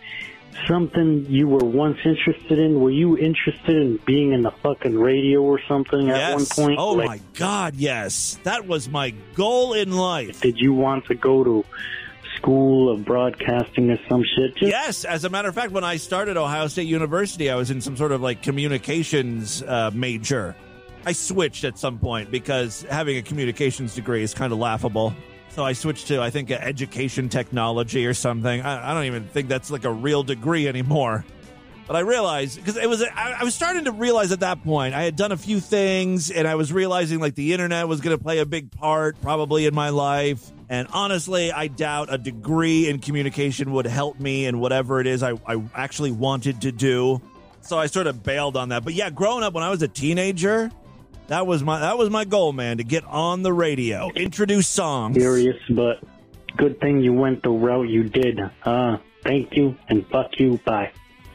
something 0.67 1.25
you 1.29 1.47
were 1.47 1.63
once 1.65 1.97
interested 2.05 2.59
in? 2.59 2.79
Were 2.79 2.91
you 2.91 3.17
interested 3.17 3.75
in 3.75 3.97
being 4.05 4.33
in 4.33 4.41
the 4.43 4.51
fucking 4.51 4.97
radio 4.97 5.41
or 5.41 5.59
something 5.67 6.09
at 6.09 6.17
Yes. 6.17 6.33
one 6.35 6.45
point? 6.67 6.79
Oh 6.79 6.93
Like, 6.93 7.07
my 7.07 7.19
God, 7.33 7.75
yes. 7.75 8.37
That 8.43 8.67
was 8.67 8.89
my 8.89 9.11
goal 9.35 9.73
in 9.73 9.91
life. 9.91 10.41
Did 10.41 10.57
you 10.59 10.73
want 10.73 11.05
to 11.07 11.15
go 11.15 11.43
to 11.43 11.65
school 12.37 12.91
of 12.91 13.05
broadcasting 13.05 13.89
or 13.91 13.97
some 14.09 14.23
shit? 14.23 14.55
Just 14.55 14.69
Yes, 14.71 15.05
as 15.05 15.23
a 15.23 15.29
matter 15.29 15.47
of 15.49 15.55
fact, 15.55 15.71
when 15.71 15.83
I 15.83 15.97
started 15.97 16.35
Ohio 16.37 16.67
State 16.67 16.87
University, 16.87 17.49
I 17.49 17.55
was 17.55 17.71
in 17.71 17.79
some 17.81 17.95
sort 17.97 18.11
of 18.11 18.21
like 18.21 18.41
communications 18.41 19.61
uh, 19.63 19.91
major. 19.93 20.55
I 21.05 21.11
switched 21.11 21.63
at 21.65 21.77
some 21.77 21.99
point 21.99 22.31
because 22.31 22.83
having 22.89 23.17
a 23.17 23.21
communications 23.21 23.93
degree 23.95 24.23
is 24.23 24.33
kind 24.33 24.53
of 24.53 24.59
laughable. 24.59 25.13
So 25.53 25.63
I 25.63 25.73
switched 25.73 26.07
to, 26.07 26.19
I 26.19 26.31
think, 26.31 26.49
education 26.49 27.29
technology 27.29 28.07
or 28.07 28.15
something. 28.15 28.61
I, 28.61 28.89
I 28.89 28.93
don't 28.95 29.05
even 29.05 29.25
think 29.25 29.49
that's 29.49 29.69
like 29.69 29.85
a 29.85 29.91
real 29.91 30.23
degree 30.23 30.67
anymore. 30.67 31.23
But 31.85 31.95
I 31.95 31.99
realized 31.99 32.55
because 32.57 32.75
it 32.75 32.89
was, 32.89 33.03
I, 33.03 33.37
I 33.39 33.43
was 33.43 33.53
starting 33.53 33.85
to 33.85 33.91
realize 33.91 34.31
at 34.31 34.39
that 34.39 34.63
point 34.63 34.95
I 34.95 35.03
had 35.03 35.15
done 35.15 35.31
a 35.31 35.37
few 35.37 35.59
things, 35.59 36.31
and 36.31 36.47
I 36.47 36.55
was 36.55 36.73
realizing 36.73 37.19
like 37.19 37.35
the 37.35 37.53
internet 37.53 37.87
was 37.87 38.01
going 38.01 38.17
to 38.17 38.23
play 38.23 38.39
a 38.39 38.47
big 38.47 38.71
part 38.71 39.21
probably 39.21 39.67
in 39.67 39.75
my 39.75 39.89
life. 39.89 40.49
And 40.69 40.87
honestly, 40.91 41.51
I 41.51 41.67
doubt 41.67 42.11
a 42.11 42.17
degree 42.17 42.89
in 42.89 42.97
communication 42.97 43.73
would 43.73 43.85
help 43.85 44.19
me 44.19 44.45
in 44.47 44.59
whatever 44.59 45.01
it 45.01 45.05
is 45.07 45.21
I, 45.21 45.33
I 45.45 45.61
actually 45.75 46.11
wanted 46.11 46.61
to 46.61 46.71
do. 46.71 47.21
So 47.61 47.77
I 47.77 47.85
sort 47.85 48.07
of 48.07 48.23
bailed 48.23 48.57
on 48.57 48.69
that. 48.69 48.83
But 48.83 48.93
yeah, 48.95 49.11
growing 49.11 49.43
up 49.43 49.53
when 49.53 49.63
I 49.63 49.69
was 49.69 49.83
a 49.83 49.87
teenager, 49.87 50.71
that 51.33 51.47
was 51.47 51.63
my 51.63 51.79
that 51.79 51.97
was 51.97 52.11
my 52.11 52.25
goal, 52.25 52.53
man, 52.53 52.77
to 52.77 52.83
get 52.83 53.03
on 53.05 53.41
the 53.41 53.51
radio, 53.51 54.11
introduce 54.15 54.67
songs. 54.67 55.17
Serious, 55.17 55.57
but 55.67 56.03
good 56.57 56.79
thing 56.79 57.01
you 57.01 57.11
went 57.11 57.41
the 57.41 57.49
route 57.49 57.89
you 57.89 58.03
did. 58.03 58.39
Uh, 58.63 58.97
thank 59.23 59.55
you 59.55 59.75
and 59.89 60.05
fuck 60.09 60.27
you. 60.37 60.59
Bye. 60.63 60.91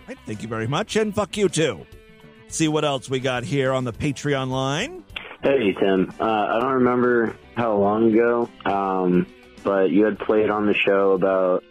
Right, 0.06 0.16
Thank 0.24 0.42
you 0.42 0.48
very 0.48 0.68
much, 0.68 0.94
and 0.94 1.12
fuck 1.12 1.36
you 1.36 1.48
too. 1.48 1.84
See 2.46 2.68
what 2.68 2.84
else 2.84 3.10
we 3.10 3.18
got 3.18 3.42
here 3.42 3.72
on 3.72 3.82
the 3.82 3.92
Patreon 3.92 4.50
line. 4.50 5.02
Hey, 5.42 5.72
Tim. 5.72 6.12
Uh, 6.20 6.24
I 6.24 6.60
don't 6.60 6.74
remember 6.74 7.36
how 7.56 7.76
long 7.76 8.12
ago, 8.12 8.48
um, 8.64 9.26
but 9.64 9.90
you 9.90 10.04
had 10.04 10.20
played 10.20 10.48
on 10.48 10.66
the 10.66 10.74
show 10.74 11.10
about 11.12 11.64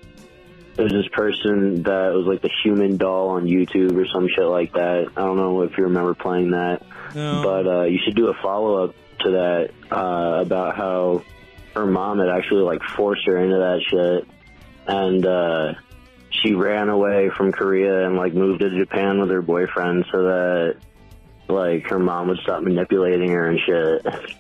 there's 0.76 0.92
this 0.92 1.08
person 1.12 1.82
that 1.84 2.14
was 2.14 2.26
like 2.28 2.42
the 2.42 2.52
human 2.64 2.98
doll 2.98 3.30
on 3.30 3.46
YouTube 3.46 3.98
or 3.98 4.06
some 4.14 4.28
shit 4.28 4.46
like 4.46 4.74
that. 4.74 5.08
I 5.16 5.22
don't 5.22 5.38
know 5.38 5.62
if 5.64 5.78
you 5.78 5.86
remember 5.86 6.14
playing 6.14 6.52
that, 6.52 6.84
No. 7.18 7.42
but 7.44 7.68
uh, 7.68 7.84
you 7.84 8.00
should 8.06 8.16
do 8.16 8.28
a 8.28 8.34
follow 8.44 8.86
up 8.86 8.96
to 9.22 9.32
that 9.32 9.72
uh, 9.92 10.42
about 10.42 10.76
how 10.78 11.24
her 11.74 11.86
mom 11.88 12.20
had 12.20 12.30
actually 12.30 12.62
like 12.62 12.82
forced 12.96 13.26
her 13.26 13.38
into 13.38 13.58
that 13.58 13.82
shit, 13.90 14.28
and 14.86 15.26
uh, 15.26 15.74
she 16.30 16.54
ran 16.54 16.90
away 16.90 17.30
from 17.36 17.52
Korea 17.52 18.06
and 18.06 18.16
like 18.16 18.34
moved 18.34 18.60
to 18.62 18.70
Japan 18.70 19.20
with 19.20 19.32
her 19.32 19.42
boyfriend 19.42 20.06
so 20.12 20.24
that 20.24 20.76
like 21.48 21.90
her 21.90 22.00
mom 22.00 22.28
would 22.28 22.40
stop 22.44 22.62
manipulating 22.62 23.30
her 23.32 23.50
and 23.50 23.60
shit. 23.66 24.06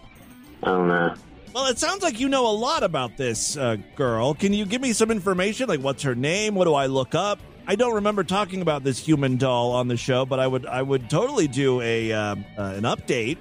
I 0.63 0.67
don't 0.67 0.87
know. 0.87 1.15
Well, 1.53 1.65
it 1.67 1.79
sounds 1.79 2.03
like 2.03 2.19
you 2.19 2.29
know 2.29 2.45
a 2.47 2.53
lot 2.53 2.83
about 2.83 3.17
this 3.17 3.57
uh, 3.57 3.77
girl. 3.95 4.35
Can 4.35 4.53
you 4.53 4.65
give 4.65 4.81
me 4.81 4.93
some 4.93 5.09
information? 5.09 5.67
Like, 5.67 5.79
what's 5.79 6.03
her 6.03 6.13
name? 6.13 6.53
What 6.53 6.65
do 6.65 6.75
I 6.75 6.85
look 6.85 7.15
up? 7.15 7.39
I 7.69 7.75
don't 7.75 7.95
remember 7.95 8.23
talking 8.23 8.61
about 8.61 8.85
this 8.85 8.97
human 8.97 9.35
doll 9.35 9.73
on 9.73 9.89
the 9.89 9.97
show, 9.97 10.25
but 10.25 10.39
I 10.39 10.47
would 10.47 10.65
I 10.65 10.81
would 10.81 11.09
totally 11.09 11.49
do 11.49 11.81
a 11.81 12.13
uh, 12.13 12.17
uh, 12.17 12.35
an 12.57 12.83
update. 12.83 13.37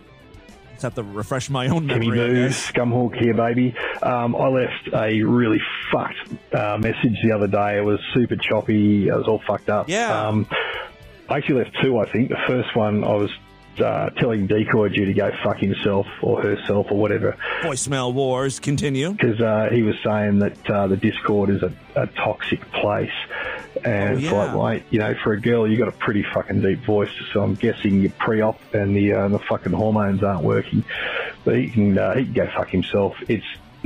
Just 0.72 0.82
have 0.82 0.96
to 0.96 1.04
refresh 1.04 1.48
my 1.48 1.68
own 1.68 1.86
memory. 1.86 2.20
I 2.20 2.26
Boo. 2.26 2.48
Scumhawk 2.48 3.16
here, 3.18 3.34
baby. 3.34 3.74
Um, 4.02 4.34
I 4.34 4.48
left 4.48 4.88
a 4.92 5.22
really 5.22 5.60
fucked 5.90 6.28
uh, 6.52 6.76
message 6.78 7.16
the 7.22 7.32
other 7.32 7.46
day. 7.46 7.78
It 7.78 7.84
was 7.84 8.00
super 8.12 8.36
choppy. 8.36 9.08
It 9.08 9.14
was 9.14 9.26
all 9.28 9.40
fucked 9.46 9.70
up. 9.70 9.88
Yeah. 9.88 10.26
Um, 10.26 10.46
I 11.30 11.38
actually 11.38 11.64
left 11.64 11.76
two, 11.80 11.98
I 11.98 12.10
think. 12.10 12.28
The 12.28 12.42
first 12.46 12.76
one, 12.76 13.04
I 13.04 13.14
was 13.14 13.30
uh, 13.78 14.10
telling 14.10 14.46
Decoy 14.46 14.90
Jew 14.90 15.06
to 15.06 15.14
go 15.14 15.30
fuck 15.42 15.58
himself 15.58 16.06
or 16.22 16.42
herself 16.42 16.88
or 16.90 16.98
whatever. 16.98 17.36
Voicemail 17.62 18.12
wars 18.12 18.58
continue. 18.58 19.12
Because 19.12 19.40
uh, 19.40 19.68
he 19.72 19.82
was 19.82 19.94
saying 20.04 20.40
that 20.40 20.70
uh, 20.70 20.86
the 20.88 20.96
Discord 20.96 21.50
is 21.50 21.62
a, 21.62 21.72
a 21.94 22.06
toxic 22.08 22.60
place. 22.72 23.10
And 23.84 24.14
Oh, 24.14 24.18
it's 24.18 24.22
yeah. 24.24 24.54
like, 24.54 24.82
mate, 24.82 24.82
you 24.90 24.98
know, 24.98 25.14
for 25.22 25.32
a 25.32 25.40
girl, 25.40 25.68
you 25.70 25.76
got 25.76 25.88
a 25.88 25.92
pretty 25.92 26.24
fucking 26.34 26.60
deep 26.62 26.80
voice. 26.84 27.10
So 27.32 27.42
I'm 27.42 27.54
guessing 27.54 28.00
your 28.00 28.12
pre-op 28.12 28.58
and 28.74 28.96
the 28.96 29.12
uh, 29.12 29.28
the 29.28 29.38
fucking 29.38 29.72
hormones 29.72 30.22
aren't 30.22 30.42
working. 30.44 30.84
But 31.44 31.56
he 31.58 31.68
can 31.70 31.98
uh, 31.98 32.14
he 32.16 32.24
can 32.24 32.32
go 32.32 32.46
fuck 32.56 32.68
himself. 32.70 33.16
It's 33.28 33.44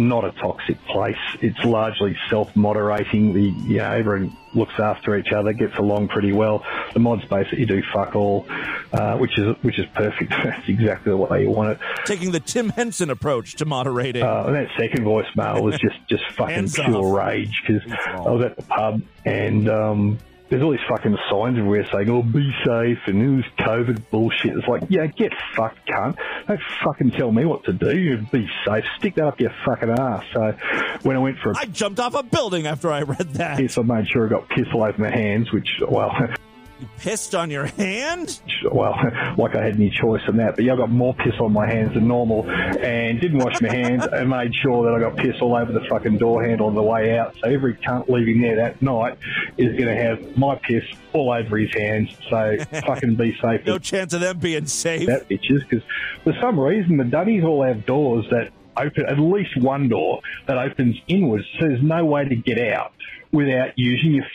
not 0.09 0.24
a 0.24 0.32
toxic 0.32 0.82
place. 0.86 1.16
It's 1.40 1.62
largely 1.64 2.16
self-moderating. 2.28 3.32
The 3.32 3.42
you 3.42 3.78
know 3.78 3.92
everyone 3.92 4.36
looks 4.55 4.78
after 4.78 5.16
each 5.16 5.32
other, 5.32 5.53
gets 5.53 5.76
along 5.78 6.09
pretty 6.09 6.32
well. 6.32 6.64
The 6.92 7.01
mods 7.01 7.24
basically 7.26 7.66
do 7.66 7.82
fuck 7.92 8.16
all, 8.16 8.46
uh, 8.92 9.16
which 9.16 9.38
is 9.38 9.57
which 9.62 9.78
is 9.78 9.86
perfect. 9.94 10.30
That's 10.44 10.68
exactly 10.68 11.11
the 11.11 11.16
way 11.16 11.42
you 11.42 11.51
want 11.51 11.70
it. 11.70 11.78
Taking 12.05 12.32
the 12.32 12.40
Tim 12.40 12.70
Henson 12.70 13.11
approach 13.11 13.57
to 13.57 13.64
moderating. 13.64 14.22
Uh, 14.22 14.44
and 14.46 14.55
that 14.57 14.68
second 14.78 15.05
voicemail 15.05 15.62
was 15.62 15.78
just, 15.78 15.96
just 16.09 16.24
fucking 16.32 16.70
pure 16.70 17.05
off. 17.05 17.26
rage 17.26 17.62
because 17.66 17.82
I 18.07 18.20
was 18.20 18.44
at 18.44 18.57
the 18.57 18.62
pub 18.62 19.03
and 19.24 19.68
um, 19.68 20.18
there's 20.51 20.62
all 20.62 20.72
these 20.72 20.80
fucking 20.88 21.16
signs 21.30 21.57
everywhere 21.59 21.86
saying, 21.92 22.11
"Oh, 22.11 22.22
be 22.22 22.53
safe," 22.64 22.98
and 23.07 23.22
it 23.22 23.36
was 23.36 23.44
COVID 23.59 24.11
bullshit. 24.11 24.57
It's 24.57 24.66
like, 24.66 24.82
yeah, 24.88 25.07
get 25.07 25.32
fucked, 25.57 25.88
cunt. 25.88 26.16
Don't 26.48 26.61
fucking 26.84 27.12
tell 27.12 27.30
me 27.30 27.44
what 27.44 27.64
to 27.64 27.72
do. 27.72 28.18
Be 28.32 28.51
safe. 28.66 28.84
Stick 28.98 29.14
that 29.14 29.26
up 29.26 29.40
your 29.40 29.53
fucking 29.64 29.90
ass. 29.90 30.24
So 30.34 30.55
when 31.03 31.16
I 31.16 31.20
went 31.20 31.38
for 31.38 31.53
a 31.53 31.59
I 31.59 31.66
jumped 31.66 32.01
off 32.01 32.14
a 32.14 32.24
building 32.24 32.66
after 32.66 32.90
I 32.90 33.03
read 33.03 33.34
that. 33.34 33.61
Yes, 33.61 33.78
I 33.78 33.82
made 33.82 34.09
sure 34.09 34.26
I 34.26 34.28
got 34.28 34.48
piss 34.48 34.66
all 34.74 34.82
over 34.82 35.01
my 35.01 35.11
hands, 35.11 35.53
which, 35.53 35.68
well, 35.88 36.11
Pissed 36.99 37.35
on 37.35 37.51
your 37.51 37.66
hand? 37.66 38.41
well, 38.70 38.95
like 39.39 39.55
I 39.55 39.64
had 39.64 39.74
any 39.76 39.91
choice 39.91 40.22
in 40.28 40.37
that. 40.39 40.57
But 40.57 40.64
yeah, 40.64 40.74
I 40.74 40.76
got 40.76 40.91
more 40.91 41.14
piss 41.14 41.35
on 41.41 41.53
my 41.53 41.66
hands 41.66 41.95
than 41.95 42.09
normal, 42.09 42.49
and 42.51 43.20
didn't 43.20 43.39
wash 43.39 43.61
my 43.61 43.72
hands, 43.72 44.07
and 44.11 44.31
made 44.31 44.55
sure 44.62 44.85
that 44.85 44.95
I 44.95 45.01
got 45.01 45.16
piss 45.16 45.41
all 45.41 45.57
over 45.57 45.72
the 45.72 45.85
fucking 45.89 46.18
door 46.18 46.45
handle 46.45 46.66
on 46.66 46.74
the 46.74 46.83
way 46.83 47.18
out. 47.18 47.35
So 47.43 47.49
every 47.49 47.74
cunt 47.74 48.09
leaving 48.09 48.41
there 48.41 48.57
that 48.57 48.81
night 48.83 49.18
is 49.57 49.76
going 49.76 49.95
to 49.95 50.03
have 50.03 50.37
my 50.37 50.57
piss 50.57 50.85
all 51.12 51.33
over 51.33 51.59
his 51.59 51.72
hands. 51.74 52.11
So 52.28 52.57
fucking 52.87 53.16
be 53.16 53.37
safe. 53.41 53.64
No 53.66 53.78
chance 53.78 54.12
of 54.12 54.20
them 54.20 54.39
being 54.39 54.66
safe. 54.66 55.07
that 55.07 55.28
bitches 55.28 55.68
because 55.68 55.85
for 56.24 56.35
some 56.41 56.59
reason 56.59 56.97
the 56.97 57.05
Dunnies 57.05 57.45
all 57.45 57.62
have 57.64 57.87
doors 57.87 58.26
that 58.31 58.51
open 58.76 59.07
at 59.07 59.18
least 59.18 59.57
one 59.61 59.89
door 59.89 60.20
that 60.47 60.57
opens 60.57 60.97
inwards, 61.09 61.45
so 61.59 61.66
there's 61.68 61.83
no 61.83 62.05
way 62.05 62.24
to 62.24 62.37
get 62.37 62.59
out 62.59 62.93
without 63.33 63.72
using 63.76 64.14
your 64.14 64.26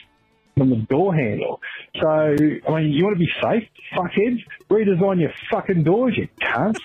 on 0.60 0.70
the 0.70 0.78
door 0.78 1.14
handle. 1.14 1.62
So 1.99 2.08
I 2.08 2.82
mean, 2.82 2.91
you 2.91 3.03
want 3.03 3.16
to 3.16 3.20
be 3.20 3.30
safe, 3.41 3.68
fuckheads? 3.93 4.39
Redesign 4.70 5.20
your 5.22 5.34
fucking 5.51 5.84
doors, 5.84 6.18
you 6.18 6.28
cunts. 6.41 6.78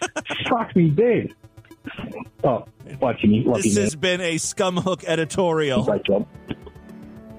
Fuck 0.49 0.75
me 0.75 0.89
dead. 0.89 1.35
Oh, 2.45 2.65
Jimmy. 3.21 3.45
Love 3.45 3.63
This 3.63 3.77
you, 3.77 3.83
has 3.83 3.97
been 3.97 4.21
a 4.21 4.35
scumhook 4.37 5.05
editorial. 5.05 5.85
Great 5.85 6.05
job. 6.05 6.27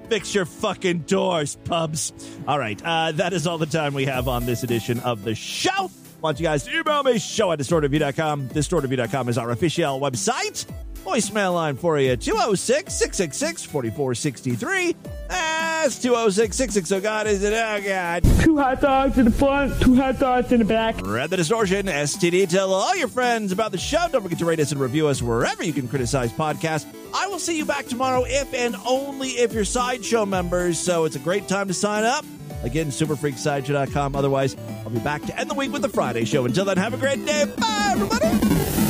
Fix 0.09 0.35
your 0.35 0.45
fucking 0.45 0.99
doors, 0.99 1.55
pubs. 1.63 2.11
All 2.47 2.59
right, 2.59 2.81
uh, 2.83 3.13
that 3.13 3.31
is 3.31 3.47
all 3.47 3.57
the 3.57 3.65
time 3.65 3.93
we 3.93 4.05
have 4.05 4.27
on 4.27 4.45
this 4.45 4.63
edition 4.63 4.99
of 5.01 5.23
the 5.23 5.35
show. 5.35 5.89
want 6.21 6.39
you 6.39 6.43
guys 6.43 6.63
to 6.63 6.77
email 6.77 7.03
me, 7.03 7.17
show 7.17 7.51
at 7.51 7.59
distortedview.com. 7.59 8.49
Distortedview.com 8.49 9.29
is 9.29 9.37
our 9.37 9.51
official 9.51 10.01
website. 10.01 10.65
Voicemail 11.05 11.53
line 11.53 11.75
for 11.75 11.99
you, 11.99 12.15
206 12.15 12.93
666 12.93 13.63
4463. 13.65 14.95
That's 15.27 15.99
206 15.99 16.55
660. 16.55 17.01
God, 17.01 17.27
is 17.27 17.43
it? 17.43 17.53
Oh, 17.53 17.81
God. 17.83 18.23
Two 18.41 18.57
hot 18.57 18.81
dogs 18.81 19.17
in 19.17 19.25
the 19.25 19.31
front, 19.31 19.81
two 19.81 19.95
hot 19.95 20.19
dogs 20.19 20.51
in 20.51 20.59
the 20.59 20.65
back. 20.65 21.01
Read 21.01 21.29
the 21.29 21.37
distortion, 21.37 21.87
STD. 21.87 22.47
Tell 22.47 22.73
all 22.73 22.95
your 22.95 23.07
friends 23.07 23.51
about 23.51 23.71
the 23.71 23.77
show. 23.77 24.07
Don't 24.11 24.21
forget 24.21 24.39
to 24.39 24.45
rate 24.45 24.59
us 24.59 24.71
and 24.71 24.79
review 24.79 25.07
us 25.07 25.21
wherever 25.21 25.63
you 25.63 25.73
can 25.73 25.87
criticize 25.87 26.31
podcasts. 26.31 26.85
I 27.13 27.27
will 27.27 27.39
see 27.39 27.57
you 27.57 27.65
back 27.65 27.87
tomorrow 27.87 28.23
if 28.25 28.53
and 28.53 28.75
only 28.85 29.29
if 29.29 29.53
you're 29.53 29.65
Sideshow 29.65 30.25
members. 30.25 30.79
So 30.79 31.05
it's 31.05 31.15
a 31.15 31.19
great 31.19 31.47
time 31.47 31.67
to 31.67 31.73
sign 31.73 32.03
up. 32.03 32.25
Again, 32.63 32.87
superfreaksideshow.com. 32.87 34.15
Otherwise, 34.15 34.55
I'll 34.83 34.91
be 34.91 34.99
back 34.99 35.23
to 35.23 35.39
end 35.39 35.49
the 35.49 35.55
week 35.55 35.71
with 35.73 35.81
the 35.81 35.89
Friday 35.89 36.25
show. 36.25 36.45
Until 36.45 36.65
then, 36.65 36.77
have 36.77 36.93
a 36.93 36.97
great 36.97 37.25
day. 37.25 37.45
Bye, 37.57 37.89
everybody. 37.93 38.80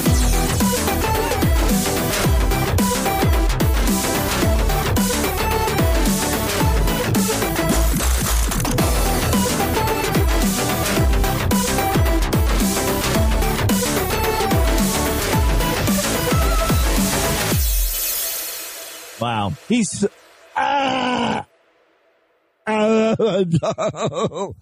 Wow. 19.22 19.54
He's. 19.70 20.06
Ah! 20.56 21.46
Ah, 22.68 23.16
no. 23.18 24.56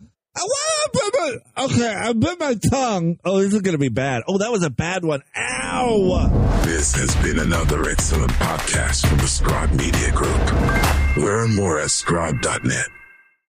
Okay, 1.58 1.94
I 1.94 2.14
bit 2.14 2.40
my 2.40 2.56
tongue. 2.70 3.18
Oh, 3.26 3.40
this 3.40 3.54
is 3.54 3.62
going 3.62 3.74
to 3.74 3.80
be 3.80 3.90
bad. 3.90 4.24
Oh, 4.28 4.38
that 4.38 4.52
was 4.52 4.64
a 4.64 4.70
bad 4.70 5.04
one. 5.04 5.22
Ow! 5.36 6.62
This 6.64 6.94
has 6.96 7.16
been 7.18 7.40
another 7.40 7.90
excellent 7.90 8.32
podcast 8.34 9.08
from 9.08 9.18
the 9.18 9.28
Scribe 9.28 9.72
Media 9.72 10.12
Group. 10.12 11.18
Learn 11.18 11.56
more 11.56 11.80
at 11.80 11.92
scribe.net. 11.92 12.88